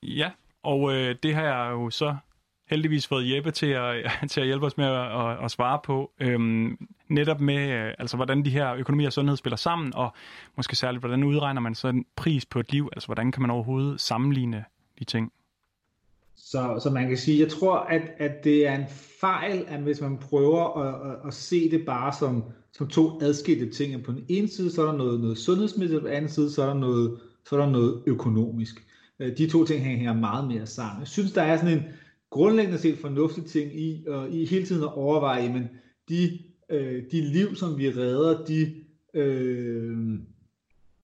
Ja, 0.03 0.31
og 0.63 0.95
øh, 0.95 1.17
det 1.23 1.35
har 1.35 1.43
jeg 1.43 1.73
jo 1.73 1.91
så 1.91 2.17
heldigvis 2.71 3.07
fået 3.07 3.35
Jeppe 3.35 3.51
til 3.51 3.67
at, 3.67 4.11
til 4.31 4.41
at 4.41 4.47
hjælpe 4.47 4.67
os 4.67 4.77
med 4.77 4.87
at, 4.87 5.31
at, 5.31 5.45
at 5.45 5.51
svare 5.51 5.81
på. 5.85 6.11
Øhm, 6.21 6.89
netop 7.09 7.41
med, 7.41 7.71
øh, 7.71 7.95
altså 7.99 8.17
hvordan 8.17 8.45
de 8.45 8.51
her 8.51 8.75
økonomi 8.75 9.05
og 9.05 9.13
sundhed 9.13 9.37
spiller 9.37 9.57
sammen, 9.57 9.95
og 9.95 10.13
måske 10.57 10.77
særligt, 10.77 11.03
hvordan 11.03 11.25
udregner 11.25 11.61
man 11.61 11.75
så 11.75 11.89
en 11.89 12.05
pris 12.17 12.47
på 12.47 12.61
et 12.61 12.73
liv? 12.73 12.89
Altså 12.93 13.07
hvordan 13.07 13.33
kan 13.33 13.43
man 13.43 13.51
overhovedet 13.51 14.01
sammenligne 14.01 14.65
de 14.99 15.05
ting? 15.05 15.33
Så, 16.37 16.81
så 16.83 16.91
man 16.91 17.09
kan 17.09 17.17
sige, 17.17 17.41
jeg 17.41 17.49
tror, 17.49 17.77
at, 17.77 18.03
at 18.19 18.45
det 18.45 18.67
er 18.67 18.75
en 18.75 18.87
fejl, 19.21 19.65
at 19.69 19.81
hvis 19.81 20.01
man 20.01 20.19
prøver 20.19 20.79
at, 20.79 21.11
at, 21.11 21.27
at 21.27 21.35
se 21.35 21.71
det 21.71 21.87
bare 21.87 22.13
som, 22.13 22.45
som 22.73 22.89
to 22.89 23.19
adskilte 23.23 23.71
ting. 23.71 24.05
På 24.05 24.13
den 24.13 24.25
ene 24.29 24.49
side, 24.49 24.71
så 24.71 24.83
er 24.83 24.87
der 24.87 24.99
noget, 24.99 25.21
noget 25.21 25.39
sundhedsmæssigt, 25.39 25.97
og 25.97 26.03
på 26.03 26.09
den 26.09 26.17
anden 26.17 26.31
side, 26.31 26.51
så 26.51 26.63
er 26.63 26.67
der 26.67 26.75
noget, 26.75 27.19
så 27.49 27.57
er 27.57 27.61
der 27.61 27.71
noget 27.71 28.03
økonomisk. 28.07 28.87
Øh, 29.21 29.39
de 29.39 29.51
to 29.51 29.65
ting 29.65 29.85
hænger 29.85 30.15
meget 30.15 30.49
mere 30.49 30.67
sammen. 30.67 31.01
Jeg 31.01 31.09
synes, 31.09 31.33
der 31.33 31.43
er 31.43 31.57
sådan 31.57 31.79
en, 31.79 31.85
grundlæggende 32.31 32.79
set 32.79 32.99
fornuftig 32.99 33.45
ting 33.45 33.81
i, 33.81 34.05
og 34.07 34.31
i 34.31 34.45
hele 34.45 34.67
tiden 34.67 34.83
at 34.83 34.93
overveje, 34.93 35.53
men 35.53 35.69
de, 36.09 36.39
øh, 36.71 37.03
de 37.13 37.21
liv, 37.21 37.55
som 37.55 37.79
vi 37.79 37.91
redder, 37.91 38.45
de, 38.45 38.75
øh, 39.15 39.97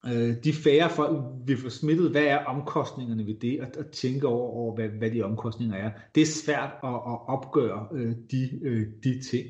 øh, 0.06 0.34
de 0.44 0.52
færre 0.52 0.90
folk, 0.90 1.18
vi 1.46 1.56
får 1.56 1.68
smittet, 1.68 2.10
hvad 2.10 2.22
er 2.22 2.44
omkostningerne 2.44 3.26
ved 3.26 3.34
det, 3.34 3.60
og, 3.60 3.66
og 3.78 3.86
tænke 3.86 4.26
over, 4.26 4.50
over 4.50 4.74
hvad, 4.74 4.88
hvad 4.88 5.10
de 5.10 5.22
omkostninger 5.22 5.76
er. 5.76 5.90
Det 6.14 6.20
er 6.20 6.26
svært 6.26 6.70
at, 6.82 6.94
at 6.94 7.28
opgøre 7.28 7.86
øh, 7.92 8.12
de, 8.30 8.50
øh, 8.62 8.86
de 9.04 9.22
ting. 9.22 9.46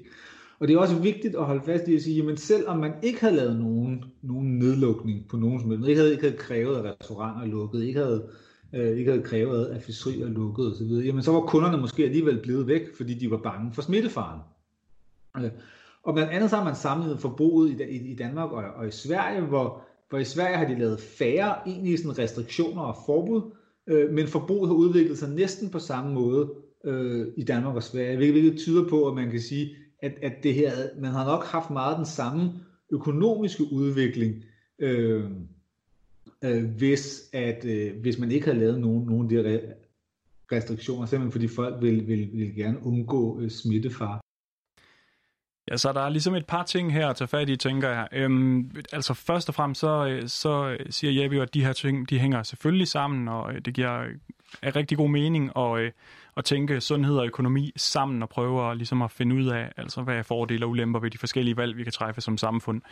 Og 0.59 0.69
det 0.69 0.75
er 0.75 0.79
også 0.79 0.99
vigtigt 0.99 1.37
at 1.37 1.45
holde 1.45 1.65
fast 1.65 1.89
i 1.89 1.97
at 1.97 2.03
sige, 2.03 2.31
at 2.31 2.41
selvom 2.41 2.79
man 2.79 2.93
ikke 3.03 3.21
havde 3.21 3.37
lavet 3.37 3.57
nogen, 3.59 4.05
nogen 4.23 4.59
nedlukning 4.59 5.29
på 5.29 5.37
nogen 5.37 5.61
som 5.61 5.71
helst, 5.71 5.89
ikke 5.89 6.01
havde, 6.01 6.13
ikke 6.13 6.25
havde 6.25 6.37
krævet, 6.37 6.77
at 6.77 6.85
restauranter 6.85 7.47
lukkede, 7.47 7.89
ikke 7.89 8.01
havde 8.01 8.29
øh, 8.75 8.99
ikke 8.99 9.11
havde 9.11 9.25
krævet, 9.25 9.67
at 9.67 9.83
fiskerier 9.83 10.29
lukkede 10.29 10.73
osv., 10.73 10.87
jamen 10.87 11.23
så 11.23 11.33
var 11.33 11.41
kunderne 11.41 11.77
måske 11.77 12.05
alligevel 12.05 12.39
blevet 12.43 12.67
væk, 12.67 12.97
fordi 12.97 13.15
de 13.15 13.31
var 13.31 13.37
bange 13.37 13.73
for 13.73 13.83
smittefaren. 13.83 14.41
Øh, 15.37 15.51
og 16.03 16.15
blandt 16.15 16.33
andet 16.33 16.51
så 16.51 16.57
har 16.57 16.65
man 16.65 16.75
samlet 16.75 17.21
forbruget 17.21 17.71
i, 17.71 17.85
i, 17.85 18.13
i 18.13 18.17
Danmark 18.17 18.53
og, 18.53 18.65
og 18.77 18.89
i 18.89 18.91
Sverige, 18.91 19.41
hvor, 19.41 19.83
hvor 20.09 20.19
i 20.19 20.25
Sverige 20.25 20.57
har 20.57 20.67
de 20.67 20.79
lavet 20.79 21.01
færre 21.01 21.69
egentlig 21.69 21.99
sådan 21.99 22.19
restriktioner 22.19 22.83
og 22.83 22.97
forbud, 23.07 23.43
øh, 23.87 24.11
men 24.11 24.27
forbruget 24.27 24.69
har 24.69 24.75
udviklet 24.75 25.19
sig 25.19 25.31
næsten 25.31 25.71
på 25.71 25.79
samme 25.79 26.15
måde 26.15 26.51
øh, 26.85 27.27
i 27.37 27.45
Danmark 27.45 27.77
og 27.77 27.83
Sverige, 27.83 28.17
hvilket, 28.17 28.41
hvilket 28.41 28.61
tyder 28.61 28.89
på, 28.89 29.09
at 29.09 29.15
man 29.15 29.31
kan 29.31 29.41
sige, 29.41 29.77
at, 30.03 30.13
at 30.23 30.33
det 30.43 30.55
her, 30.55 30.73
man 31.01 31.11
har 31.11 31.25
nok 31.25 31.45
haft 31.45 31.71
meget 31.71 31.97
den 31.97 32.07
samme 32.07 32.53
økonomiske 32.93 33.65
udvikling, 33.73 34.35
øh, 34.79 35.25
øh, 36.45 36.65
hvis, 36.65 37.23
at, 37.33 37.65
øh, 37.65 38.01
hvis 38.01 38.19
man 38.19 38.31
ikke 38.31 38.47
havde 38.47 38.59
lavet 38.59 38.81
nogen, 38.81 39.07
nogen 39.07 39.25
af 39.25 39.29
de 39.29 39.51
her 39.51 39.61
restriktioner, 40.53 41.07
simpelthen 41.07 41.33
fordi 41.33 41.49
folk 41.49 41.83
vil, 41.83 42.09
vil, 42.09 42.31
vil 42.33 42.55
gerne 42.57 42.87
undgå 42.87 43.41
øh, 43.41 43.51
smittefar. 43.51 44.21
Ja, 45.71 45.77
så 45.77 45.93
der 45.93 46.01
er 46.01 46.09
ligesom 46.09 46.35
et 46.35 46.47
par 46.47 46.63
ting 46.63 46.93
her 46.93 47.09
at 47.09 47.17
tage 47.17 47.29
fat 47.29 47.49
i, 47.49 47.57
tænker 47.57 47.89
jeg. 47.89 48.09
Øhm, 48.13 48.71
altså 48.93 49.15
først 49.15 49.49
og 49.49 49.55
fremmest, 49.55 49.81
så, 49.81 50.07
øh, 50.07 50.29
så 50.29 50.77
siger 50.91 51.23
Jeppe 51.23 51.37
jo, 51.37 51.43
at 51.43 51.55
de 51.55 51.65
her 51.65 51.73
ting, 51.73 52.11
de 52.11 52.19
hænger 52.19 52.43
selvfølgelig 52.43 52.89
sammen, 52.89 53.29
og 53.29 53.55
øh, 53.55 53.61
det 53.61 53.75
giver 53.75 54.07
er 54.63 54.77
rigtig 54.77 54.99
god 54.99 55.09
mening 55.09 55.51
at, 55.57 55.79
øh, 55.79 55.93
at 56.37 56.45
tænke 56.45 56.81
sundhed 56.81 57.17
og 57.17 57.27
økonomi 57.27 57.73
sammen 57.77 58.23
og 58.23 58.29
prøve 58.29 58.71
at, 58.71 58.77
ligesom 58.77 59.03
at 59.03 59.11
finde 59.11 59.37
ud 59.37 59.47
af, 59.47 59.73
altså, 59.77 60.03
hvad 60.03 60.17
er 60.17 60.23
fordele 60.23 60.67
og 60.67 60.71
ulemper 60.71 61.01
ved 61.01 61.11
de 61.11 61.19
forskellige 61.19 61.57
valg, 61.57 61.77
vi 61.77 61.83
kan 61.83 61.93
træffe 61.93 62.21
som 62.21 62.39
samfund. 62.39 62.83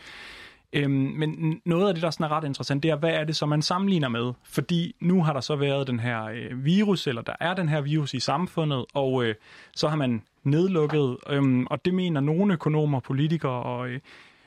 Øhm, 0.73 0.93
men 0.93 1.61
noget 1.65 1.89
af 1.89 1.95
det, 1.95 2.03
der 2.03 2.11
sådan 2.11 2.25
er 2.25 2.29
ret 2.29 2.45
interessant, 2.45 2.83
det 2.83 2.91
er, 2.91 2.97
hvad 2.97 3.11
er 3.11 3.25
det, 3.25 3.37
som 3.37 3.49
man 3.49 3.63
sammenligner 3.63 4.09
med? 4.09 4.33
Fordi 4.45 4.95
nu 5.01 5.23
har 5.23 5.33
der 5.33 5.41
så 5.41 5.57
været 5.57 5.87
den 5.87 6.01
her 6.01 6.25
øh, 6.25 6.65
virus, 6.65 7.07
eller 7.07 7.23
der 7.23 7.35
er 7.41 7.55
den 7.55 7.69
her 7.69 7.81
virus 7.81 8.15
i 8.15 8.21
samfundet, 8.21 8.85
og 8.95 9.25
øh, 9.25 9.35
så 9.75 9.89
har 9.89 9.97
man 9.97 10.23
nedlukket, 10.45 11.17
øhm, 11.29 11.67
og 11.67 11.85
det 11.85 11.95
mener 11.95 12.21
nogle 12.21 12.53
økonomer, 12.53 13.01
politikere 13.01 13.63
og, 13.63 13.89
øh, 13.89 14.01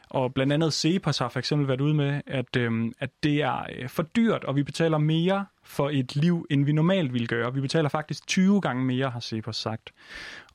og 0.09 0.33
blandt 0.33 0.53
andet 0.53 0.73
Cepos 0.73 1.17
har 1.17 1.29
for 1.29 1.39
eksempel 1.39 1.67
været 1.67 1.81
ude 1.81 1.93
med, 1.93 2.21
at, 2.27 2.55
øhm, 2.57 2.93
at 2.99 3.09
det 3.23 3.41
er 3.41 3.65
øh, 3.77 3.89
for 3.89 4.03
dyrt, 4.03 4.43
og 4.43 4.55
vi 4.55 4.63
betaler 4.63 4.97
mere 4.97 5.45
for 5.63 5.89
et 5.89 6.15
liv, 6.15 6.47
end 6.49 6.65
vi 6.65 6.71
normalt 6.71 7.13
ville 7.13 7.27
gøre. 7.27 7.53
Vi 7.53 7.61
betaler 7.61 7.89
faktisk 7.89 8.27
20 8.27 8.61
gange 8.61 8.85
mere, 8.85 9.09
har 9.09 9.19
Cepos 9.19 9.55
sagt. 9.55 9.93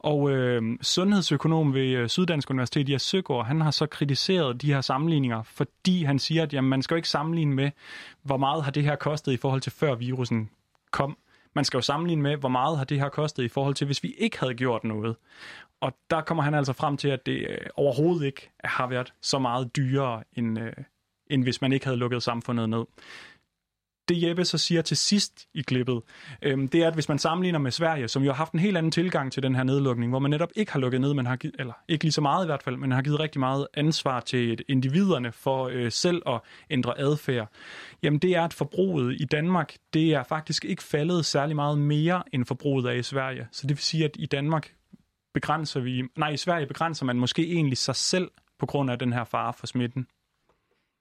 Og 0.01 0.31
øh, 0.31 0.63
sundhedsøkonom 0.83 1.75
ved 1.75 1.91
øh, 1.91 2.09
Syddansk 2.09 2.51
Universitet, 2.51 2.91
Jes 2.91 3.03
Søgaard, 3.03 3.47
han 3.47 3.61
har 3.61 3.71
så 3.71 3.87
kritiseret 3.87 4.63
de 4.63 4.73
her 4.73 4.81
sammenligninger, 4.81 5.43
fordi 5.43 6.05
han 6.05 6.19
siger, 6.19 6.43
at 6.43 6.53
jamen, 6.53 6.71
man 6.71 6.83
skal 6.83 6.95
jo 6.95 6.97
ikke 6.97 7.09
sammenligne 7.09 7.55
med, 7.55 7.71
hvor 8.23 8.37
meget 8.37 8.65
har 8.65 8.71
det 8.71 8.85
her 8.85 8.97
kostet 8.97 9.33
i 9.33 9.37
forhold 9.37 9.61
til 9.61 9.73
før 9.73 9.95
virusen 9.95 10.51
kom. 10.91 11.17
Man 11.55 11.65
skal 11.65 11.79
jo 11.79 11.83
sammenligne 11.83 12.23
med, 12.23 12.37
hvor 12.37 12.49
meget 12.49 12.79
har 12.79 12.85
det 12.85 13.01
her 13.01 13.09
kostet 13.09 13.43
i 13.43 13.49
forhold 13.49 13.75
til, 13.75 13.85
hvis 13.85 14.03
vi 14.03 14.15
ikke 14.19 14.41
havde 14.41 14.55
gjort 14.55 14.85
noget. 14.85 15.17
Og 15.81 15.93
der 16.11 16.21
kommer 16.21 16.43
han 16.43 16.55
altså 16.55 16.73
frem 16.73 16.97
til, 16.97 17.09
at 17.09 17.27
det 17.27 17.47
øh, 17.49 17.59
overhovedet 17.77 18.27
ikke 18.27 18.51
har 18.65 18.87
været 18.87 19.13
så 19.23 19.39
meget 19.39 19.77
dyrere, 19.77 20.23
end, 20.37 20.59
øh, 20.59 20.73
end 21.31 21.43
hvis 21.43 21.61
man 21.61 21.73
ikke 21.73 21.87
havde 21.87 21.99
lukket 21.99 22.23
samfundet 22.23 22.69
ned 22.69 22.85
det 24.11 24.23
Jeppe 24.23 24.45
så 24.45 24.59
siger 24.59 24.83
til 24.83 24.97
sidst 24.97 25.49
i 25.55 25.63
klippet, 25.63 26.03
øhm, 26.43 26.69
det 26.69 26.83
er, 26.83 26.87
at 26.87 26.95
hvis 26.95 27.09
man 27.09 27.19
sammenligner 27.19 27.59
med 27.59 27.71
Sverige, 27.71 28.09
som 28.09 28.23
jo 28.23 28.31
har 28.31 28.37
haft 28.37 28.53
en 28.53 28.59
helt 28.59 28.77
anden 28.77 28.93
tilgang 28.93 29.33
til 29.33 29.43
den 29.43 29.55
her 29.55 29.63
nedlukning, 29.63 30.11
hvor 30.11 30.19
man 30.19 30.31
netop 30.31 30.51
ikke 30.57 30.73
har 30.73 30.81
lukket 30.81 31.01
ned, 31.01 31.15
men 31.15 31.27
har 31.27 31.37
givet, 31.37 31.57
eller 31.59 31.73
ikke 31.89 32.05
lige 32.05 32.13
så 32.13 32.21
meget 32.21 32.45
i 32.45 32.47
hvert 32.47 32.63
fald, 32.63 32.77
men 32.77 32.93
har 32.93 33.03
givet 33.03 33.21
rigtig 33.21 33.41
meget 33.41 33.67
ansvar 33.75 34.21
til 34.21 34.65
individerne 34.69 35.33
for 35.33 35.69
øh, 35.73 35.93
selv 35.93 36.23
at 36.27 36.41
ændre 36.71 36.99
adfærd, 36.99 37.49
jamen 38.03 38.19
det 38.19 38.31
er, 38.31 38.43
at 38.43 38.55
forbruget 38.55 39.17
i 39.21 39.25
Danmark, 39.25 39.75
det 39.95 40.15
er 40.15 40.23
faktisk 40.23 40.65
ikke 40.65 40.83
faldet 40.83 41.27
særlig 41.27 41.57
meget 41.57 41.79
mere 41.79 42.23
end 42.33 42.45
forbruget 42.45 42.87
af 42.87 42.97
i 42.97 43.03
Sverige. 43.03 43.49
Så 43.53 43.63
det 43.67 43.77
vil 43.77 43.83
sige, 43.83 44.05
at 44.05 44.17
i 44.19 44.27
Danmark 44.27 44.73
begrænser 45.35 45.81
vi, 45.81 46.03
nej, 46.17 46.31
i 46.31 46.37
Sverige 46.37 46.67
begrænser 46.67 47.07
man 47.07 47.17
måske 47.17 47.53
egentlig 47.53 47.79
sig 47.79 47.97
selv 47.97 48.31
på 48.59 48.67
grund 48.67 48.91
af 48.91 48.99
den 48.99 49.13
her 49.13 49.25
fare 49.25 49.53
for 49.53 49.67
smitten. 49.67 50.07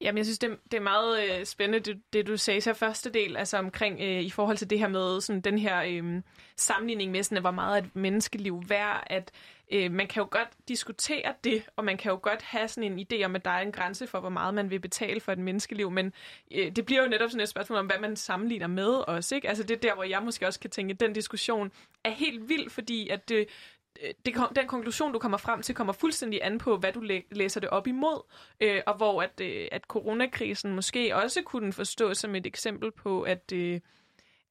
Jamen, 0.02 0.18
jeg 0.18 0.26
synes, 0.26 0.40
det, 0.40 0.58
det 0.72 0.78
er 0.78 0.82
meget 0.82 1.40
øh, 1.40 1.46
spændende, 1.46 1.80
det, 1.80 2.02
det 2.14 2.28
du 2.28 2.38
sagde 2.38 2.62
så 2.62 2.74
første 2.74 3.10
del, 3.10 3.38
altså 3.38 3.58
omkring 3.58 4.00
øh, 4.02 4.22
i 4.22 4.30
forhold 4.30 4.58
til 4.58 4.70
det 4.70 4.80
her 4.80 4.88
med 4.88 5.22
sådan, 5.22 5.42
den 5.42 5.58
her 5.58 5.84
øh, 5.88 6.22
sammenligning 6.56 7.12
med, 7.12 7.24
sådan, 7.24 7.42
hvor 7.42 7.52
meget 7.52 7.84
et 7.84 7.96
menneskeliv 7.96 8.64
værd, 8.68 9.04
at 9.08 9.32
øh, 9.72 9.92
man 9.92 10.08
kan 10.08 10.22
jo 10.22 10.28
godt 10.32 10.48
diskutere 10.68 11.34
det, 11.44 11.64
og 11.76 11.86
man 11.86 11.98
kan 11.98 12.12
jo 12.12 12.20
godt 12.22 12.42
have 12.42 12.68
sådan 12.68 12.92
en 12.92 13.08
idé 13.12 13.26
om, 13.26 13.36
at 13.36 13.46
der 13.46 13.52
er 13.52 13.62
en 13.62 13.72
grænse 13.72 14.08
for, 14.08 14.20
hvor 14.20 14.30
meget 14.30 14.54
man 14.54 14.70
vil 14.70 14.80
betale 14.80 15.20
for 15.20 15.32
et 15.32 15.40
menneskeliv, 15.40 15.92
men 15.92 16.14
øh, 16.52 16.72
det 16.76 16.86
bliver 16.86 17.04
jo 17.04 17.10
netop 17.10 17.30
sådan 17.30 17.44
et 17.44 17.50
spørgsmål 17.50 17.80
om, 17.80 17.86
hvad 17.86 18.00
man 18.00 18.16
sammenligner 18.16 18.68
med 18.68 19.04
os, 19.08 19.32
ikke? 19.32 19.50
Altså 19.50 19.64
det 19.64 19.76
er 19.76 19.80
der, 19.80 19.96
hvor 19.96 20.04
jeg 20.04 20.22
måske 20.24 20.48
også 20.48 20.60
kan 20.60 20.70
tænke, 20.70 20.92
at 20.92 21.00
den 21.00 21.14
diskussion 21.14 21.72
er 22.04 22.12
helt 22.12 22.50
vild, 22.50 22.70
fordi 22.70 23.10
at 23.10 23.30
det, 23.30 23.48
Øh, 24.04 24.14
det, 24.26 24.36
den 24.56 24.68
konklusion, 24.68 25.14
du 25.14 25.20
kommer 25.20 25.38
frem 25.38 25.62
til, 25.62 25.76
kommer 25.76 25.94
fuldstændig 25.94 26.40
an 26.44 26.58
på, 26.58 26.78
hvad 26.78 26.94
du 26.94 27.00
læ- 27.00 27.22
læser 27.32 27.60
det 27.60 27.70
op 27.70 27.88
imod, 27.88 28.22
øh, 28.62 28.82
og 28.88 28.96
hvor 28.96 29.22
at, 29.22 29.42
øh, 29.42 29.68
at 29.72 29.84
coronakrisen 29.84 30.76
måske 30.76 31.16
også 31.16 31.42
kunne 31.42 31.74
forstås 31.74 32.18
som 32.18 32.36
et 32.36 32.46
eksempel 32.46 32.92
på, 32.92 33.22
at, 33.22 33.52
øh, 33.54 33.80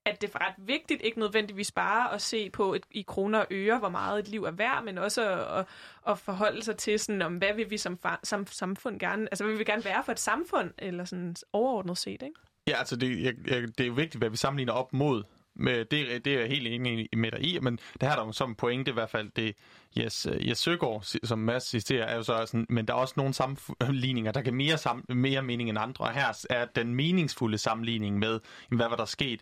at 0.05 0.21
det 0.21 0.35
er 0.35 0.47
ret 0.47 0.55
vigtigt, 0.57 1.01
ikke 1.03 1.19
nødvendigvis 1.19 1.71
bare 1.71 2.13
at 2.13 2.21
se 2.21 2.49
på 2.49 2.73
et, 2.73 2.83
i 2.91 3.01
kroner 3.07 3.39
og 3.39 3.47
øre, 3.51 3.79
hvor 3.79 3.89
meget 3.89 4.19
et 4.19 4.27
liv 4.27 4.43
er 4.43 4.51
værd, 4.51 4.83
men 4.83 4.97
også 4.97 5.29
at, 5.29 5.59
at, 5.59 5.65
at 6.07 6.19
forholde 6.19 6.63
sig 6.63 6.77
til, 6.77 6.99
sådan, 6.99 7.21
om 7.21 7.35
hvad 7.35 7.53
vil 7.55 7.69
vi 7.69 7.77
som, 7.77 7.99
som 8.23 8.47
samfund 8.47 8.99
gerne, 8.99 9.27
altså 9.31 9.43
hvad 9.43 9.51
vil 9.51 9.59
vi 9.59 9.63
gerne 9.63 9.85
være 9.85 10.03
for 10.03 10.11
et 10.11 10.19
samfund, 10.19 10.71
eller 10.77 11.05
sådan 11.05 11.35
overordnet 11.53 11.97
set, 11.97 12.21
ikke? 12.21 12.39
Ja, 12.67 12.77
altså 12.77 12.95
det, 12.95 13.23
jeg, 13.23 13.33
jeg, 13.47 13.61
det 13.61 13.79
er 13.79 13.87
jo 13.87 13.93
vigtigt, 13.93 14.21
hvad 14.21 14.29
vi 14.29 14.37
sammenligner 14.37 14.73
op 14.73 14.93
mod. 14.93 15.23
Med, 15.59 15.85
det, 15.85 16.25
det 16.25 16.33
er 16.33 16.39
jeg 16.39 16.47
helt 16.47 16.67
enig 16.67 17.09
med 17.17 17.31
dig 17.31 17.41
i, 17.41 17.59
men 17.59 17.79
det 18.01 18.09
her 18.09 18.17
er 18.17 18.25
jo 18.25 18.31
som 18.31 18.55
pointe 18.55 18.91
i 18.91 18.93
hvert 18.93 19.09
fald, 19.09 19.29
det 19.35 19.55
Jes, 19.97 20.27
øh, 20.31 20.49
Jes 20.49 20.57
Søgaard, 20.57 21.03
som 21.23 21.39
Mads 21.39 21.63
citerer, 21.63 22.05
er 22.05 22.15
jo 22.15 22.23
så 22.23 22.45
sådan, 22.45 22.65
men 22.69 22.85
der 22.85 22.93
er 22.93 22.97
også 22.97 23.13
nogle 23.17 23.33
sammenligninger, 23.33 24.31
der 24.31 24.41
kan 24.41 24.53
mere, 24.53 24.77
sam, 24.77 25.05
mere 25.09 25.41
mening 25.41 25.69
end 25.69 25.79
andre, 25.79 26.05
og 26.05 26.13
her 26.13 26.45
er 26.49 26.65
den 26.75 26.95
meningsfulde 26.95 27.57
sammenligning 27.57 28.19
med, 28.19 28.39
hvad 28.69 28.89
var 28.89 28.95
der 28.95 29.05
sket, 29.05 29.41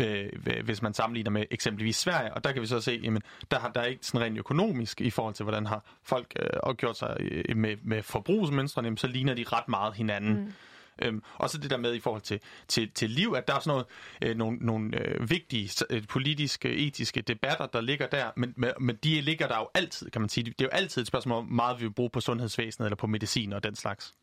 øh, 0.00 0.28
hvis 0.64 0.82
man 0.82 0.94
sammenligner 0.94 1.30
med 1.30 1.44
eksempelvis 1.50 1.96
Sverige, 1.96 2.34
og 2.34 2.44
der 2.44 2.52
kan 2.52 2.62
vi 2.62 2.66
så 2.66 2.80
se, 2.80 3.00
jamen, 3.02 3.22
der 3.50 3.58
har 3.58 3.68
der 3.68 3.80
er 3.80 3.84
ikke 3.84 4.06
sådan 4.06 4.26
rent 4.26 4.38
økonomisk 4.38 5.00
i 5.00 5.10
forhold 5.10 5.34
til, 5.34 5.42
hvordan 5.42 5.66
har 5.66 5.84
folk 6.02 6.32
øh, 6.66 6.74
gjort 6.74 6.98
sig 6.98 7.16
øh, 7.20 7.56
med, 7.56 7.76
med 7.82 8.02
forbrugsmønstrene, 8.02 8.98
så 8.98 9.06
ligner 9.06 9.34
de 9.34 9.44
ret 9.52 9.68
meget 9.68 9.94
hinanden. 9.94 10.34
Mm. 10.34 10.52
Øhm, 11.02 11.22
og 11.34 11.50
så 11.50 11.58
det 11.58 11.70
der 11.70 11.76
med 11.76 11.94
i 11.94 12.00
forhold 12.00 12.22
til, 12.22 12.40
til, 12.68 12.90
til 12.90 13.10
liv, 13.10 13.34
at 13.36 13.48
der 13.48 13.54
er 13.54 13.60
sådan 13.60 13.70
noget, 13.70 13.86
øh, 14.22 14.36
nogle, 14.36 14.58
nogle 14.60 14.98
øh, 14.98 15.30
vigtige 15.30 15.84
øh, 15.90 16.06
politiske, 16.06 16.68
etiske 16.68 17.20
debatter, 17.20 17.66
der 17.66 17.80
ligger 17.80 18.06
der, 18.06 18.30
men, 18.36 18.54
men 18.80 18.96
de 18.96 19.20
ligger 19.20 19.48
der 19.48 19.58
jo 19.58 19.68
altid, 19.74 20.10
kan 20.10 20.20
man 20.22 20.28
sige. 20.28 20.44
Det 20.44 20.60
er 20.60 20.64
jo 20.64 20.70
altid 20.70 21.02
et 21.02 21.08
spørgsmål 21.08 21.38
om, 21.38 21.44
meget 21.44 21.80
vi 21.80 21.84
vil 21.84 21.92
bruge 21.92 22.10
på 22.10 22.20
sundhedsvæsenet 22.20 22.86
eller 22.86 22.96
på 22.96 23.06
medicin 23.06 23.52
og 23.52 23.62
den 23.62 23.74
slags. 23.74 24.14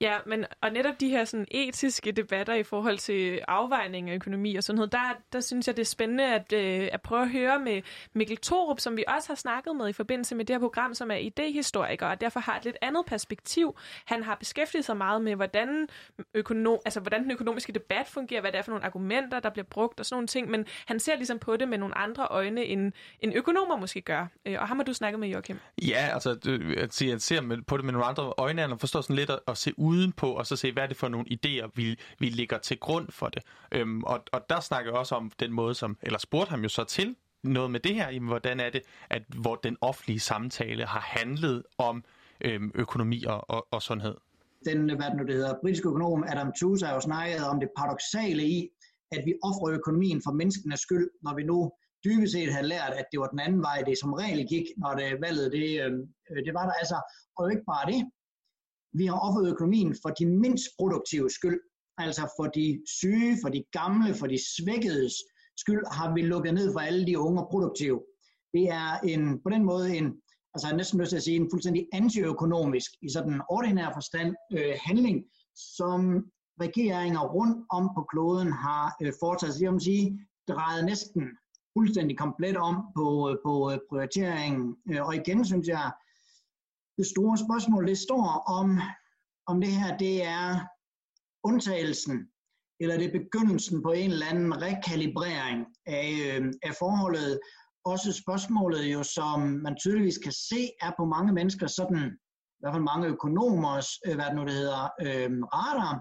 Ja, 0.00 0.18
men 0.26 0.44
og 0.60 0.70
netop 0.70 1.00
de 1.00 1.08
her 1.08 1.24
sådan, 1.24 1.46
etiske 1.50 2.12
debatter 2.12 2.54
i 2.54 2.62
forhold 2.62 2.98
til 2.98 3.40
afvejning 3.48 4.10
af 4.10 4.14
økonomi 4.14 4.56
og 4.56 4.64
sundhed, 4.64 4.86
der, 4.86 4.98
der 5.32 5.40
synes 5.40 5.66
jeg, 5.66 5.76
det 5.76 5.82
er 5.82 5.86
spændende 5.86 6.34
at, 6.34 6.52
øh, 6.52 6.88
at 6.92 7.02
prøve 7.02 7.22
at 7.22 7.30
høre 7.30 7.58
med 7.58 7.82
Mikkel 8.12 8.36
Torup, 8.36 8.80
som 8.80 8.96
vi 8.96 9.04
også 9.08 9.28
har 9.28 9.34
snakket 9.34 9.76
med 9.76 9.88
i 9.88 9.92
forbindelse 9.92 10.34
med 10.34 10.44
det 10.44 10.54
her 10.54 10.60
program, 10.60 10.94
som 10.94 11.10
er 11.10 11.14
idehistoriker, 11.14 12.06
og 12.06 12.20
derfor 12.20 12.40
har 12.40 12.56
et 12.56 12.64
lidt 12.64 12.76
andet 12.82 13.06
perspektiv. 13.06 13.76
Han 14.04 14.22
har 14.22 14.34
beskæftiget 14.34 14.84
sig 14.84 14.96
meget 14.96 15.22
med, 15.22 15.36
hvordan, 15.36 15.88
økonom, 16.34 16.78
altså, 16.84 17.00
hvordan 17.00 17.22
den 17.22 17.30
økonomiske 17.30 17.72
debat 17.72 18.06
fungerer, 18.06 18.40
hvad 18.40 18.52
det 18.52 18.58
er 18.58 18.62
for 18.62 18.70
nogle 18.70 18.84
argumenter, 18.84 19.40
der 19.40 19.50
bliver 19.50 19.66
brugt 19.70 20.00
og 20.00 20.06
sådan 20.06 20.16
nogle 20.16 20.26
ting, 20.26 20.50
men 20.50 20.66
han 20.86 21.00
ser 21.00 21.16
ligesom 21.16 21.38
på 21.38 21.56
det 21.56 21.68
med 21.68 21.78
nogle 21.78 21.98
andre 21.98 22.26
øjne, 22.30 22.64
end, 22.64 22.92
end 23.20 23.32
økonomer 23.34 23.76
måske 23.76 24.00
gør. 24.00 24.26
Øh, 24.46 24.56
og 24.60 24.68
ham 24.68 24.76
har 24.76 24.84
du 24.84 24.92
snakket 24.92 25.20
med, 25.20 25.28
Joachim? 25.28 25.58
Ja, 25.82 26.10
altså, 26.14 26.30
at 26.76 27.02
jeg 27.02 27.20
ser 27.20 27.62
på 27.66 27.76
det 27.76 27.84
med 27.84 27.92
nogle 27.92 28.06
andre 28.06 28.32
øjne, 28.38 28.64
og 28.72 28.80
forstår 28.80 29.00
sådan 29.00 29.16
lidt 29.16 29.30
at, 29.30 29.38
at 29.48 29.58
se 29.58 29.72
udenpå, 29.84 30.32
og 30.32 30.46
så 30.46 30.56
se, 30.56 30.72
hvad 30.72 30.82
er 30.82 30.86
det 30.86 30.96
for 30.96 31.08
nogle 31.08 31.26
idéer, 31.30 31.70
vi, 31.74 31.98
vi 32.18 32.26
ligger 32.26 32.58
til 32.58 32.78
grund 32.78 33.08
for 33.10 33.28
det. 33.28 33.42
Øhm, 33.72 34.04
og, 34.04 34.24
og 34.32 34.40
der 34.48 34.60
snakker 34.60 34.90
jeg 34.90 34.98
også 34.98 35.14
om 35.14 35.32
den 35.40 35.52
måde, 35.52 35.74
som, 35.74 35.96
eller 36.02 36.18
spurgte 36.18 36.50
ham 36.50 36.62
jo 36.62 36.68
så 36.68 36.84
til, 36.84 37.16
noget 37.42 37.70
med 37.70 37.80
det 37.80 37.94
her, 37.94 38.10
jamen, 38.10 38.28
hvordan 38.28 38.60
er 38.60 38.70
det, 38.70 38.82
at 39.10 39.22
hvor 39.42 39.54
den 39.54 39.76
offentlige 39.80 40.20
samtale 40.20 40.86
har 40.86 41.00
handlet 41.00 41.62
om 41.78 42.04
øhm, 42.40 42.70
økonomi 42.74 43.24
og, 43.24 43.50
og, 43.50 43.66
og 43.70 43.82
sundhed? 43.82 44.16
Den, 44.64 44.78
hvad 44.96 45.06
det 45.10 45.16
nu 45.16 45.24
det 45.26 45.34
hedder, 45.34 45.54
britiske 45.62 45.88
økonom 45.88 46.24
Adam 46.28 46.52
Tooze 46.60 46.86
har 46.86 46.94
jo 46.94 47.00
snakket 47.00 47.48
om 47.52 47.60
det 47.60 47.68
paradoxale 47.76 48.44
i, 48.44 48.68
at 49.12 49.22
vi 49.26 49.32
offrer 49.42 49.70
økonomien 49.78 50.22
for 50.24 50.32
menneskenes 50.32 50.80
skyld, 50.80 51.10
når 51.22 51.34
vi 51.34 51.42
nu 51.42 51.72
dybest 52.04 52.32
set 52.32 52.52
havde 52.52 52.68
lært, 52.74 52.92
at 53.00 53.06
det 53.12 53.20
var 53.20 53.28
den 53.34 53.40
anden 53.46 53.62
vej, 53.68 53.78
det 53.88 53.98
som 53.98 54.12
regel 54.12 54.46
gik, 54.48 54.66
når 54.76 54.92
det 54.94 55.20
valget, 55.26 55.52
det, 55.52 55.68
øhm, 55.84 56.02
øh, 56.30 56.44
det 56.46 56.52
var 56.58 56.64
der 56.68 56.74
altså. 56.82 56.98
Og 57.38 57.52
ikke 57.52 57.64
bare 57.72 57.86
det, 57.92 58.00
vi 58.94 59.06
har 59.06 59.18
offret 59.18 59.50
økonomien 59.52 59.96
for 60.02 60.10
de 60.10 60.26
mindst 60.26 60.68
produktive 60.78 61.30
skyld, 61.30 61.60
altså 61.98 62.32
for 62.38 62.46
de 62.46 62.82
syge, 63.00 63.38
for 63.42 63.48
de 63.48 63.64
gamle, 63.72 64.14
for 64.14 64.26
de 64.26 64.38
svækkedes 64.56 65.14
skyld, 65.56 65.84
har 65.92 66.14
vi 66.14 66.22
lukket 66.22 66.54
ned 66.54 66.72
for 66.72 66.80
alle 66.80 67.06
de 67.06 67.18
unge 67.18 67.42
og 67.42 67.48
produktive. 67.50 68.00
Det 68.52 68.64
er 68.68 68.98
en, 69.12 69.40
på 69.42 69.50
den 69.50 69.64
måde 69.64 69.96
en, 69.96 70.06
altså 70.54 70.68
jeg 70.68 70.76
næsten 70.76 71.00
lyst 71.00 71.10
til 71.10 71.16
at 71.16 71.22
sige, 71.22 71.36
en 71.36 71.50
fuldstændig 71.52 71.88
antiøkonomisk, 71.92 72.90
i 73.02 73.08
sådan 73.08 73.32
en 73.32 73.42
ordinær 73.48 73.90
forstand, 73.94 74.34
øh, 74.52 74.74
handling, 74.86 75.24
som 75.76 76.00
regeringer 76.60 77.20
rundt 77.20 77.66
om 77.70 77.90
på 77.96 78.02
kloden 78.10 78.52
har 78.52 78.96
øh, 79.02 79.12
foretaget, 79.20 79.60
jeg 79.60 79.72
vil 79.72 79.80
sige, 79.80 80.18
drejet 80.48 80.84
næsten 80.84 81.22
fuldstændig 81.78 82.18
komplet 82.18 82.56
om 82.56 82.74
på, 82.96 83.30
øh, 83.30 83.36
på 83.46 83.72
øh, 83.72 83.78
prioriteringen. 83.88 84.76
Øh, 84.90 85.06
og 85.06 85.14
igen 85.14 85.44
synes 85.44 85.68
jeg, 85.68 85.92
det 86.98 87.06
store 87.06 87.38
spørgsmål, 87.38 87.86
det 87.86 87.98
står 87.98 88.26
om, 88.58 88.80
om 89.46 89.60
det 89.60 89.72
her 89.72 89.96
det 89.96 90.24
er 90.24 90.60
undtagelsen, 91.44 92.28
eller 92.80 92.96
det 92.98 93.06
er 93.06 93.20
begyndelsen 93.20 93.82
på 93.82 93.92
en 93.92 94.10
eller 94.10 94.26
anden 94.26 94.62
rekalibrering 94.62 95.66
af, 95.86 96.10
øh, 96.26 96.52
af 96.62 96.74
forholdet. 96.78 97.40
Også 97.84 98.12
spørgsmålet 98.12 98.92
jo, 98.92 99.02
som 99.02 99.40
man 99.40 99.76
tydeligvis 99.76 100.18
kan 100.18 100.32
se, 100.32 100.70
er 100.80 100.92
på 100.98 101.04
mange 101.04 101.32
mennesker 101.32 101.66
sådan, 101.66 102.18
i 102.56 102.60
hvert 102.60 102.74
fald 102.74 102.90
mange 102.92 103.08
økonomers, 103.08 103.88
øh, 104.06 104.14
hvad 104.14 104.24
det 104.24 104.34
nu 104.34 104.44
det 104.44 104.52
hedder, 104.52 104.82
øh, 105.06 105.30
radar, 105.54 105.92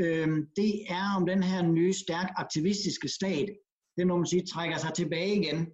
øh, 0.00 0.28
det 0.56 0.72
er 0.88 1.16
om 1.16 1.26
den 1.26 1.42
her 1.42 1.62
nye, 1.62 1.92
stærk 1.92 2.28
aktivistiske 2.36 3.08
stat, 3.08 3.48
det 3.96 4.06
må 4.06 4.16
man 4.16 4.26
sige, 4.26 4.46
trækker 4.46 4.76
sig 4.76 4.92
tilbage 4.94 5.36
igen. 5.40 5.66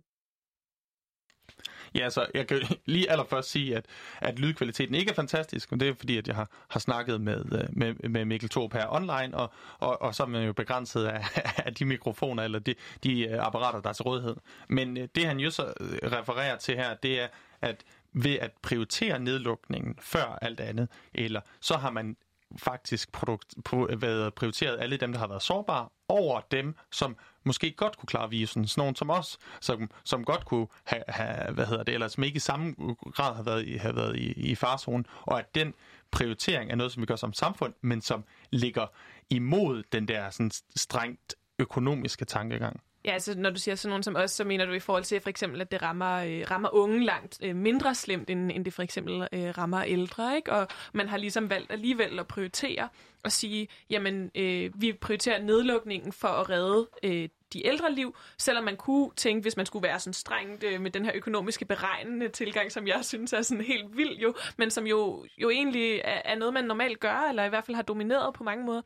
Ja, 1.99 2.11
så 2.11 2.27
jeg 2.35 2.47
kan 2.47 2.63
lige 2.87 3.11
allerførst 3.11 3.51
sige, 3.51 3.77
at, 3.77 3.87
at 4.21 4.39
lydkvaliteten 4.39 4.95
ikke 4.95 5.11
er 5.11 5.15
fantastisk, 5.15 5.71
men 5.71 5.81
det 5.81 5.89
er 5.89 5.95
fordi, 5.95 6.17
at 6.17 6.29
jeg 6.29 6.37
har, 6.37 6.49
har 6.69 6.81
snakket 6.81 7.21
med, 7.21 7.45
øh, 7.53 7.69
med, 7.71 8.09
med 8.09 8.25
Mikkel 8.25 8.49
Torp 8.49 8.73
her 8.73 8.87
online, 8.95 9.37
og, 9.37 9.53
og, 9.79 10.03
og 10.03 10.15
så 10.15 10.23
er 10.23 10.27
man 10.27 10.47
jo 10.47 10.53
begrænset 10.53 11.05
af, 11.05 11.25
af 11.67 11.75
de 11.75 11.85
mikrofoner 11.85 12.43
eller 12.43 12.59
de, 12.59 12.75
de 13.05 13.29
øh, 13.29 13.47
apparater, 13.47 13.81
der 13.81 13.89
er 13.89 13.93
til 13.93 14.03
rådighed. 14.03 14.37
Men 14.69 14.97
øh, 14.97 15.09
det, 15.15 15.27
han 15.27 15.41
jo 15.41 15.51
så 15.51 15.73
refererer 16.03 16.57
til 16.57 16.77
her, 16.77 16.95
det 16.95 17.21
er, 17.21 17.29
at 17.61 17.85
ved 18.13 18.39
at 18.39 18.51
prioritere 18.63 19.19
nedlukningen 19.19 19.99
før 20.01 20.39
alt 20.43 20.61
andet, 20.61 20.89
eller 21.15 21.41
så 21.61 21.77
har 21.77 21.91
man 21.91 22.17
faktisk 22.57 23.13
produkt, 23.13 23.55
været 23.97 24.35
prioriteret 24.35 24.81
alle 24.81 24.97
dem, 24.97 25.13
der 25.13 25.19
har 25.19 25.27
været 25.27 25.43
sårbare, 25.43 25.89
over 26.09 26.41
dem, 26.51 26.75
som 26.93 27.17
måske 27.49 27.71
godt 27.71 27.99
kunne 27.99 28.07
klare 28.07 28.31
virusen. 28.31 28.67
Sådan 28.67 28.81
nogen 28.81 28.97
som 28.97 29.11
os, 29.11 29.39
som, 29.61 29.91
som 30.05 30.25
godt 30.25 30.45
kunne 30.45 30.67
have, 30.85 31.03
have, 31.09 31.53
hvad 31.53 31.67
hedder 31.67 31.83
det, 31.83 31.95
eller 31.95 32.09
som 32.09 32.25
ikke 32.25 32.37
i 32.37 32.41
samme 32.41 32.75
grad 33.15 33.35
har 33.35 33.43
været, 33.43 33.67
i, 33.67 33.77
have 33.77 33.97
været 33.97 34.17
i, 34.17 34.33
i 34.33 34.55
farzonen. 34.55 35.07
Og 35.23 35.39
at 35.39 35.55
den 35.55 35.75
prioritering 36.11 36.71
er 36.71 36.77
noget, 36.77 36.93
som 36.93 37.01
vi 37.01 37.07
gør 37.07 37.17
som 37.17 37.33
samfund, 37.33 37.75
men 37.81 38.01
som 38.03 38.25
ligger 38.51 38.87
imod 39.31 39.83
den 39.93 40.09
der 40.09 40.31
sådan 40.31 40.51
strengt 40.77 41.35
økonomiske 41.59 42.25
tankegang. 42.25 42.81
Ja, 43.05 43.13
altså 43.13 43.39
når 43.39 43.51
du 43.51 43.59
siger 43.59 43.75
sådan 43.75 43.91
nogen 43.91 44.03
som 44.03 44.17
os, 44.17 44.31
så 44.31 44.45
mener 44.45 44.65
du 44.65 44.73
i 44.73 44.79
forhold 44.79 45.05
til 45.05 45.21
for 45.21 45.31
eksempel, 45.31 45.61
at 45.61 45.71
det 45.71 45.83
rammer, 45.83 46.15
øh, 46.17 46.45
rammer 46.51 46.75
unge 46.75 47.05
langt 47.05 47.39
øh, 47.43 47.57
mindre 47.57 47.95
slemt, 47.95 48.31
end, 48.31 48.53
end 48.53 48.65
det 48.65 48.75
for 48.75 48.83
eksempel 48.83 49.29
øh, 49.33 49.59
rammer 49.59 49.83
ældre, 49.85 50.37
ikke? 50.37 50.53
Og 50.53 50.69
man 50.93 51.09
har 51.09 51.17
ligesom 51.17 51.51
valgt 51.51 51.73
alligevel 51.73 52.19
at 52.19 52.27
prioritere 52.27 52.89
og 53.25 53.33
sige, 53.33 53.69
jamen 53.91 54.31
øh, 54.35 54.71
vi 54.75 54.93
prioriterer 54.93 55.43
nedlukningen 55.43 56.13
for 56.13 56.29
at 56.29 56.51
redde 56.51 56.89
øh, 57.03 57.29
de 57.53 57.67
ældre 57.67 57.93
liv, 57.93 58.17
selvom 58.39 58.65
man 58.65 58.77
kunne 58.77 59.11
tænke, 59.17 59.43
hvis 59.43 59.57
man 59.57 59.67
skulle 59.67 59.83
være 59.83 60.01
sådan 60.01 60.13
strengt 60.13 60.65
øh, 60.65 60.81
med 60.81 60.91
den 60.91 61.05
her 61.05 61.13
økonomiske 61.15 61.65
beregnende 61.65 62.29
tilgang, 62.29 62.73
som 62.73 62.87
jeg 62.87 63.05
synes 63.05 63.33
er 63.33 63.43
sådan 63.43 63.65
helt 63.65 63.97
vild 63.97 64.17
jo, 64.17 64.35
men 64.57 64.71
som 64.71 64.87
jo, 64.87 65.27
jo 65.39 65.51
egentlig 65.51 66.01
er, 66.05 66.23
er 66.25 66.35
noget, 66.35 66.55
man 66.55 66.65
normalt 66.65 67.01
gør, 67.01 67.29
eller 67.29 67.45
i 67.45 67.49
hvert 67.49 67.65
fald 67.65 67.75
har 67.75 67.83
domineret 67.83 68.35
på 68.35 68.45
mange 68.45 68.65
måder, 68.65 68.83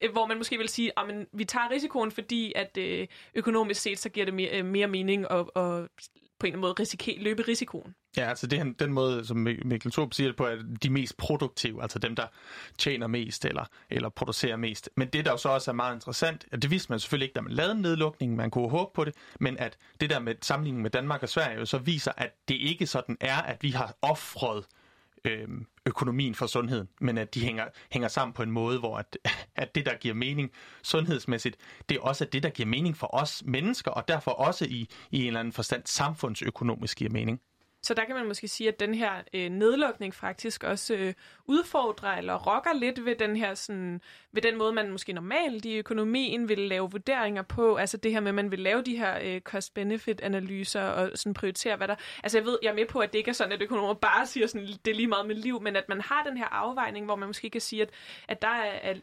Øh, 0.00 0.12
hvor 0.12 0.26
man 0.26 0.36
måske 0.36 0.58
vil 0.58 0.68
sige, 0.68 0.98
at 0.98 1.26
vi 1.32 1.44
tager 1.44 1.70
risikoen, 1.70 2.10
fordi 2.10 2.52
at 2.56 2.76
øh, 2.78 3.06
økonomisk 3.34 3.80
set, 3.80 3.98
så 3.98 4.08
giver 4.08 4.26
det 4.26 4.34
mere, 4.34 4.58
øh, 4.58 4.64
mere 4.64 4.86
mening 4.86 5.26
at, 5.30 5.38
at 5.56 5.88
på 6.38 6.46
en 6.46 6.52
eller 6.52 6.58
anden 6.58 6.60
måde 6.60 6.72
risikere, 6.72 7.18
løbe 7.18 7.42
risikoen. 7.48 7.94
Ja, 8.16 8.28
altså 8.28 8.46
det 8.46 8.58
er 8.58 8.64
den 8.78 8.92
måde, 8.92 9.24
som 9.26 9.36
Mikkel 9.36 9.92
Thorup 9.92 10.14
siger 10.14 10.28
det 10.28 10.36
på, 10.36 10.44
at 10.44 10.58
de 10.82 10.90
mest 10.90 11.16
produktive, 11.16 11.82
altså 11.82 11.98
dem, 11.98 12.16
der 12.16 12.26
tjener 12.78 13.06
mest 13.06 13.44
eller, 13.44 13.64
eller 13.90 14.08
producerer 14.08 14.56
mest. 14.56 14.90
Men 14.96 15.08
det, 15.08 15.24
der 15.24 15.30
jo 15.30 15.36
så 15.36 15.48
også 15.48 15.70
er 15.70 15.74
meget 15.74 15.94
interessant, 15.94 16.46
at 16.52 16.62
det 16.62 16.70
vidste 16.70 16.92
man 16.92 17.00
selvfølgelig 17.00 17.24
ikke, 17.24 17.34
da 17.34 17.40
man 17.40 17.52
lavede 17.52 17.82
nedlukningen, 17.82 18.36
man 18.36 18.50
kunne 18.50 18.70
håbe 18.70 18.90
på 18.94 19.04
det, 19.04 19.14
men 19.40 19.58
at 19.58 19.78
det 20.00 20.10
der 20.10 20.18
med 20.18 20.34
sammenligningen 20.42 20.82
med 20.82 20.90
Danmark 20.90 21.22
og 21.22 21.28
Sverige 21.28 21.58
jo 21.58 21.66
så 21.66 21.78
viser, 21.78 22.12
at 22.16 22.34
det 22.48 22.54
ikke 22.54 22.86
sådan 22.86 23.16
er, 23.20 23.36
at 23.36 23.62
vi 23.62 23.70
har 23.70 23.96
offret 24.02 24.64
øh, 25.24 25.48
økonomien 25.86 26.34
for 26.34 26.46
sundheden, 26.46 26.88
men 27.00 27.18
at 27.18 27.34
de 27.34 27.40
hænger, 27.40 27.64
hænger 27.90 28.08
sammen 28.08 28.32
på 28.34 28.42
en 28.42 28.50
måde, 28.50 28.78
hvor 28.78 28.98
at, 28.98 29.18
at 29.56 29.74
det, 29.74 29.86
der 29.86 29.96
giver 29.96 30.14
mening 30.14 30.50
sundhedsmæssigt, 30.82 31.56
det 31.88 31.96
er 31.96 32.00
også 32.00 32.24
det, 32.24 32.42
der 32.42 32.50
giver 32.50 32.68
mening 32.68 32.96
for 32.96 33.14
os 33.14 33.42
mennesker, 33.46 33.90
og 33.90 34.08
derfor 34.08 34.30
også 34.30 34.64
i, 34.64 34.88
i 35.10 35.20
en 35.20 35.26
eller 35.26 35.40
anden 35.40 35.52
forstand 35.52 35.82
samfundsøkonomisk 35.86 36.98
giver 36.98 37.10
mening. 37.10 37.40
Så 37.84 37.94
der 37.94 38.04
kan 38.04 38.14
man 38.14 38.26
måske 38.26 38.48
sige, 38.48 38.68
at 38.68 38.80
den 38.80 38.94
her 38.94 39.22
øh, 39.34 39.48
nedlukning 39.50 40.14
faktisk 40.14 40.64
også 40.64 40.94
øh, 40.94 41.14
udfordrer 41.44 42.16
eller 42.16 42.34
rokker 42.34 42.72
lidt 42.72 43.04
ved 43.04 43.16
den 43.16 43.36
her 43.36 43.54
sådan, 43.54 44.00
ved 44.32 44.42
den 44.42 44.58
måde, 44.58 44.72
man 44.72 44.92
måske 44.92 45.12
normalt 45.12 45.64
i 45.64 45.76
økonomien 45.76 46.48
vil 46.48 46.58
lave 46.58 46.90
vurderinger 46.90 47.42
på. 47.42 47.76
Altså 47.76 47.96
det 47.96 48.12
her 48.12 48.20
med, 48.20 48.28
at 48.28 48.34
man 48.34 48.50
vil 48.50 48.58
lave 48.58 48.82
de 48.82 48.96
her 48.96 49.18
øh, 49.22 49.40
cost-benefit-analyser 49.40 50.82
og 50.82 51.10
sådan 51.14 51.34
prioritere, 51.34 51.76
hvad 51.76 51.88
der... 51.88 51.96
Altså 52.22 52.38
jeg 52.38 52.46
ved, 52.46 52.58
jeg 52.62 52.70
er 52.70 52.74
med 52.74 52.86
på, 52.86 52.98
at 52.98 53.12
det 53.12 53.18
ikke 53.18 53.28
er 53.28 53.32
sådan, 53.32 53.52
at 53.52 53.62
økonomer 53.62 53.94
bare 53.94 54.26
siger 54.26 54.46
sådan, 54.46 54.66
det 54.66 54.90
er 54.90 54.94
lige 54.94 55.08
meget 55.08 55.26
med 55.26 55.34
liv, 55.34 55.62
men 55.62 55.76
at 55.76 55.88
man 55.88 56.00
har 56.00 56.24
den 56.24 56.36
her 56.36 56.46
afvejning, 56.46 57.04
hvor 57.04 57.16
man 57.16 57.26
måske 57.26 57.50
kan 57.50 57.60
sige, 57.60 57.82
at, 57.82 57.90
at 58.28 58.42
der 58.42 58.48
er, 58.48 58.78
at, 58.82 59.00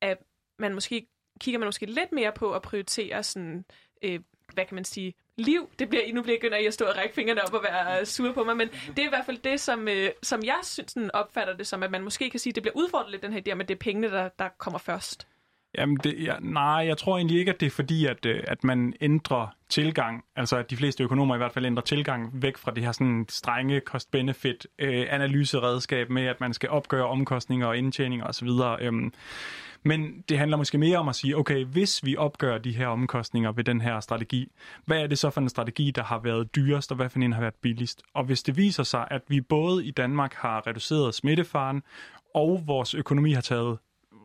at 0.00 0.18
man 0.58 0.74
måske 0.74 1.06
kigger 1.40 1.58
man 1.58 1.66
måske 1.66 1.86
lidt 1.86 2.12
mere 2.12 2.32
på 2.32 2.54
at 2.54 2.62
prioritere 2.62 3.22
sådan, 3.22 3.64
øh, 4.02 4.20
hvad 4.54 4.64
kan 4.64 4.74
man 4.74 4.84
sige, 4.84 5.14
liv. 5.36 5.70
Det 5.78 5.88
bliver, 5.88 6.14
nu 6.14 6.22
bliver 6.22 6.38
jeg 6.42 6.66
at 6.66 6.74
stå 6.74 6.84
og 6.84 6.96
række 6.96 7.14
fingrene 7.14 7.42
op 7.42 7.54
og 7.54 7.62
være 7.62 8.00
øh, 8.00 8.06
sur 8.06 8.32
på 8.32 8.44
mig, 8.44 8.56
men 8.56 8.68
det 8.68 8.98
er 8.98 9.06
i 9.06 9.08
hvert 9.08 9.26
fald 9.26 9.38
det, 9.38 9.60
som, 9.60 9.88
øh, 9.88 10.10
som 10.22 10.44
jeg 10.44 10.58
synes, 10.62 10.92
sådan 10.92 11.10
opfatter 11.14 11.56
det 11.56 11.66
som, 11.66 11.82
at 11.82 11.90
man 11.90 12.02
måske 12.02 12.30
kan 12.30 12.40
sige, 12.40 12.50
at 12.50 12.54
det 12.54 12.62
bliver 12.62 12.76
udfordret 12.76 13.10
lidt, 13.10 13.22
den 13.22 13.32
her 13.32 13.40
idé 13.40 13.54
med, 13.54 13.64
at 13.64 13.68
det 13.68 13.74
er 13.74 13.78
pengene, 13.78 14.10
der, 14.10 14.28
der 14.28 14.48
kommer 14.58 14.78
først. 14.78 15.26
Jamen, 15.78 15.96
det, 15.96 16.14
ja, 16.24 16.34
nej, 16.40 16.84
jeg 16.86 16.98
tror 16.98 17.16
egentlig 17.16 17.38
ikke, 17.38 17.52
at 17.52 17.60
det 17.60 17.66
er 17.66 17.70
fordi, 17.70 18.06
at, 18.06 18.26
øh, 18.26 18.44
at 18.48 18.64
man 18.64 18.94
ændrer 19.00 19.46
tilgang, 19.68 20.24
altså 20.36 20.56
at 20.56 20.70
de 20.70 20.76
fleste 20.76 21.04
økonomer 21.04 21.34
i 21.34 21.38
hvert 21.38 21.52
fald 21.52 21.66
ændrer 21.66 21.82
tilgang 21.82 22.42
væk 22.42 22.56
fra 22.56 22.70
det 22.70 22.84
her 22.84 22.92
sådan 22.92 23.26
strenge 23.28 23.80
cost-benefit 23.80 24.66
øh, 24.78 25.06
analyseredskab 25.10 26.10
med, 26.10 26.26
at 26.26 26.40
man 26.40 26.54
skal 26.54 26.68
opgøre 26.70 27.06
omkostninger 27.06 27.66
og 27.66 27.78
indtjeninger 27.78 28.26
osv. 28.26 28.48
Øhm, 28.80 29.12
men 29.84 30.24
det 30.28 30.38
handler 30.38 30.56
måske 30.56 30.78
mere 30.78 30.98
om 30.98 31.08
at 31.08 31.14
sige, 31.14 31.36
okay, 31.36 31.64
hvis 31.64 32.04
vi 32.04 32.16
opgør 32.16 32.58
de 32.58 32.72
her 32.72 32.86
omkostninger 32.86 33.52
ved 33.52 33.64
den 33.64 33.80
her 33.80 34.00
strategi, 34.00 34.52
hvad 34.84 35.00
er 35.00 35.06
det 35.06 35.18
så 35.18 35.30
for 35.30 35.40
en 35.40 35.48
strategi, 35.48 35.90
der 35.90 36.02
har 36.02 36.18
været 36.18 36.56
dyrest, 36.56 36.90
og 36.90 36.96
hvad 36.96 37.08
for 37.08 37.18
en 37.18 37.32
har 37.32 37.40
været 37.40 37.54
billigst? 37.54 38.02
Og 38.14 38.24
hvis 38.24 38.42
det 38.42 38.56
viser 38.56 38.82
sig, 38.82 39.08
at 39.10 39.22
vi 39.28 39.40
både 39.40 39.86
i 39.86 39.90
Danmark 39.90 40.34
har 40.34 40.66
reduceret 40.66 41.14
smittefaren, 41.14 41.82
og 42.34 42.62
vores 42.66 42.94
økonomi 42.94 43.32
har 43.32 43.40
taget 43.40 43.78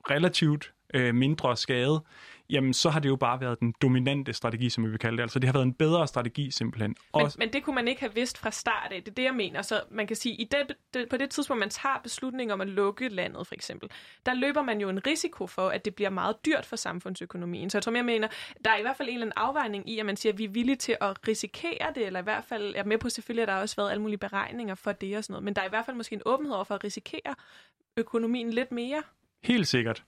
relativt 0.09 0.71
øh, 0.93 1.15
mindre 1.15 1.57
skade, 1.57 2.03
jamen 2.49 2.73
så 2.73 2.89
har 2.89 2.99
det 2.99 3.09
jo 3.09 3.15
bare 3.15 3.41
været 3.41 3.59
den 3.59 3.73
dominante 3.81 4.33
strategi, 4.33 4.69
som 4.69 4.85
vi 4.85 4.89
vil 4.89 4.99
kalde 4.99 5.17
det. 5.17 5.23
Altså 5.23 5.39
det 5.39 5.47
har 5.47 5.53
været 5.53 5.65
en 5.65 5.73
bedre 5.73 6.07
strategi 6.07 6.51
simpelthen. 6.51 6.95
Men, 7.15 7.31
men 7.37 7.53
det 7.53 7.63
kunne 7.63 7.75
man 7.75 7.87
ikke 7.87 8.01
have 8.01 8.13
vidst 8.15 8.37
fra 8.37 8.51
start 8.51 8.91
af. 8.91 9.03
Det 9.03 9.11
er 9.11 9.15
det, 9.15 9.23
jeg 9.23 9.33
mener. 9.33 9.61
Så 9.61 9.81
man 9.91 10.07
kan 10.07 10.15
sige, 10.15 10.35
i 10.35 10.43
det, 10.43 10.75
det, 10.93 11.09
på 11.09 11.17
det 11.17 11.29
tidspunkt, 11.29 11.59
man 11.59 11.69
tager 11.69 11.99
beslutning 12.03 12.53
om 12.53 12.61
at 12.61 12.67
lukke 12.67 13.09
landet 13.09 13.47
for 13.47 13.55
eksempel, 13.55 13.89
der 14.25 14.33
løber 14.33 14.61
man 14.61 14.81
jo 14.81 14.89
en 14.89 15.07
risiko 15.07 15.47
for, 15.47 15.69
at 15.69 15.85
det 15.85 15.95
bliver 15.95 16.09
meget 16.09 16.35
dyrt 16.45 16.65
for 16.65 16.75
samfundsøkonomien. 16.75 17.69
Så 17.69 17.77
jeg 17.77 17.83
tror, 17.83 17.95
jeg 17.95 18.05
mener, 18.05 18.27
der 18.65 18.71
er 18.71 18.77
i 18.77 18.81
hvert 18.81 18.97
fald 18.97 19.09
en 19.09 19.13
eller 19.13 19.25
anden 19.25 19.37
afvejning 19.37 19.89
i, 19.89 19.99
at 19.99 20.05
man 20.05 20.17
siger, 20.17 20.33
at 20.33 20.39
vi 20.39 20.43
er 20.43 20.49
villige 20.49 20.75
til 20.75 20.97
at 21.01 21.27
risikere 21.27 21.87
det, 21.95 22.05
eller 22.05 22.19
i 22.19 22.23
hvert 22.23 22.43
fald, 22.43 22.73
jeg 22.73 22.79
er 22.79 22.85
med 22.85 22.97
på 22.97 23.09
selvfølgelig, 23.09 23.41
at 23.41 23.47
der 23.47 23.53
har 23.53 23.61
også 23.61 23.75
været 23.75 23.91
alle 23.91 24.01
mulige 24.01 24.17
beregninger 24.17 24.75
for 24.75 24.91
det 24.91 25.17
og 25.17 25.23
sådan 25.23 25.33
noget, 25.33 25.43
men 25.43 25.53
der 25.53 25.61
er 25.61 25.65
i 25.65 25.69
hvert 25.69 25.85
fald 25.85 25.97
måske 25.97 26.15
en 26.15 26.21
åbenhed 26.25 26.55
over 26.55 26.63
for 26.63 26.75
at 26.75 26.83
risikere 26.83 27.35
økonomien 27.97 28.49
lidt 28.49 28.71
mere. 28.71 29.03
Helt 29.43 29.67
sikkert. 29.67 30.03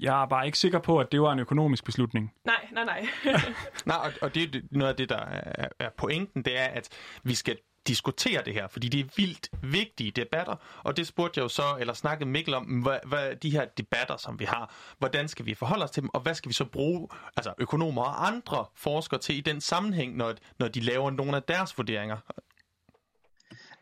Jeg 0.00 0.22
er 0.22 0.26
bare 0.26 0.46
ikke 0.46 0.58
sikker 0.58 0.78
på, 0.78 0.98
at 0.98 1.12
det 1.12 1.20
var 1.22 1.32
en 1.32 1.38
økonomisk 1.38 1.84
beslutning. 1.84 2.32
Nej, 2.44 2.68
nej, 2.72 2.84
nej. 2.84 3.06
nej, 3.86 3.96
og, 3.96 4.12
og 4.22 4.34
det 4.34 4.42
er 4.56 4.60
noget 4.70 4.90
af 4.90 4.96
det, 4.96 5.08
der 5.08 5.18
er, 5.18 5.68
er 5.78 5.90
pointen, 5.96 6.42
det 6.42 6.58
er, 6.58 6.66
at 6.66 6.88
vi 7.22 7.34
skal 7.34 7.58
diskutere 7.86 8.42
det 8.44 8.54
her, 8.54 8.68
fordi 8.68 8.88
det 8.88 9.00
er 9.00 9.04
vildt 9.16 9.48
vigtige 9.62 10.10
debatter, 10.10 10.56
og 10.82 10.96
det 10.96 11.06
spurgte 11.06 11.38
jeg 11.38 11.42
jo 11.42 11.48
så, 11.48 11.62
eller 11.80 11.94
snakkede 11.94 12.30
Mikkel 12.30 12.54
om, 12.54 12.64
hvad, 12.64 12.98
hvad 13.06 13.36
de 13.36 13.50
her 13.50 13.64
debatter, 13.64 14.16
som 14.16 14.38
vi 14.38 14.44
har, 14.44 14.74
hvordan 14.98 15.28
skal 15.28 15.46
vi 15.46 15.54
forholde 15.54 15.84
os 15.84 15.90
til 15.90 16.02
dem, 16.02 16.10
og 16.14 16.20
hvad 16.20 16.34
skal 16.34 16.48
vi 16.48 16.54
så 16.54 16.64
bruge 16.64 17.08
altså 17.36 17.54
økonomer 17.58 18.02
og 18.02 18.26
andre 18.26 18.64
forskere 18.74 19.20
til 19.20 19.36
i 19.38 19.40
den 19.40 19.60
sammenhæng, 19.60 20.16
når, 20.16 20.34
når 20.58 20.68
de 20.68 20.80
laver 20.80 21.10
nogle 21.10 21.36
af 21.36 21.42
deres 21.42 21.78
vurderinger? 21.78 22.16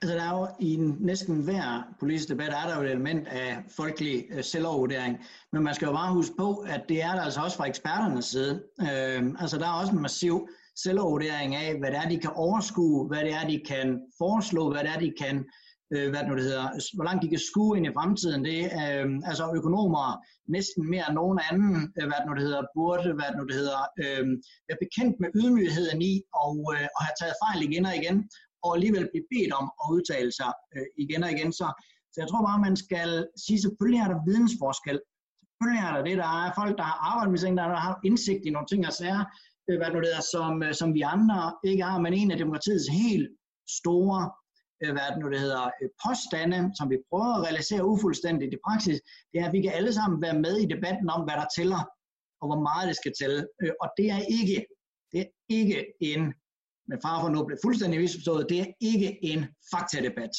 Altså 0.02 0.16
der 0.16 0.22
er 0.22 0.38
jo 0.38 0.48
i 0.60 0.76
næsten 1.00 1.44
hver 1.44 1.82
politisk 2.00 2.28
debat, 2.28 2.48
er 2.48 2.66
der 2.68 2.76
jo 2.76 2.82
et 2.82 2.90
element 2.90 3.28
af 3.28 3.64
folkelig 3.76 4.24
øh, 4.30 4.44
selvovervurdering. 4.44 5.18
Men 5.52 5.62
man 5.62 5.74
skal 5.74 5.86
jo 5.86 5.92
bare 5.92 6.14
huske 6.14 6.34
på, 6.38 6.54
at 6.54 6.82
det 6.88 7.02
er 7.02 7.12
der 7.14 7.22
altså 7.22 7.40
også 7.40 7.56
fra 7.56 7.68
eksperternes 7.68 8.24
side. 8.24 8.62
Øh, 8.80 9.22
altså 9.38 9.58
der 9.58 9.66
er 9.66 9.80
også 9.80 9.92
en 9.92 10.02
massiv 10.02 10.48
selvovervurdering 10.76 11.54
af, 11.54 11.78
hvad 11.78 11.90
det 11.90 11.98
er, 11.98 12.08
de 12.08 12.18
kan 12.18 12.30
overskue, 12.34 13.08
hvad 13.08 13.18
det 13.18 13.32
er, 13.32 13.48
de 13.48 13.62
kan 13.68 14.00
foreslå, 14.18 14.72
hvad 14.72 14.80
det 14.84 14.90
er, 14.94 14.98
de 14.98 15.12
kan, 15.22 15.44
øh, 15.94 16.10
hvad 16.10 16.20
det 16.20 16.28
nu 16.28 16.36
det 16.36 16.44
hedder, 16.44 16.94
hvor 16.96 17.04
langt 17.04 17.22
de 17.22 17.28
kan 17.28 17.46
skue 17.50 17.76
ind 17.76 17.86
i 17.86 17.96
fremtiden. 17.98 18.44
Det 18.44 18.60
øh, 18.82 19.06
altså 19.30 19.44
økonomer 19.58 20.06
næsten 20.56 20.90
mere 20.90 21.04
end 21.08 21.14
nogen 21.14 21.40
anden, 21.50 21.74
øh, 21.98 22.06
hvad 22.08 22.18
det 22.20 22.26
nu 22.28 22.34
det 22.34 22.46
hedder, 22.48 22.62
burde, 22.76 23.12
hvad 23.18 23.28
det 23.30 23.38
nu 23.40 23.46
det 23.50 23.56
hedder, 23.62 23.82
øh, 24.02 24.24
være 24.68 24.82
bekendt 24.84 25.14
med 25.22 25.28
ydmygheden 25.40 26.02
i 26.12 26.14
og, 26.44 26.56
øh, 26.74 26.86
og 26.96 27.00
have 27.06 27.16
taget 27.20 27.36
fejl 27.44 27.60
igen 27.68 27.86
og 27.90 27.96
igen, 28.00 28.18
og 28.64 28.70
alligevel 28.76 29.08
blive 29.12 29.26
bedt 29.32 29.52
om 29.60 29.66
at 29.82 29.86
udtale 29.94 30.32
sig 30.38 30.52
øh, 30.74 30.86
igen 31.02 31.22
og 31.24 31.30
igen. 31.36 31.52
Så, 31.60 31.66
så 32.12 32.16
jeg 32.22 32.28
tror 32.28 32.42
bare, 32.48 32.66
man 32.68 32.76
skal 32.84 33.10
sige, 33.44 33.62
selvfølgelig 33.62 34.00
er 34.02 34.10
der 34.12 34.26
vidensforskel. 34.28 34.96
Selvfølgelig 35.50 35.82
er 35.86 35.92
der 35.96 36.02
det, 36.08 36.16
der 36.24 36.30
er 36.44 36.50
folk, 36.60 36.74
der 36.80 36.86
har 36.90 36.98
arbejdet 37.10 37.30
med 37.32 37.40
ting, 37.40 37.56
der 37.56 37.66
har 37.86 38.00
indsigt 38.08 38.42
i 38.46 38.50
nogle 38.50 38.68
ting 38.70 38.86
og 38.86 38.94
sager, 39.00 39.24
øh, 39.68 39.76
hvad 39.78 39.90
nu 39.90 39.98
det 40.04 40.12
er, 40.18 40.24
som, 40.34 40.62
øh, 40.66 40.74
som 40.80 40.88
vi 40.96 41.02
andre 41.14 41.40
ikke 41.70 41.84
har, 41.88 41.98
men 42.04 42.12
en 42.20 42.30
af 42.30 42.38
demokratiets 42.38 42.88
helt 43.00 43.28
store 43.80 44.20
øh, 44.82 44.92
hvad 44.94 45.06
det 45.12 45.18
nu 45.22 45.30
det 45.32 45.40
hedder, 45.46 45.64
øh, 45.80 45.88
påstande, 46.06 46.58
som 46.78 46.86
vi 46.92 46.96
prøver 47.08 47.30
at 47.36 47.42
realisere 47.46 47.88
ufuldstændigt 47.92 48.54
i 48.54 48.64
praksis, 48.66 48.98
det 49.32 49.40
er, 49.40 49.46
at 49.46 49.52
vi 49.56 49.62
kan 49.62 49.72
alle 49.78 49.92
sammen 49.98 50.22
være 50.22 50.38
med 50.44 50.54
i 50.64 50.66
debatten 50.74 51.10
om, 51.14 51.20
hvad 51.26 51.36
der 51.40 51.48
tæller, 51.56 51.82
og 52.40 52.46
hvor 52.48 52.60
meget 52.68 52.88
det 52.88 52.96
skal 52.96 53.12
tælle. 53.20 53.40
Øh, 53.62 53.72
og 53.82 53.88
det 53.98 54.06
er 54.16 54.22
ikke, 54.38 54.56
det 55.12 55.20
er 55.20 55.30
ikke 55.48 55.78
en 56.00 56.22
med 56.88 56.98
far 57.02 57.20
for 57.20 57.28
nu 57.28 57.44
blev 57.44 57.58
fuldstændig 57.64 58.00
misforstået, 58.00 58.46
det 58.48 58.60
er 58.60 58.66
ikke 58.80 59.18
en 59.24 59.46
faktadebat. 59.74 60.30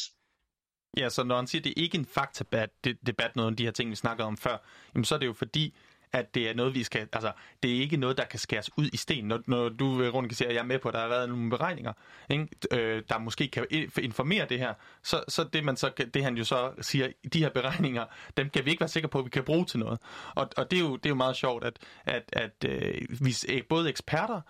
Ja, 0.97 1.09
så 1.09 1.23
når 1.23 1.35
han 1.35 1.47
siger, 1.47 1.59
at 1.59 1.63
det 1.63 1.73
er 1.77 1.83
ikke 1.83 1.97
en 1.97 2.05
faktadebat, 2.05 2.69
debat, 3.05 3.35
noget 3.35 3.51
af 3.51 3.57
de 3.57 3.63
her 3.63 3.71
ting, 3.71 3.89
vi 3.89 3.95
snakkede 3.95 4.27
om 4.27 4.37
før, 4.37 4.57
jamen 4.95 5.05
så 5.05 5.15
er 5.15 5.19
det 5.19 5.25
jo 5.25 5.33
fordi, 5.33 5.75
at 6.13 6.35
det 6.35 6.49
er 6.49 6.53
noget, 6.53 6.75
vi 6.75 6.83
skal, 6.83 7.07
altså, 7.13 7.31
det 7.63 7.75
er 7.75 7.81
ikke 7.81 7.97
noget, 7.97 8.17
der 8.17 8.25
kan 8.25 8.39
skæres 8.39 8.69
ud 8.77 8.89
i 8.93 8.97
sten. 8.97 9.25
Når, 9.25 9.39
når 9.47 9.69
du, 9.69 10.01
øh, 10.01 10.13
rundt 10.13 10.29
kan 10.29 10.35
sige, 10.35 10.47
at 10.47 10.53
jeg 10.53 10.59
er 10.59 10.65
med 10.65 10.79
på, 10.79 10.87
at 10.87 10.93
der 10.93 11.01
har 11.01 11.07
været 11.07 11.29
nogle 11.29 11.49
beregninger, 11.49 11.93
ikke? 12.29 12.47
Øh, 12.71 13.03
der 13.09 13.17
måske 13.19 13.47
kan 13.47 13.65
informere 14.01 14.45
det 14.49 14.59
her, 14.59 14.73
så, 15.03 15.23
så 15.27 15.43
det 15.43 15.63
man 15.63 15.77
så, 15.77 15.91
det 16.13 16.23
han 16.23 16.37
jo 16.37 16.43
så 16.43 16.71
siger, 16.81 17.07
de 17.33 17.39
her 17.39 17.49
beregninger, 17.49 18.05
dem 18.37 18.49
kan 18.49 18.65
vi 18.65 18.69
ikke 18.69 18.81
være 18.81 18.89
sikre 18.89 19.07
på, 19.07 19.19
at 19.19 19.25
vi 19.25 19.29
kan 19.29 19.43
bruge 19.43 19.65
til 19.65 19.79
noget. 19.79 19.99
Og, 20.35 20.49
og 20.57 20.71
det, 20.71 20.77
er 20.77 20.83
jo, 20.83 20.95
det 20.95 21.05
er 21.05 21.09
jo 21.09 21.15
meget 21.15 21.35
sjovt, 21.35 21.63
at, 21.63 21.79
at, 22.05 22.23
at 22.33 22.65
øh, 22.65 23.01
vi, 23.09 23.35
både 23.69 23.89
eksperter, 23.89 24.41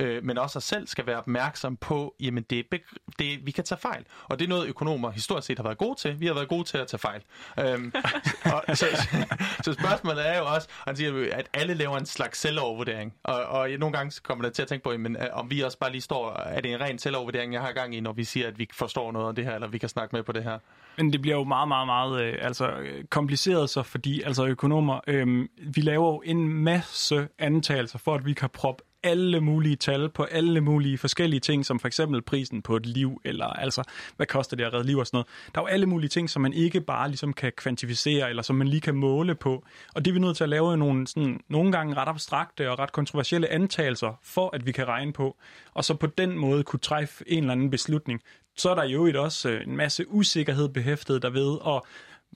øh, 0.00 0.24
men 0.24 0.38
også 0.38 0.58
os 0.58 0.64
selv 0.64 0.86
skal 0.86 1.06
være 1.06 1.18
opmærksom 1.18 1.76
på, 1.76 2.14
jamen 2.20 2.42
det, 2.50 2.66
det, 3.18 3.46
vi 3.46 3.50
kan 3.50 3.64
tage 3.64 3.78
fejl. 3.78 4.04
Og 4.24 4.38
det 4.38 4.44
er 4.44 4.48
noget, 4.48 4.68
økonomer 4.68 5.10
historisk 5.10 5.46
set 5.46 5.58
har 5.58 5.62
været 5.62 5.78
gode 5.78 5.98
til. 5.98 6.20
Vi 6.20 6.26
har 6.26 6.34
været 6.34 6.48
gode 6.48 6.64
til 6.64 6.78
at 6.78 6.86
tage 6.86 6.98
fejl. 6.98 7.22
Øhm, 7.60 7.92
og, 8.54 8.76
så, 8.76 8.86
så 9.64 9.72
spørgsmålet 9.72 10.28
er 10.28 10.38
jo 10.38 10.46
også, 10.46 10.68
han 10.86 10.96
siger, 10.96 11.28
at 11.32 11.48
alle 11.52 11.74
laver 11.74 11.98
en 11.98 12.06
slags 12.06 12.38
selvovervurdering. 12.38 13.14
Og, 13.24 13.42
og 13.42 13.70
nogle 13.70 13.96
gange 13.96 14.20
kommer 14.22 14.44
der 14.44 14.50
til 14.50 14.62
at 14.62 14.68
tænke 14.68 14.84
på, 14.84 14.92
jamen, 14.92 15.16
øh, 15.16 15.26
om 15.32 15.50
vi 15.50 15.60
også 15.60 15.78
bare 15.78 15.90
lige 15.90 16.00
står, 16.02 16.32
er 16.32 16.60
det 16.60 16.72
en 16.72 16.80
ren 16.80 16.98
selvovervurdering, 16.98 17.52
jeg 17.52 17.60
har 17.60 17.72
gang 17.72 17.94
i, 17.94 18.00
når 18.00 18.12
vi 18.12 18.24
siger, 18.24 18.48
at 18.48 18.58
vi 18.58 18.68
forstår 18.74 19.12
noget 19.12 19.28
af 19.28 19.34
det 19.34 19.44
her, 19.44 19.54
eller 19.54 19.68
vi 19.68 19.78
kan 19.78 19.88
snakke 19.88 20.16
med 20.16 20.22
på 20.22 20.32
det 20.32 20.44
her? 20.44 20.58
Men 20.96 21.12
det 21.12 21.22
bliver 21.22 21.36
jo 21.36 21.44
meget, 21.44 21.68
meget, 21.68 21.86
meget 21.86 22.22
øh, 22.22 22.38
altså, 22.40 22.72
kompliceret 23.10 23.70
så, 23.70 23.82
fordi 23.82 24.22
altså 24.22 24.46
økonomer, 24.46 25.00
øh, 25.06 25.48
vi 25.74 25.80
laver 25.80 26.06
jo 26.08 26.22
en 26.24 26.48
masse 26.48 27.28
antagelser 27.38 27.98
for, 27.98 28.14
at 28.14 28.26
vi 28.26 28.32
kan 28.32 28.48
proppe 28.50 28.82
alle 29.02 29.40
mulige 29.40 29.76
tal 29.76 30.08
på 30.08 30.22
alle 30.22 30.60
mulige 30.60 30.98
forskellige 30.98 31.40
ting, 31.40 31.66
som 31.66 31.80
for 31.80 31.86
eksempel 31.86 32.22
prisen 32.22 32.62
på 32.62 32.76
et 32.76 32.86
liv, 32.86 33.20
eller 33.24 33.46
altså, 33.46 33.82
hvad 34.16 34.26
koster 34.26 34.56
det 34.56 34.64
at 34.64 34.72
redde 34.72 34.86
liv 34.86 34.98
og 34.98 35.06
sådan 35.06 35.16
noget. 35.16 35.26
Der 35.54 35.60
er 35.60 35.62
jo 35.62 35.66
alle 35.66 35.86
mulige 35.86 36.08
ting, 36.08 36.30
som 36.30 36.42
man 36.42 36.52
ikke 36.52 36.80
bare 36.80 37.08
ligesom 37.08 37.32
kan 37.32 37.52
kvantificere, 37.56 38.28
eller 38.28 38.42
som 38.42 38.56
man 38.56 38.68
lige 38.68 38.80
kan 38.80 38.94
måle 38.94 39.34
på. 39.34 39.64
Og 39.94 40.04
det 40.04 40.10
er 40.10 40.12
vi 40.12 40.20
nødt 40.20 40.36
til 40.36 40.44
at 40.44 40.50
lave 40.50 40.76
nogle, 40.76 41.06
sådan, 41.06 41.40
nogle 41.48 41.72
gange 41.72 41.94
ret 41.94 42.08
abstrakte 42.08 42.70
og 42.70 42.78
ret 42.78 42.92
kontroversielle 42.92 43.48
antagelser, 43.48 44.18
for 44.22 44.50
at 44.52 44.66
vi 44.66 44.72
kan 44.72 44.88
regne 44.88 45.12
på. 45.12 45.36
Og 45.74 45.84
så 45.84 45.94
på 45.94 46.06
den 46.06 46.38
måde 46.38 46.62
kunne 46.62 46.80
træffe 46.80 47.24
en 47.26 47.38
eller 47.38 47.52
anden 47.52 47.70
beslutning. 47.70 48.20
Så 48.56 48.70
er 48.70 48.74
der 48.74 48.84
jo 48.84 49.22
også 49.22 49.50
øh, 49.50 49.66
en 49.66 49.76
masse 49.76 50.08
usikkerhed 50.08 50.68
behæftet 50.68 51.22
derved, 51.22 51.58
og 51.60 51.86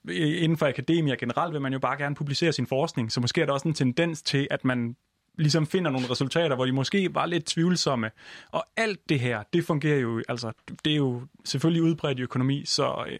øh, 0.09 0.43
inden 0.43 0.59
for 0.59 0.67
akademia 0.67 1.15
generelt 1.15 1.53
vil 1.53 1.61
man 1.61 1.73
jo 1.73 1.79
bare 1.79 1.99
gerne 1.99 2.15
publicere 2.15 2.53
sin 2.53 2.67
forskning, 2.67 3.13
så 3.13 3.21
måske 3.21 3.41
er 3.41 3.47
der 3.47 3.53
også 3.53 3.69
en 3.69 3.75
tendens 3.75 4.23
til, 4.23 4.49
at 4.51 4.65
man 4.65 4.97
ligesom 5.37 5.67
finder 5.67 5.91
nogle 5.91 6.11
resultater, 6.11 6.57
hvor 6.57 6.65
de 6.65 6.73
måske 6.73 7.15
var 7.15 7.27
lidt 7.27 7.45
tvivlsomme. 7.47 8.11
Og 8.51 8.67
alt 8.77 9.09
det 9.09 9.21
her, 9.21 9.43
det 9.53 9.65
fungerer 9.65 9.99
jo, 9.99 10.23
altså, 10.29 10.53
det 10.85 10.93
er 10.93 10.97
jo 10.97 11.23
selvfølgelig 11.45 11.83
udbredt 11.83 12.19
i 12.19 12.23
økonomi, 12.23 12.65
så 12.65 13.05
øh, 13.09 13.19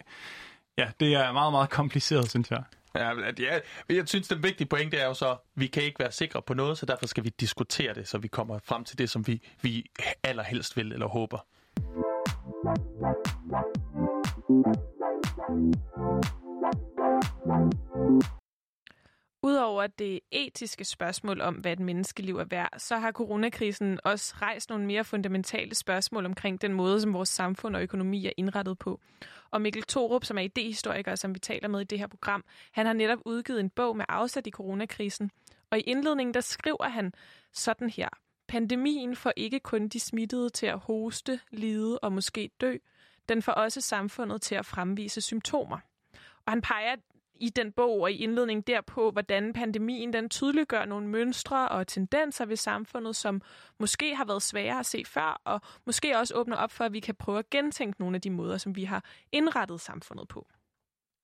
ja, 0.77 0.87
det 0.99 1.13
er 1.13 1.31
meget, 1.31 1.53
meget 1.53 1.69
kompliceret, 1.69 2.29
synes 2.29 2.51
jeg. 2.51 2.63
Ja, 2.95 3.09
ja, 3.39 3.59
jeg 3.89 4.07
synes, 4.07 4.27
det 4.27 4.43
vigtige 4.43 4.67
pointe 4.67 4.97
er 4.97 5.07
jo 5.07 5.13
så, 5.13 5.31
at 5.31 5.37
vi 5.55 5.67
kan 5.67 5.83
ikke 5.83 5.99
være 5.99 6.11
sikre 6.11 6.41
på 6.41 6.53
noget, 6.53 6.77
så 6.77 6.85
derfor 6.85 7.07
skal 7.07 7.23
vi 7.23 7.29
diskutere 7.39 7.93
det, 7.93 8.07
så 8.07 8.17
vi 8.17 8.27
kommer 8.27 8.59
frem 8.63 8.83
til 8.83 8.97
det, 8.97 9.09
som 9.09 9.27
vi, 9.27 9.41
vi 9.61 9.85
allerhelst 10.23 10.77
vil 10.77 10.91
eller 10.91 11.07
håber. 11.07 11.37
Udover 19.45 19.87
det 19.87 20.19
etiske 20.31 20.85
spørgsmål 20.85 21.41
om, 21.41 21.55
hvad 21.55 21.71
et 21.71 21.79
menneskeliv 21.79 22.37
er 22.37 22.43
værd, 22.43 22.69
så 22.77 22.97
har 22.97 23.11
coronakrisen 23.11 23.99
også 24.03 24.35
rejst 24.41 24.69
nogle 24.69 24.85
mere 24.85 25.03
fundamentale 25.03 25.75
spørgsmål 25.75 26.25
omkring 26.25 26.61
den 26.61 26.73
måde, 26.73 27.01
som 27.01 27.13
vores 27.13 27.29
samfund 27.29 27.75
og 27.75 27.81
økonomi 27.81 28.25
er 28.25 28.31
indrettet 28.37 28.79
på. 28.79 28.99
Og 29.51 29.61
Mikkel 29.61 29.83
Torup, 29.83 30.25
som 30.25 30.37
er 30.37 30.41
idehistoriker, 30.41 31.15
som 31.15 31.33
vi 31.33 31.39
taler 31.39 31.67
med 31.67 31.81
i 31.81 31.83
det 31.83 31.99
her 31.99 32.07
program, 32.07 32.43
han 32.71 32.85
har 32.85 32.93
netop 32.93 33.19
udgivet 33.25 33.59
en 33.59 33.69
bog 33.69 33.97
med 33.97 34.05
afsæt 34.09 34.47
i 34.47 34.51
coronakrisen. 34.51 35.31
Og 35.69 35.77
i 35.77 35.81
indledningen, 35.81 36.33
der 36.33 36.41
skriver 36.41 36.89
han 36.89 37.13
sådan 37.53 37.89
her. 37.89 38.09
Pandemien 38.47 39.15
får 39.15 39.33
ikke 39.35 39.59
kun 39.59 39.87
de 39.87 39.99
smittede 39.99 40.49
til 40.49 40.65
at 40.65 40.79
hoste, 40.79 41.39
lide 41.51 41.99
og 41.99 42.13
måske 42.13 42.49
dø. 42.61 42.77
Den 43.29 43.41
får 43.41 43.51
også 43.51 43.81
samfundet 43.81 44.41
til 44.41 44.55
at 44.55 44.65
fremvise 44.65 45.21
symptomer. 45.21 45.77
Og 46.45 46.51
han 46.51 46.61
peger 46.61 46.95
i 47.39 47.49
den 47.49 47.71
bog 47.71 48.01
og 48.01 48.11
i 48.11 48.15
indledningen 48.15 48.61
derpå, 48.61 49.11
hvordan 49.11 49.53
pandemien 49.53 50.13
den 50.13 50.29
tydeliggør 50.29 50.85
nogle 50.85 51.07
mønstre 51.07 51.69
og 51.69 51.87
tendenser 51.87 52.45
ved 52.45 52.55
samfundet, 52.55 53.15
som 53.15 53.41
måske 53.79 54.15
har 54.15 54.25
været 54.25 54.41
svære 54.41 54.79
at 54.79 54.85
se 54.85 55.03
før, 55.05 55.41
og 55.45 55.61
måske 55.85 56.17
også 56.17 56.35
åbner 56.35 56.55
op 56.55 56.71
for, 56.71 56.83
at 56.83 56.93
vi 56.93 56.99
kan 56.99 57.15
prøve 57.15 57.39
at 57.39 57.49
gentænke 57.49 58.01
nogle 58.01 58.15
af 58.15 58.21
de 58.21 58.29
måder, 58.29 58.57
som 58.57 58.75
vi 58.75 58.83
har 58.83 59.05
indrettet 59.31 59.81
samfundet 59.81 60.27
på. 60.27 60.47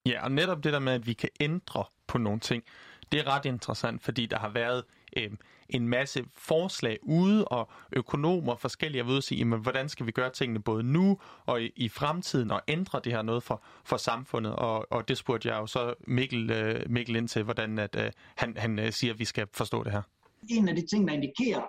Ja, 0.05 0.23
og 0.23 0.31
netop 0.31 0.63
det 0.63 0.73
der 0.73 0.79
med, 0.79 0.93
at 0.93 1.07
vi 1.07 1.13
kan 1.13 1.29
ændre 1.39 1.83
på 2.07 2.17
nogle 2.17 2.39
ting, 2.39 2.63
det 3.11 3.19
er 3.19 3.27
ret 3.27 3.45
interessant, 3.45 4.03
fordi 4.03 4.25
der 4.25 4.39
har 4.39 4.49
været 4.49 4.83
øh, 5.17 5.31
en 5.71 5.87
masse 5.87 6.25
forslag 6.33 6.99
ude, 7.01 7.45
og 7.45 7.69
økonomer 7.93 8.55
forskellige 8.55 9.01
er 9.01 9.05
ved 9.05 9.17
at 9.17 9.23
sige, 9.23 9.37
jamen, 9.37 9.59
hvordan 9.59 9.89
skal 9.89 10.05
vi 10.05 10.11
gøre 10.11 10.29
tingene 10.29 10.61
både 10.61 10.83
nu 10.83 11.17
og 11.45 11.63
i, 11.63 11.71
i 11.75 11.89
fremtiden, 11.89 12.51
og 12.51 12.61
ændre 12.67 13.01
det 13.03 13.11
her 13.11 13.21
noget 13.21 13.43
for, 13.43 13.63
for 13.83 13.97
samfundet. 13.97 14.55
Og, 14.55 14.91
og 14.91 15.07
det 15.07 15.17
spurgte 15.17 15.49
jeg 15.49 15.57
jo 15.57 15.67
så 15.67 15.93
Mikkel, 16.07 16.51
øh, 16.51 16.89
Mikkel 16.89 17.15
ind 17.15 17.27
til, 17.27 17.43
hvordan 17.43 17.79
at, 17.79 17.95
øh, 17.95 18.11
han, 18.35 18.57
han 18.57 18.79
øh, 18.79 18.91
siger, 18.91 19.13
at 19.13 19.19
vi 19.19 19.25
skal 19.25 19.47
forstå 19.53 19.83
det 19.83 19.91
her. 19.91 20.01
En 20.49 20.67
af 20.67 20.75
de 20.75 20.87
ting, 20.87 21.07
der 21.07 21.13
indikerer, 21.13 21.61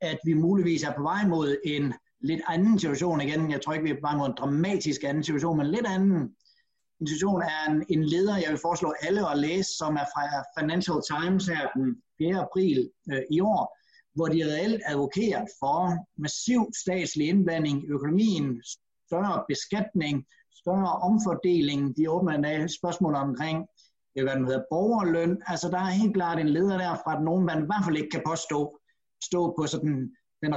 at 0.00 0.18
vi 0.24 0.34
muligvis 0.34 0.82
er 0.82 0.92
på 0.96 1.02
vej 1.02 1.26
mod 1.26 1.56
en 1.64 1.94
lidt 2.20 2.40
anden 2.48 2.78
situation 2.78 3.20
igen. 3.20 3.50
Jeg 3.50 3.62
tror 3.62 3.72
ikke, 3.72 3.84
vi 3.84 3.90
er 3.90 3.94
på 3.94 4.00
vej 4.00 4.16
mod 4.16 4.26
en 4.26 4.34
dramatisk 4.38 5.04
anden 5.04 5.24
situation, 5.24 5.56
men 5.56 5.66
lidt 5.66 5.86
anden 5.86 6.34
institution 7.00 7.42
er 7.42 7.70
en, 7.70 7.84
en 7.88 8.04
leder, 8.04 8.36
jeg 8.36 8.50
vil 8.50 8.58
foreslå 8.62 8.94
alle 9.02 9.30
at 9.30 9.38
læse, 9.38 9.70
som 9.76 9.96
er 9.96 10.06
fra 10.14 10.24
Financial 10.60 11.00
Times 11.10 11.46
her 11.46 11.68
den 11.76 12.02
4. 12.18 12.40
april 12.46 12.90
øh, 13.12 13.22
i 13.30 13.40
år, 13.40 13.76
hvor 14.14 14.26
de 14.26 14.44
reelt 14.44 14.82
advokerer 14.86 15.46
for 15.60 16.06
massiv 16.16 16.60
statslig 16.82 17.28
indblanding 17.28 17.84
i 17.84 17.86
økonomien, 17.86 18.62
større 19.06 19.44
beskatning, 19.48 20.26
større 20.60 20.92
omfordeling. 21.08 21.96
De 21.96 22.10
åbner 22.10 22.32
en 22.32 22.68
spørgsmål 22.68 23.14
omkring, 23.14 23.66
øh, 24.16 24.24
hvad 24.24 24.34
den 24.36 24.46
hedder, 24.46 24.64
borgerløn. 24.70 25.42
Altså 25.46 25.68
der 25.68 25.78
er 25.78 25.98
helt 26.00 26.14
klart 26.14 26.38
en 26.38 26.48
leder 26.48 26.78
der 26.78 26.94
fra, 27.04 27.16
at 27.16 27.22
nogen 27.22 27.44
man 27.44 27.62
i 27.62 27.66
hvert 27.66 27.84
fald 27.84 27.96
ikke 27.96 28.10
kan 28.10 28.22
påstå, 28.26 28.78
stå 29.24 29.54
på 29.58 29.66
sådan 29.66 30.10
den 30.42 30.54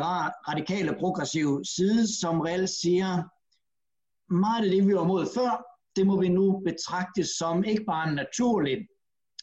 radikale 0.50 0.96
progressive 1.00 1.66
side, 1.66 2.20
som 2.22 2.42
reelt 2.42 2.70
siger, 2.70 3.24
meget 4.34 4.66
af 4.66 4.72
det, 4.72 4.88
vi 4.88 4.96
var 4.96 5.04
mod 5.04 5.26
før, 5.36 5.73
det 5.96 6.08
må 6.08 6.22
vi 6.22 6.30
nu 6.30 6.62
betragte 6.66 7.24
som 7.24 7.64
ikke 7.64 7.84
bare 7.84 8.10
en 8.10 8.16
naturlig, 8.16 8.88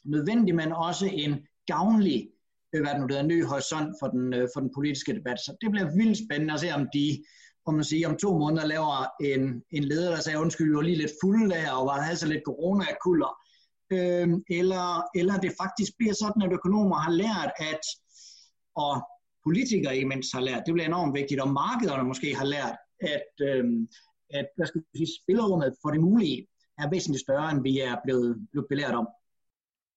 nødvendig, 0.05 0.55
men 0.55 0.72
også 0.72 1.07
en 1.12 1.46
gavnlig 1.66 2.28
øh, 2.74 2.82
hvad 2.82 2.92
det 2.92 3.01
nu 3.01 3.07
hedder, 3.07 3.22
ny 3.22 3.44
horisont 3.44 3.96
for 4.01 4.07
den, 4.07 4.34
øh, 4.34 4.48
for 4.55 4.61
den 4.61 4.70
politiske 4.74 5.14
debat. 5.14 5.38
Så 5.38 5.57
det 5.61 5.70
bliver 5.70 5.96
vildt 5.96 6.18
spændende 6.26 6.55
at 6.55 6.61
se, 6.61 6.70
om 6.74 6.88
de 6.94 7.24
om, 7.66 7.74
man 7.74 7.84
siger, 7.84 8.09
om 8.09 8.16
to 8.16 8.38
måneder 8.38 8.66
laver 8.66 9.07
en, 9.20 9.62
en 9.70 9.84
leder, 9.84 10.11
der 10.11 10.20
sagde, 10.20 10.38
undskyld, 10.38 10.68
vi 10.68 10.76
var 10.76 10.82
lige 10.82 10.98
lidt 10.98 11.18
fulde 11.22 11.51
der, 11.55 11.72
og 11.72 11.86
var 11.86 11.92
altså 11.92 12.26
lidt 12.26 12.42
corona-kulder. 12.46 13.32
Øhm, 13.92 14.42
eller, 14.51 14.86
eller 15.18 15.36
det 15.44 15.53
faktisk 15.62 15.92
bliver 15.98 16.14
sådan, 16.14 16.42
at 16.42 16.53
økonomer 16.53 16.96
har 16.96 17.12
lært, 17.12 17.51
at, 17.72 17.84
og 18.76 18.94
politikere 19.46 19.98
imens 19.98 20.32
har 20.34 20.40
lært, 20.40 20.62
det 20.66 20.74
bliver 20.74 20.86
enormt 20.86 21.14
vigtigt, 21.14 21.40
og 21.40 21.48
markederne 21.48 22.05
måske 22.05 22.34
har 22.34 22.44
lært, 22.44 22.76
at, 23.01 23.30
øhm, 23.48 23.88
at 24.30 24.46
hvad 24.56 24.66
skal 24.66 24.80
vi 24.80 24.98
sige, 24.98 25.16
spillerummet 25.22 25.74
for 25.82 25.90
det 25.90 26.00
mulige 26.00 26.46
er 26.78 26.90
væsentligt 26.90 27.22
større, 27.22 27.50
end 27.50 27.62
vi 27.62 27.80
er 27.80 27.96
blevet, 28.04 28.48
blevet 28.52 28.68
belært 28.68 28.94
om. 28.94 29.08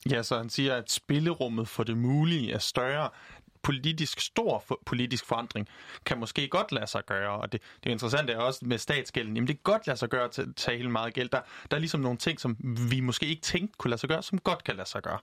Ja, 0.10 0.24
så 0.24 0.38
han 0.38 0.50
siger, 0.50 0.76
at 0.76 0.92
spillerummet 0.92 1.68
for 1.68 1.84
det 1.84 1.98
mulige 1.98 2.52
er 2.52 2.58
større. 2.58 3.10
Politisk 3.64 4.20
stor 4.20 4.60
for, 4.60 4.82
politisk 4.86 5.26
forandring 5.26 5.68
kan 6.06 6.20
måske 6.20 6.48
godt 6.48 6.72
lade 6.72 6.88
sig 6.88 7.06
gøre, 7.06 7.42
og 7.42 7.52
det, 7.52 7.62
det 7.84 7.90
er 7.90 7.94
interessant 7.94 8.30
er 8.30 8.38
også 8.38 8.66
med 8.66 8.78
statsgælden. 8.78 9.36
Jamen 9.36 9.48
det 9.48 9.56
kan 9.56 9.64
godt 9.64 9.88
lade 9.88 9.98
sig 9.98 10.10
gøre 10.10 10.24
at 10.24 10.40
tage 10.56 10.78
helt 10.78 10.92
meget 10.92 11.14
gæld. 11.14 11.30
Der, 11.30 11.42
der 11.72 11.78
er 11.78 11.80
ligesom 11.80 12.02
nogle 12.02 12.18
ting, 12.18 12.40
som 12.40 12.58
vi 12.92 13.00
måske 13.00 13.26
ikke 13.26 13.42
tænkte 13.42 13.78
kunne 13.78 13.90
lade 13.90 14.00
sig 14.00 14.10
gøre, 14.10 14.24
som 14.24 14.40
godt 14.40 14.64
kan 14.64 14.76
lade 14.76 14.90
sig 14.90 15.02
gøre. 15.02 15.20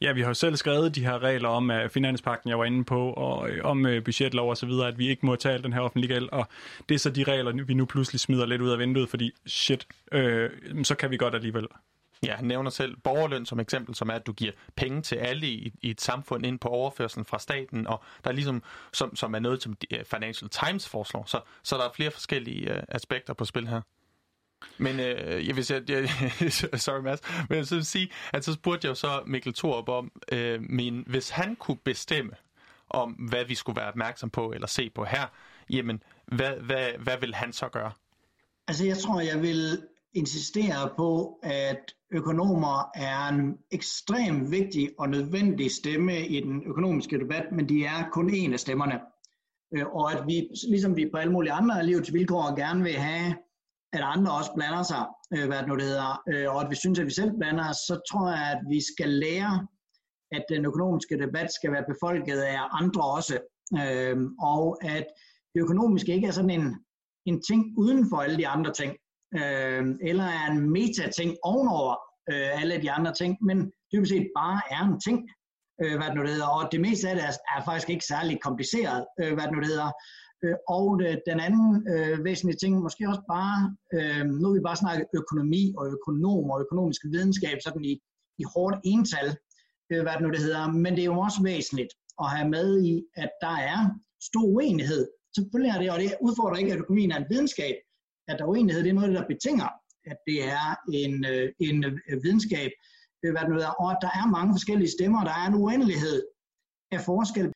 Ja, 0.00 0.12
vi 0.12 0.20
har 0.20 0.28
jo 0.28 0.34
selv 0.34 0.56
skrevet 0.56 0.94
de 0.94 1.04
her 1.04 1.22
regler 1.22 1.48
om 1.48 1.70
uh, 1.70 1.76
finanspakten, 1.90 2.50
jeg 2.50 2.58
var 2.58 2.64
inde 2.64 2.84
på, 2.84 3.12
og 3.12 3.50
øh, 3.50 3.64
om 3.64 3.86
øh, 3.86 4.04
budgetlov 4.04 4.50
og 4.50 4.56
så 4.56 4.66
videre, 4.66 4.88
at 4.88 4.98
vi 4.98 5.08
ikke 5.08 5.26
må 5.26 5.36
tage 5.36 5.58
den 5.58 5.72
her 5.72 5.80
offentlige 5.80 6.14
gæld, 6.14 6.28
og 6.32 6.48
det 6.88 6.94
er 6.94 6.98
så 6.98 7.10
de 7.10 7.24
regler, 7.24 7.64
vi 7.64 7.74
nu 7.74 7.84
pludselig 7.84 8.20
smider 8.20 8.46
lidt 8.46 8.62
ud 8.62 8.70
af 8.70 8.78
vinduet, 8.78 9.08
fordi 9.08 9.32
shit, 9.46 9.86
øh, 10.12 10.50
så 10.82 10.94
kan 10.94 11.10
vi 11.10 11.16
godt 11.16 11.34
alligevel. 11.34 11.66
Ja, 12.26 12.34
han 12.34 12.44
nævner 12.44 12.70
selv 12.70 12.96
borgerløn 12.96 13.46
som 13.46 13.60
eksempel, 13.60 13.94
som 13.94 14.08
er, 14.08 14.14
at 14.14 14.26
du 14.26 14.32
giver 14.32 14.52
penge 14.76 15.02
til 15.02 15.16
alle 15.16 15.46
i, 15.46 15.72
i 15.82 15.90
et 15.90 16.00
samfund 16.00 16.46
ind 16.46 16.58
på 16.58 16.68
overførselen 16.68 17.24
fra 17.24 17.38
staten, 17.38 17.86
og 17.86 18.02
der 18.24 18.30
er 18.30 18.34
ligesom, 18.34 18.62
som, 18.92 19.16
som 19.16 19.34
er 19.34 19.38
noget, 19.38 19.62
som 19.62 19.76
Financial 20.10 20.50
Times 20.50 20.88
foreslår. 20.88 21.24
Så, 21.26 21.40
så 21.62 21.76
der 21.76 21.84
er 21.84 21.92
flere 21.94 22.10
forskellige 22.10 22.74
øh, 22.74 22.82
aspekter 22.88 23.34
på 23.34 23.44
spil 23.44 23.68
her. 23.68 23.80
Men 24.78 25.00
øh, 25.00 25.48
jeg 25.48 25.56
vil 25.56 25.64
sige, 25.64 25.82
jeg, 25.88 26.08
sorry 26.80 27.00
Mads, 27.00 27.20
men 27.48 27.58
jeg 27.58 27.66
vil 27.70 27.84
sige, 27.84 28.10
at 28.32 28.44
så 28.44 28.52
spurgte 28.52 28.86
jeg 28.86 28.90
jo 28.90 28.94
så 28.94 29.22
Mikkel 29.26 29.54
Thorup 29.54 29.88
om, 29.88 30.12
øh, 30.32 30.62
men 30.62 31.04
hvis 31.06 31.30
han 31.30 31.56
kunne 31.56 31.76
bestemme 31.84 32.32
om, 32.90 33.12
hvad 33.12 33.44
vi 33.44 33.54
skulle 33.54 33.76
være 33.76 33.88
opmærksom 33.88 34.30
på 34.30 34.52
eller 34.52 34.66
se 34.66 34.90
på 34.90 35.04
her, 35.04 35.26
jamen, 35.70 36.02
hvad, 36.26 36.52
hvad, 36.52 36.88
hvad 36.98 37.18
vil 37.20 37.34
han 37.34 37.52
så 37.52 37.68
gøre? 37.68 37.92
Altså, 38.68 38.86
jeg 38.86 38.98
tror, 38.98 39.20
jeg 39.20 39.42
vil 39.42 39.82
insistere 40.14 40.90
på, 40.96 41.38
at 41.42 41.94
økonomer 42.10 42.90
er 42.94 43.28
en 43.28 43.58
ekstremt 43.70 44.50
vigtig 44.50 44.90
og 44.98 45.08
nødvendig 45.08 45.70
stemme 45.70 46.26
i 46.26 46.40
den 46.40 46.62
økonomiske 46.66 47.18
debat, 47.18 47.44
men 47.52 47.68
de 47.68 47.84
er 47.84 48.10
kun 48.12 48.34
en 48.34 48.52
af 48.52 48.60
stemmerne. 48.60 49.00
Øh, 49.74 49.86
og 49.86 50.12
at 50.12 50.26
vi, 50.26 50.48
ligesom 50.68 50.96
vi 50.96 51.10
på 51.12 51.16
alle 51.16 51.32
mulige 51.32 51.52
andre 51.52 51.86
livets 51.86 52.12
vilkår, 52.12 52.56
gerne 52.56 52.82
vil 52.82 52.92
have 52.92 53.34
at 53.92 54.02
andre 54.14 54.32
også 54.32 54.52
blander 54.56 54.82
sig, 54.82 55.06
øh, 55.34 55.46
hvad 55.46 55.58
det 55.58 55.68
nu 55.68 55.76
det 55.76 55.84
hedder, 55.84 56.22
øh, 56.32 56.54
og 56.54 56.60
at 56.62 56.70
vi 56.70 56.76
synes, 56.76 56.98
at 56.98 57.06
vi 57.06 57.10
selv 57.10 57.32
blander 57.38 57.68
os, 57.70 57.76
så 57.76 58.00
tror 58.10 58.28
jeg, 58.30 58.46
at 58.54 58.60
vi 58.68 58.80
skal 58.92 59.08
lære, 59.08 59.66
at 60.32 60.44
den 60.48 60.64
økonomiske 60.64 61.18
debat 61.18 61.52
skal 61.52 61.72
være 61.72 61.90
befolket 61.92 62.38
af 62.38 62.60
andre 62.80 63.02
også. 63.16 63.38
øh, 63.82 64.16
og 64.40 64.84
at 64.94 65.06
det 65.54 65.60
økonomiske 65.60 66.14
ikke 66.14 66.26
er 66.26 66.36
sådan 66.38 66.50
en, 66.50 66.66
en 67.26 67.42
ting 67.42 67.74
uden 67.78 68.08
for 68.10 68.16
alle 68.16 68.36
de 68.36 68.48
andre 68.48 68.72
ting, 68.72 68.92
øh, 69.34 69.84
eller 70.10 70.24
er 70.24 70.46
en 70.50 70.70
meta-ting 70.70 71.36
ovenover 71.42 71.94
øh, 72.30 72.60
alle 72.60 72.82
de 72.82 72.90
andre 72.90 73.12
ting, 73.12 73.38
men 73.42 73.72
dybest 73.92 74.12
set 74.12 74.28
bare 74.36 74.60
er 74.70 74.82
en 74.84 75.00
ting, 75.00 75.18
øh, 75.82 75.96
hvad 75.96 76.06
det 76.06 76.16
nu 76.16 76.22
hedder, 76.22 76.46
og 76.46 76.72
det 76.72 76.80
meste 76.80 77.08
af 77.08 77.14
det 77.14 77.24
er, 77.24 77.32
er 77.56 77.64
faktisk 77.64 77.90
ikke 77.90 78.04
særlig 78.04 78.38
kompliceret, 78.42 79.06
øh, 79.20 79.34
hvad 79.34 79.44
det 79.44 79.52
nu 79.52 79.62
hedder. 79.62 79.90
Øh, 80.44 80.56
og 80.68 80.86
det, 81.00 81.22
den 81.30 81.40
anden 81.46 81.68
øh, 81.92 82.24
væsentlige 82.24 82.58
ting, 82.62 82.72
måske 82.86 83.08
også 83.08 83.24
bare, 83.36 83.56
øh, 83.96 84.24
nu 84.40 84.44
har 84.48 84.54
vi 84.54 84.68
bare 84.68 84.82
snakket 84.82 85.06
økonomi 85.20 85.62
og 85.78 85.84
økonom 85.96 86.50
og 86.50 86.60
økonomisk 86.60 87.00
videnskab, 87.04 87.58
sådan 87.66 87.84
i, 87.84 87.94
i 88.42 88.44
hårdt 88.54 88.76
ental, 88.84 89.28
øh, 89.90 90.02
hvad 90.02 90.12
det 90.12 90.22
nu 90.22 90.30
det 90.30 90.44
hedder, 90.46 90.72
men 90.84 90.92
det 90.96 91.02
er 91.02 91.12
jo 91.12 91.18
også 91.26 91.40
væsentligt 91.42 91.92
at 92.22 92.28
have 92.34 92.48
med 92.56 92.68
i, 92.90 92.92
at 93.16 93.30
der 93.40 93.56
er 93.72 93.80
stor 94.28 94.46
uenighed. 94.56 95.02
Selvfølgelig 95.36 95.70
er 95.74 95.80
det, 95.80 95.90
og 95.90 95.98
det 96.00 96.14
udfordrer 96.20 96.56
ikke, 96.56 96.72
at 96.72 96.78
økonomien 96.78 97.12
er 97.12 97.16
en 97.16 97.30
videnskab, 97.30 97.74
at 98.28 98.38
der 98.38 98.44
er 98.44 98.48
uenighed, 98.48 98.82
det 98.82 98.90
er 98.90 99.00
noget, 99.00 99.14
der 99.14 99.32
betinger, 99.32 99.68
at 100.10 100.18
det 100.26 100.38
er 100.58 100.66
en, 100.92 101.14
øh, 101.32 101.52
en 101.60 101.84
øh, 101.84 102.22
videnskab, 102.24 102.70
øh, 103.22 103.30
hvad 103.32 103.42
det 103.42 103.50
nu 103.50 103.54
hedder, 103.54 103.80
og 103.82 103.90
at 103.90 103.98
der 104.02 104.12
er 104.20 104.34
mange 104.36 104.54
forskellige 104.56 104.94
stemmer, 104.96 105.24
der 105.24 105.34
er 105.40 105.46
en 105.46 105.54
uendelighed 105.54 106.18
af 106.92 107.00
forskel 107.00 107.52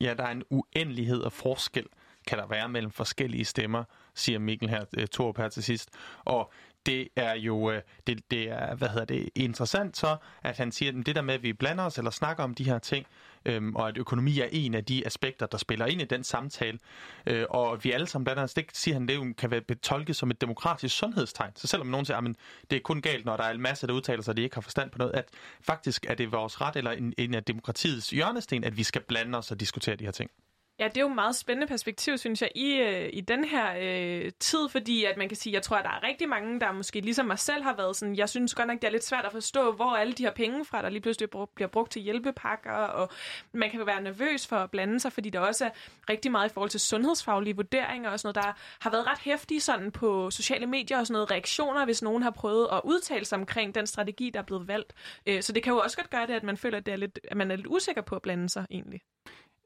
Ja, 0.00 0.14
der 0.14 0.24
er 0.24 0.30
en 0.30 0.42
uendelighed 0.50 1.22
af 1.22 1.32
forskel, 1.32 1.86
kan 2.26 2.38
der 2.38 2.46
være 2.46 2.68
mellem 2.68 2.90
forskellige 2.90 3.44
stemmer, 3.44 3.84
siger 4.14 4.38
Mikkel 4.38 4.68
her, 4.68 4.84
øh, 4.96 5.06
Torp 5.06 5.36
her 5.36 5.48
til 5.48 5.62
sidst. 5.62 5.90
Og 6.24 6.52
det 6.86 7.08
er 7.16 7.34
jo 7.34 7.70
øh, 7.70 7.82
det, 8.06 8.30
det 8.30 8.50
er, 8.50 8.74
hvad 8.74 8.88
hedder 8.88 9.04
det, 9.04 9.28
interessant 9.34 9.96
så, 9.96 10.16
at 10.42 10.56
han 10.56 10.72
siger, 10.72 10.98
at 10.98 11.06
det 11.06 11.16
der 11.16 11.22
med, 11.22 11.34
at 11.34 11.42
vi 11.42 11.52
blander 11.52 11.84
os 11.84 11.98
eller 11.98 12.10
snakker 12.10 12.44
om 12.44 12.54
de 12.54 12.64
her 12.64 12.78
ting, 12.78 13.06
øhm, 13.46 13.76
og 13.76 13.88
at 13.88 13.98
økonomi 13.98 14.40
er 14.40 14.48
en 14.52 14.74
af 14.74 14.84
de 14.84 15.06
aspekter, 15.06 15.46
der 15.46 15.58
spiller 15.58 15.86
ind 15.86 16.02
i 16.02 16.04
den 16.04 16.24
samtale, 16.24 16.78
øh, 17.26 17.44
og 17.50 17.84
vi 17.84 17.92
alle 17.92 18.06
sammen 18.06 18.24
blander 18.24 18.42
andet, 18.42 18.56
det 18.56 18.66
siger 18.72 18.94
han, 18.94 19.08
det 19.08 19.36
kan 19.36 19.50
være 19.50 19.60
betolket 19.60 20.16
som 20.16 20.30
et 20.30 20.40
demokratisk 20.40 20.96
sundhedstegn. 20.96 21.52
Så 21.54 21.66
selvom 21.66 21.86
nogen 21.86 22.06
siger, 22.06 22.16
ah, 22.16 22.24
at 22.24 22.36
det 22.70 22.76
er 22.76 22.80
kun 22.80 23.00
galt, 23.00 23.24
når 23.24 23.36
der 23.36 23.44
er 23.44 23.50
en 23.50 23.60
masse, 23.60 23.86
der 23.86 23.92
udtaler 23.92 24.22
sig, 24.22 24.32
at 24.32 24.36
de 24.36 24.42
ikke 24.42 24.54
har 24.56 24.60
forstand 24.60 24.90
på 24.90 24.98
noget, 24.98 25.12
at 25.14 25.28
faktisk 25.60 26.06
er 26.08 26.14
det 26.14 26.32
vores 26.32 26.60
ret, 26.60 26.76
eller 26.76 26.90
en, 26.90 27.14
en 27.18 27.34
af 27.34 27.44
demokratiets 27.44 28.10
hjørnesten, 28.10 28.64
at 28.64 28.76
vi 28.76 28.82
skal 28.82 29.02
blande 29.02 29.38
os 29.38 29.50
og 29.50 29.60
diskutere 29.60 29.96
de 29.96 30.04
her 30.04 30.12
ting. 30.12 30.30
Ja, 30.78 30.88
det 30.88 30.96
er 30.96 31.00
jo 31.00 31.08
et 31.08 31.14
meget 31.14 31.36
spændende 31.36 31.66
perspektiv, 31.66 32.18
synes 32.18 32.42
jeg, 32.42 32.50
i, 32.54 32.72
øh, 32.72 33.10
i 33.12 33.20
den 33.20 33.44
her 33.44 33.74
øh, 33.80 34.32
tid, 34.40 34.68
fordi 34.68 35.04
at 35.04 35.16
man 35.16 35.28
kan 35.28 35.36
sige, 35.36 35.52
jeg 35.52 35.62
tror, 35.62 35.76
at 35.76 35.84
der 35.84 35.90
er 35.90 36.02
rigtig 36.02 36.28
mange, 36.28 36.60
der 36.60 36.72
måske 36.72 37.00
ligesom 37.00 37.26
mig 37.26 37.38
selv 37.38 37.62
har 37.62 37.76
været 37.76 37.96
sådan, 37.96 38.16
jeg 38.16 38.28
synes 38.28 38.54
godt 38.54 38.68
nok, 38.68 38.80
det 38.82 38.84
er 38.84 38.90
lidt 38.90 39.04
svært 39.04 39.24
at 39.24 39.32
forstå, 39.32 39.72
hvor 39.72 39.96
alle 39.96 40.12
de 40.12 40.22
her 40.22 40.30
penge 40.30 40.64
fra, 40.64 40.82
der 40.82 40.88
lige 40.88 41.00
pludselig 41.00 41.28
bliver 41.54 41.68
brugt 41.68 41.92
til 41.92 42.02
hjælpepakker, 42.02 42.72
og 42.72 43.08
man 43.52 43.70
kan 43.70 43.86
være 43.86 44.02
nervøs 44.02 44.46
for 44.46 44.56
at 44.56 44.70
blande 44.70 45.00
sig, 45.00 45.12
fordi 45.12 45.30
der 45.30 45.40
også 45.40 45.64
er 45.64 45.70
rigtig 46.10 46.30
meget 46.30 46.50
i 46.50 46.52
forhold 46.52 46.70
til 46.70 46.80
sundhedsfaglige 46.80 47.56
vurderinger 47.56 48.10
og 48.10 48.20
sådan 48.20 48.28
noget, 48.34 48.46
der 48.46 48.62
har 48.80 48.90
været 48.90 49.06
ret 49.06 49.18
hæftige 49.18 49.60
sådan 49.60 49.92
på 49.92 50.30
sociale 50.30 50.66
medier 50.66 50.98
og 50.98 51.06
sådan 51.06 51.12
noget 51.12 51.30
reaktioner, 51.30 51.84
hvis 51.84 52.02
nogen 52.02 52.22
har 52.22 52.30
prøvet 52.30 52.68
at 52.72 52.80
udtale 52.84 53.24
sig 53.24 53.38
omkring 53.38 53.74
den 53.74 53.86
strategi, 53.86 54.30
der 54.30 54.40
er 54.40 54.44
blevet 54.44 54.68
valgt. 54.68 54.92
Øh, 55.26 55.42
så 55.42 55.52
det 55.52 55.62
kan 55.62 55.72
jo 55.72 55.78
også 55.78 55.96
godt 55.96 56.10
gøre 56.10 56.26
det, 56.26 56.34
at 56.34 56.42
man 56.42 56.56
føler, 56.56 56.78
at, 56.78 56.86
det 56.86 56.92
er 56.92 56.96
lidt, 56.96 57.20
at 57.24 57.36
man 57.36 57.50
er 57.50 57.56
lidt 57.56 57.66
usikker 57.66 58.02
på 58.02 58.16
at 58.16 58.22
blande 58.22 58.48
sig 58.48 58.66
egentlig. 58.70 59.00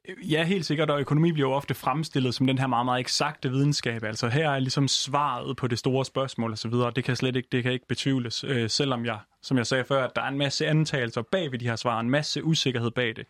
Ja, 0.08 0.44
helt 0.44 0.66
sikkert, 0.66 0.90
og 0.90 1.00
økonomi 1.00 1.32
bliver 1.32 1.48
jo 1.48 1.54
ofte 1.54 1.74
fremstillet 1.74 2.34
som 2.34 2.46
den 2.46 2.58
her 2.58 2.66
meget, 2.66 2.84
meget 2.84 3.00
eksakte 3.00 3.50
videnskab. 3.50 4.04
Altså 4.04 4.28
her 4.28 4.50
er 4.50 4.58
ligesom 4.58 4.88
svaret 4.88 5.56
på 5.56 5.66
det 5.66 5.78
store 5.78 6.04
spørgsmål 6.04 6.52
osv., 6.52 6.72
det 6.96 7.04
kan 7.04 7.16
slet 7.16 7.36
ikke, 7.36 7.48
det 7.52 7.62
kan 7.62 7.72
ikke 7.72 7.86
betvivles, 7.88 8.44
øh, 8.44 8.70
selvom 8.70 9.04
jeg, 9.04 9.18
som 9.42 9.56
jeg 9.56 9.66
sagde 9.66 9.84
før, 9.84 10.04
at 10.04 10.10
der 10.16 10.22
er 10.22 10.28
en 10.28 10.38
masse 10.38 10.66
antagelser 10.66 11.22
bag 11.22 11.52
ved 11.52 11.58
de 11.58 11.68
her 11.68 11.76
svar, 11.76 12.00
en 12.00 12.10
masse 12.10 12.44
usikkerhed 12.44 12.90
bag 12.90 13.16
det. 13.16 13.26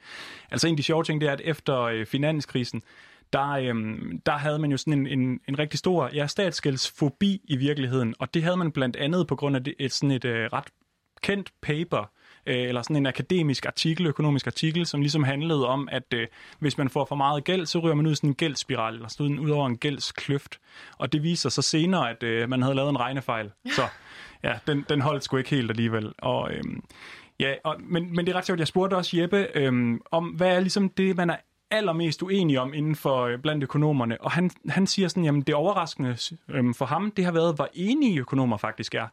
Altså 0.51 0.67
en 0.67 0.73
af 0.73 0.77
de 0.77 0.83
sjove 0.83 1.05
ting, 1.05 1.21
det 1.21 1.29
er, 1.29 1.33
at 1.33 1.41
efter 1.45 1.81
øh, 1.81 2.07
finanskrisen, 2.07 2.83
der, 3.33 3.51
øhm, 3.51 4.21
der 4.27 4.33
havde 4.33 4.59
man 4.59 4.71
jo 4.71 4.77
sådan 4.77 4.93
en, 4.93 5.07
en, 5.07 5.41
en 5.49 5.59
rigtig 5.59 5.79
stor 5.79 6.11
ja, 6.15 6.27
statsgældsfobi 6.27 7.41
i 7.45 7.57
virkeligheden, 7.57 8.15
og 8.19 8.35
det 8.35 8.43
havde 8.43 8.57
man 8.57 8.73
blandt 8.73 8.97
andet 8.97 9.27
på 9.27 9.37
grund 9.37 9.57
af 9.57 9.65
det, 9.65 9.75
et, 9.79 9.93
sådan 9.93 10.11
et 10.11 10.25
øh, 10.25 10.49
ret 10.53 10.69
kendt 11.23 11.53
paper, 11.63 12.11
øh, 12.47 12.69
eller 12.69 12.83
sådan 12.83 12.97
en 12.97 13.07
akademisk 13.07 13.67
artikel, 13.67 14.07
økonomisk 14.07 14.47
artikel, 14.47 14.87
som 14.87 15.01
ligesom 15.01 15.25
handlede 15.25 15.69
om, 15.69 15.89
at 15.93 16.15
øh, 16.15 16.27
hvis 16.59 16.79
man 16.79 16.89
får 16.89 17.05
for 17.05 17.17
meget 17.17 17.45
gæld, 17.45 17.67
så 17.67 17.79
ryger 17.79 17.95
man 17.95 18.07
ud 18.07 18.13
i 18.13 18.15
sådan 18.15 18.31
en 18.31 18.35
gældsspiral, 18.35 18.95
eller 18.95 19.09
sådan 19.09 19.39
ud 19.39 19.51
over 19.51 19.67
en 19.67 19.77
gældskløft. 19.77 20.61
Og 20.99 21.13
det 21.13 21.23
viser 21.23 21.49
sig 21.49 21.65
senere, 21.65 22.11
at 22.11 22.23
øh, 22.23 22.49
man 22.49 22.63
havde 22.63 22.75
lavet 22.75 22.91
en 22.91 23.01
regnefejl. 23.01 23.51
Så 23.77 23.83
ja, 24.45 24.59
den, 24.67 24.85
den 24.89 25.01
holdt 25.01 25.25
sgu 25.25 25.37
ikke 25.37 25.51
helt 25.51 25.71
alligevel. 25.71 26.13
Og, 26.19 26.53
øh, 26.53 26.63
ja, 27.41 27.55
og, 27.65 27.77
men, 27.81 28.17
men 28.17 28.27
det 28.27 28.33
er 28.33 28.37
ret 28.37 28.47
sjovt, 28.47 28.59
jeg 28.59 28.69
spurgte 28.69 28.95
også 28.95 29.17
Jeppe 29.17 29.47
øh, 29.55 29.99
om, 30.11 30.25
hvad 30.25 30.57
er 30.57 30.61
ligesom 30.61 30.89
det, 30.89 31.17
man 31.17 31.31
er 31.31 31.37
allermest 31.71 32.23
uenige 32.23 32.61
om 32.61 32.75
inden 32.75 32.97
for 32.97 33.23
øh, 33.23 33.39
blandt 33.39 33.63
økonomerne. 33.63 34.21
Og 34.21 34.31
han, 34.31 34.51
han 34.69 34.87
siger 34.87 35.09
sådan, 35.09 35.25
jamen 35.25 35.43
det 35.43 35.55
overraskende 35.55 36.17
øhm, 36.49 36.75
for 36.75 36.85
ham, 36.85 37.11
det 37.11 37.25
har 37.25 37.33
været, 37.33 37.55
hvor 37.55 37.69
enige 37.75 38.21
økonomer 38.21 38.57
faktisk 38.57 38.95
er. 38.95 39.07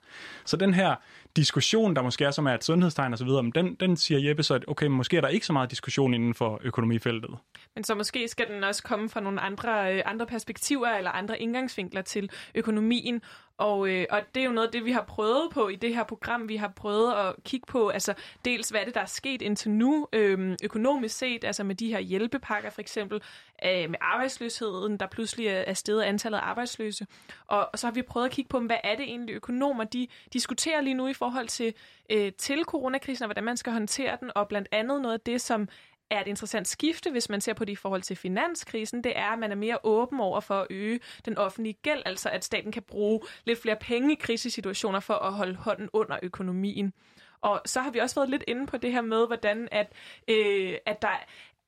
Så 0.45 0.57
den 0.57 0.73
her 0.73 0.95
diskussion, 1.37 1.95
der 1.95 2.01
måske 2.01 2.25
er 2.25 2.31
som 2.31 2.45
er 2.47 2.53
et 2.53 2.63
sundhedstegn 2.63 3.13
osv., 3.13 3.27
den, 3.27 3.75
den 3.79 3.97
siger 3.97 4.19
Jeppe 4.27 4.43
så, 4.43 4.53
at 4.53 4.65
okay, 4.67 4.87
måske 4.87 5.17
er 5.17 5.21
der 5.21 5.27
ikke 5.27 5.45
så 5.45 5.53
meget 5.53 5.71
diskussion 5.71 6.13
inden 6.13 6.33
for 6.33 6.61
økonomifeltet. 6.63 7.29
Men 7.75 7.83
så 7.83 7.95
måske 7.95 8.27
skal 8.27 8.47
den 8.47 8.63
også 8.63 8.83
komme 8.83 9.09
fra 9.09 9.19
nogle 9.19 9.41
andre, 9.41 9.95
øh, 9.95 10.01
andre 10.05 10.25
perspektiver 10.25 10.87
eller 10.87 11.11
andre 11.11 11.39
indgangsvinkler 11.39 12.01
til 12.01 12.29
økonomien. 12.55 13.21
Og, 13.57 13.89
øh, 13.89 14.05
og 14.09 14.21
det 14.35 14.41
er 14.41 14.45
jo 14.45 14.51
noget 14.51 14.67
af 14.67 14.71
det, 14.71 14.85
vi 14.85 14.91
har 14.91 15.01
prøvet 15.01 15.51
på 15.51 15.67
i 15.67 15.75
det 15.75 15.95
her 15.95 16.03
program. 16.03 16.49
Vi 16.49 16.55
har 16.55 16.67
prøvet 16.67 17.13
at 17.13 17.35
kigge 17.43 17.65
på, 17.67 17.89
altså 17.89 18.13
dels 18.45 18.69
hvad 18.69 18.81
er 18.81 18.85
det, 18.85 18.95
der 18.95 19.01
er 19.01 19.05
sket 19.05 19.41
indtil 19.41 19.71
nu 19.71 20.07
øh, 20.13 20.55
økonomisk 20.63 21.17
set, 21.17 21.43
altså 21.43 21.63
med 21.63 21.75
de 21.75 21.87
her 21.87 21.99
hjælpepakker 21.99 22.69
for 22.69 22.81
eksempel, 22.81 23.21
øh, 23.65 23.89
med 23.89 23.95
arbejdsløsheden, 24.01 24.97
der 24.97 25.07
pludselig 25.07 25.47
er 25.47 25.73
steget 25.73 26.01
antallet 26.03 26.37
af 26.37 26.41
arbejdsløse. 26.43 27.07
Og, 27.47 27.69
og 27.73 27.79
så 27.79 27.87
har 27.87 27.91
vi 27.91 28.01
prøvet 28.01 28.25
at 28.25 28.31
kigge 28.31 28.49
på, 28.49 28.59
hvad 28.59 28.77
er 28.83 28.95
det 28.95 29.03
egentlig 29.03 29.33
økonomer, 29.33 29.83
de 29.83 30.07
diskuterer 30.33 30.81
lige 30.81 30.93
nu 30.93 31.07
i 31.07 31.13
forhold 31.13 31.47
til, 31.47 31.73
øh, 32.09 32.31
til 32.37 32.63
coronakrisen, 32.63 33.23
og 33.23 33.27
hvordan 33.27 33.43
man 33.43 33.57
skal 33.57 33.73
håndtere 33.73 34.17
den, 34.19 34.31
og 34.35 34.47
blandt 34.47 34.67
andet 34.71 35.01
noget 35.01 35.13
af 35.13 35.21
det, 35.21 35.41
som 35.41 35.67
er 36.09 36.21
et 36.21 36.27
interessant 36.27 36.67
skifte, 36.67 37.11
hvis 37.11 37.29
man 37.29 37.41
ser 37.41 37.53
på 37.53 37.65
det 37.65 37.71
i 37.71 37.75
forhold 37.75 38.01
til 38.01 38.15
finanskrisen, 38.15 39.03
det 39.03 39.17
er, 39.17 39.27
at 39.27 39.39
man 39.39 39.51
er 39.51 39.55
mere 39.55 39.77
åben 39.83 40.19
over 40.19 40.39
for 40.39 40.61
at 40.61 40.67
øge 40.69 40.99
den 41.25 41.37
offentlige 41.37 41.73
gæld, 41.73 42.01
altså 42.05 42.29
at 42.29 42.45
staten 42.45 42.71
kan 42.71 42.83
bruge 42.83 43.21
lidt 43.45 43.61
flere 43.61 43.75
penge 43.75 44.13
i 44.13 44.17
krisesituationer 44.19 44.99
for 44.99 45.13
at 45.13 45.33
holde 45.33 45.55
hånden 45.55 45.89
under 45.93 46.19
økonomien. 46.23 46.93
Og 47.41 47.61
så 47.65 47.81
har 47.81 47.91
vi 47.91 47.99
også 47.99 48.15
været 48.15 48.29
lidt 48.29 48.43
inde 48.47 48.67
på 48.67 48.77
det 48.77 48.91
her 48.91 49.01
med, 49.01 49.27
hvordan 49.27 49.67
at, 49.71 49.93
øh, 50.27 50.73
at 50.85 51.01
der 51.01 51.23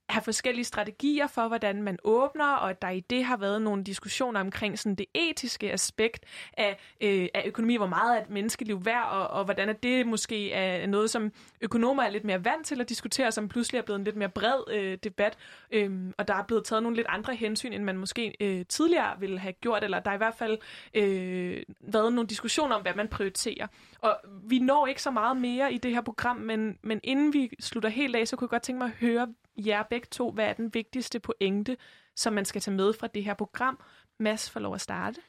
have 0.09 0.21
forskellige 0.21 0.65
strategier 0.65 1.27
for, 1.27 1.47
hvordan 1.47 1.83
man 1.83 1.97
åbner, 2.03 2.45
og 2.45 2.69
at 2.69 2.81
der 2.81 2.89
i 2.89 2.99
det 2.99 3.23
har 3.23 3.37
været 3.37 3.61
nogle 3.61 3.83
diskussioner 3.83 4.39
omkring 4.39 4.79
sådan 4.79 4.95
det 4.95 5.05
etiske 5.13 5.71
aspekt 5.71 6.25
af, 6.53 6.79
øh, 7.01 7.27
af 7.33 7.43
økonomi, 7.45 7.75
hvor 7.75 7.87
meget 7.87 8.17
er 8.17 8.21
et 8.21 8.29
menneskeliv 8.29 8.85
værd, 8.85 9.07
og, 9.11 9.27
og 9.27 9.45
hvordan 9.45 9.69
er 9.69 9.73
det 9.73 10.07
måske 10.07 10.51
er 10.51 10.87
noget, 10.87 11.09
som 11.09 11.31
økonomer 11.61 12.03
er 12.03 12.09
lidt 12.09 12.23
mere 12.23 12.45
vant 12.45 12.65
til 12.65 12.81
at 12.81 12.89
diskutere, 12.89 13.31
som 13.31 13.47
pludselig 13.47 13.79
er 13.79 13.81
blevet 13.81 13.99
en 13.99 14.05
lidt 14.05 14.15
mere 14.15 14.29
bred 14.29 14.63
øh, 14.71 14.97
debat, 15.03 15.37
øh, 15.71 15.91
og 16.17 16.27
der 16.27 16.33
er 16.33 16.43
blevet 16.43 16.65
taget 16.65 16.83
nogle 16.83 16.95
lidt 16.95 17.07
andre 17.09 17.35
hensyn, 17.35 17.73
end 17.73 17.83
man 17.83 17.97
måske 17.97 18.35
øh, 18.39 18.65
tidligere 18.65 19.19
ville 19.19 19.39
have 19.39 19.53
gjort, 19.53 19.83
eller 19.83 19.99
der 19.99 20.11
er 20.11 20.15
i 20.15 20.17
hvert 20.17 20.35
fald 20.35 20.57
øh, 20.93 21.63
været 21.79 22.13
nogle 22.13 22.27
diskussioner 22.27 22.75
om, 22.75 22.81
hvad 22.81 22.93
man 22.95 23.07
prioriterer. 23.07 23.67
Og 24.01 24.17
vi 24.43 24.59
når 24.59 24.87
ikke 24.87 25.01
så 25.01 25.11
meget 25.11 25.37
mere 25.37 25.73
i 25.73 25.77
det 25.77 25.91
her 25.91 26.01
program, 26.01 26.35
men, 26.35 26.77
men 26.81 26.99
inden 27.03 27.33
vi 27.33 27.49
slutter 27.59 27.89
helt 27.89 28.15
af, 28.15 28.27
så 28.27 28.35
kunne 28.35 28.45
jeg 28.45 28.49
godt 28.49 28.63
tænke 28.63 28.79
mig 28.79 28.85
at 28.85 29.07
høre 29.07 29.27
jer 29.65 29.83
begge 29.83 30.07
to, 30.11 30.31
hvad 30.31 30.45
er 30.45 30.53
den 30.53 30.73
vigtigste 30.73 31.19
pointe, 31.19 31.77
som 32.15 32.33
man 32.33 32.45
skal 32.45 32.61
tage 32.61 32.75
med 32.75 32.93
fra 32.93 33.07
det 33.07 33.23
her 33.23 33.33
program? 33.33 33.79
Mads 34.19 34.49
får 34.49 34.59
lov 34.59 34.73
at 34.73 34.81
starte. 34.81 35.21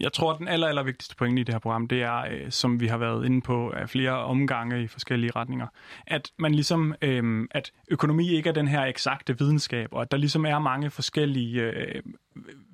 Jeg 0.00 0.12
tror, 0.12 0.32
at 0.32 0.38
den 0.38 0.48
aller, 0.48 0.66
aller 0.66 0.82
vigtigste 0.82 1.16
pointe 1.16 1.40
i 1.40 1.44
det 1.44 1.54
her 1.54 1.58
program, 1.58 1.88
det 1.88 2.02
er, 2.02 2.16
øh, 2.30 2.50
som 2.50 2.80
vi 2.80 2.86
har 2.86 2.98
været 2.98 3.26
inde 3.26 3.40
på 3.40 3.70
af 3.70 3.90
flere 3.90 4.12
omgange 4.12 4.82
i 4.82 4.86
forskellige 4.86 5.32
retninger, 5.36 5.66
at 6.06 6.30
man 6.38 6.54
ligesom, 6.54 6.94
øh, 7.02 7.48
at 7.50 7.72
økonomi 7.90 8.36
ikke 8.36 8.48
er 8.48 8.52
den 8.52 8.68
her 8.68 8.84
eksakte 8.84 9.38
videnskab, 9.38 9.88
og 9.92 10.02
at 10.02 10.10
der 10.10 10.16
ligesom 10.16 10.46
er 10.46 10.58
mange 10.58 10.90
forskellige, 10.90 11.62
øh, 11.62 12.02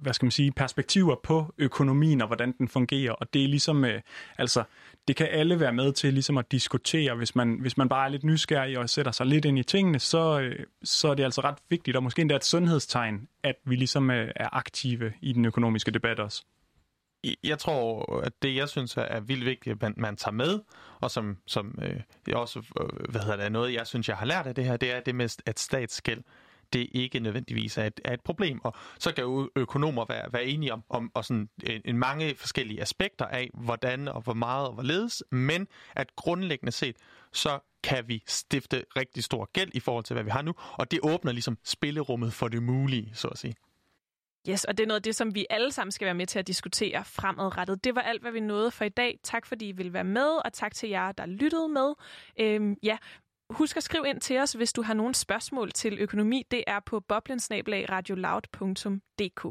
hvad 0.00 0.12
skal 0.12 0.26
man 0.26 0.30
sige, 0.30 0.52
perspektiver 0.52 1.16
på 1.22 1.54
økonomien 1.58 2.20
og 2.20 2.26
hvordan 2.26 2.52
den 2.58 2.68
fungerer, 2.68 3.12
og 3.12 3.34
det 3.34 3.44
er 3.44 3.48
ligesom, 3.48 3.84
øh, 3.84 4.00
altså, 4.38 4.64
det 5.08 5.16
kan 5.16 5.28
alle 5.30 5.60
være 5.60 5.72
med 5.72 5.92
til 5.92 6.12
ligesom 6.12 6.38
at 6.38 6.52
diskutere, 6.52 7.14
hvis 7.14 7.34
man, 7.34 7.58
hvis 7.60 7.76
man 7.76 7.88
bare 7.88 8.04
er 8.04 8.08
lidt 8.08 8.24
nysgerrig 8.24 8.78
og 8.78 8.90
sætter 8.90 9.12
sig 9.12 9.26
lidt 9.26 9.44
ind 9.44 9.58
i 9.58 9.62
tingene, 9.62 9.98
så, 9.98 10.40
øh, 10.40 10.66
så 10.82 11.08
er 11.08 11.14
det 11.14 11.24
altså 11.24 11.40
ret 11.40 11.58
vigtigt, 11.68 11.96
og 11.96 12.02
måske 12.02 12.22
endda 12.22 12.36
et 12.36 12.44
sundhedstegn, 12.44 13.28
at 13.42 13.54
vi 13.64 13.76
ligesom 13.76 14.10
øh, 14.10 14.30
er 14.36 14.48
aktive 14.52 15.12
i 15.22 15.32
den 15.32 15.44
økonomiske 15.44 15.90
debat 15.90 16.20
også. 16.20 16.44
Jeg 17.44 17.58
tror, 17.58 18.20
at 18.20 18.32
det, 18.42 18.56
jeg 18.56 18.68
synes 18.68 18.96
er 18.96 19.20
vildt 19.20 19.44
vigtigt, 19.44 19.74
at 19.74 19.82
man, 19.82 19.94
man 19.96 20.16
tager 20.16 20.32
med, 20.32 20.60
og 21.00 21.10
som, 21.10 21.36
som 21.46 21.78
øh, 21.82 22.00
jeg 22.28 22.36
også, 22.36 22.58
øh, 22.80 23.10
hvad 23.10 23.20
hedder 23.20 23.36
det, 23.36 23.52
noget, 23.52 23.74
jeg 23.74 23.86
synes, 23.86 24.08
jeg 24.08 24.16
har 24.16 24.26
lært 24.26 24.46
af 24.46 24.54
det 24.54 24.64
her, 24.64 24.76
det 24.76 24.94
er 24.94 25.00
det 25.00 25.14
med, 25.14 25.42
at 25.46 25.60
statsgæld, 25.60 26.22
det 26.74 26.88
ikke 26.92 27.20
nødvendigvis 27.20 27.78
er 27.78 27.84
et, 27.84 28.00
er 28.04 28.14
et 28.14 28.20
problem. 28.20 28.60
Og 28.64 28.74
så 28.98 29.14
kan 29.14 29.48
økonomer 29.56 30.04
være, 30.08 30.32
være 30.32 30.44
enige 30.44 30.72
om, 30.72 30.84
om 30.88 31.10
og 31.14 31.24
sådan 31.24 31.48
en, 31.62 31.82
en 31.84 31.98
mange 31.98 32.34
forskellige 32.34 32.80
aspekter 32.82 33.24
af, 33.24 33.50
hvordan 33.54 34.08
og 34.08 34.20
hvor 34.20 34.34
meget 34.34 34.68
og 34.68 34.74
hvorledes, 34.74 35.22
men 35.30 35.68
at 35.96 36.16
grundlæggende 36.16 36.72
set, 36.72 36.96
så 37.32 37.58
kan 37.82 38.08
vi 38.08 38.22
stifte 38.26 38.84
rigtig 38.96 39.24
stor 39.24 39.50
gæld 39.52 39.70
i 39.74 39.80
forhold 39.80 40.04
til, 40.04 40.14
hvad 40.14 40.24
vi 40.24 40.30
har 40.30 40.42
nu, 40.42 40.54
og 40.72 40.90
det 40.90 41.00
åbner 41.02 41.32
ligesom 41.32 41.58
spillerummet 41.64 42.32
for 42.32 42.48
det 42.48 42.62
mulige, 42.62 43.10
så 43.14 43.28
at 43.28 43.38
sige. 43.38 43.54
Yes, 44.48 44.64
og 44.64 44.78
det 44.78 44.84
er 44.84 44.88
noget 44.88 44.98
af 44.98 45.02
det, 45.02 45.16
som 45.16 45.34
vi 45.34 45.46
alle 45.50 45.72
sammen 45.72 45.92
skal 45.92 46.04
være 46.04 46.14
med 46.14 46.26
til 46.26 46.38
at 46.38 46.46
diskutere 46.46 47.04
fremadrettet. 47.04 47.84
Det 47.84 47.94
var 47.94 48.00
alt, 48.00 48.22
hvad 48.22 48.32
vi 48.32 48.40
nåede 48.40 48.70
for 48.70 48.84
i 48.84 48.88
dag. 48.88 49.18
Tak 49.22 49.46
fordi 49.46 49.68
I 49.68 49.72
ville 49.72 49.92
være 49.92 50.04
med, 50.04 50.40
og 50.44 50.52
tak 50.52 50.74
til 50.74 50.88
jer, 50.88 51.12
der 51.12 51.26
lyttede 51.26 51.68
med. 51.68 51.94
Øhm, 52.40 52.76
ja, 52.82 52.98
Husk 53.50 53.76
at 53.76 53.82
skrive 53.82 54.08
ind 54.08 54.20
til 54.20 54.38
os, 54.38 54.52
hvis 54.52 54.72
du 54.72 54.82
har 54.82 54.94
nogle 54.94 55.14
spørgsmål 55.14 55.72
til 55.72 55.98
økonomi. 56.00 56.42
Det 56.50 56.64
er 56.66 56.80
på 56.86 57.00
boblensnabelagradioloud.dk. 57.00 59.42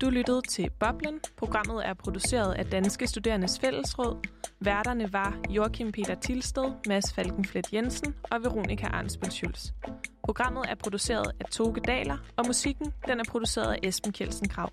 Du 0.00 0.10
lyttede 0.10 0.42
til 0.48 0.70
Boblen. 0.80 1.20
Programmet 1.36 1.86
er 1.86 1.94
produceret 1.94 2.54
af 2.54 2.66
Danske 2.66 3.06
Studerendes 3.06 3.60
Fællesråd. 3.60 4.26
Værterne 4.60 5.12
var 5.12 5.38
Joachim 5.50 5.92
Peter 5.92 6.14
Tilsted, 6.14 6.72
Mads 6.88 7.14
Falkenflet 7.14 7.72
Jensen 7.72 8.14
og 8.30 8.42
Veronika 8.42 8.86
Arnsbøl 8.86 9.30
Schulz. 9.30 9.66
Programmet 10.24 10.64
er 10.68 10.74
produceret 10.74 11.32
af 11.40 11.44
Toge 11.50 11.80
Daler, 11.80 12.16
og 12.36 12.44
musikken 12.46 12.92
den 13.08 13.20
er 13.20 13.24
produceret 13.28 13.72
af 13.72 13.78
Esben 13.82 14.12
Kjeldsen 14.12 14.48
Krav. 14.48 14.70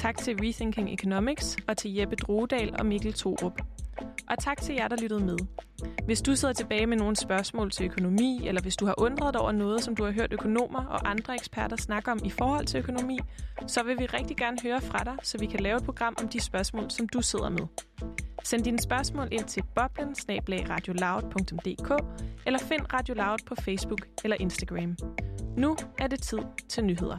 Tak 0.00 0.18
til 0.18 0.36
Rethinking 0.40 0.94
Economics 0.94 1.56
og 1.68 1.76
til 1.76 1.94
Jeppe 1.94 2.16
Drogedal 2.16 2.74
og 2.78 2.86
Mikkel 2.86 3.12
Torup. 3.12 3.60
Og 4.30 4.38
tak 4.38 4.60
til 4.60 4.74
jer, 4.74 4.88
der 4.88 4.96
lyttede 5.02 5.24
med. 5.24 5.36
Hvis 6.04 6.22
du 6.22 6.36
sidder 6.36 6.54
tilbage 6.54 6.86
med 6.86 6.96
nogle 6.96 7.16
spørgsmål 7.16 7.70
til 7.70 7.86
økonomi, 7.86 8.40
eller 8.44 8.62
hvis 8.62 8.76
du 8.76 8.86
har 8.86 8.94
undret 8.98 9.34
dig 9.34 9.42
over 9.42 9.52
noget, 9.52 9.82
som 9.84 9.96
du 9.96 10.04
har 10.04 10.12
hørt 10.12 10.32
økonomer 10.32 10.84
og 10.84 11.10
andre 11.10 11.34
eksperter 11.34 11.76
snakke 11.76 12.10
om 12.10 12.18
i 12.24 12.30
forhold 12.30 12.66
til 12.66 12.78
økonomi, 12.78 13.18
så 13.66 13.82
vil 13.82 13.98
vi 13.98 14.06
rigtig 14.06 14.36
gerne 14.36 14.56
høre 14.62 14.80
fra 14.80 15.04
dig, 15.04 15.16
så 15.22 15.38
vi 15.38 15.46
kan 15.46 15.60
lave 15.60 15.76
et 15.76 15.84
program 15.84 16.14
om 16.22 16.28
de 16.28 16.40
spørgsmål, 16.40 16.90
som 16.90 17.08
du 17.08 17.22
sidder 17.22 17.48
med. 17.48 17.66
Send 18.44 18.64
dine 18.64 18.80
spørgsmål 18.80 19.28
ind 19.30 19.44
til 19.44 19.62
boblen 19.74 20.14
eller 22.46 22.58
find 22.58 22.92
Radio 22.92 23.14
Loud 23.14 23.38
på 23.46 23.54
Facebook 23.54 24.00
eller 24.24 24.36
Instagram. 24.40 24.96
Nu 25.56 25.76
er 25.98 26.06
det 26.06 26.22
tid 26.22 26.40
til 26.68 26.84
nyheder. 26.84 27.16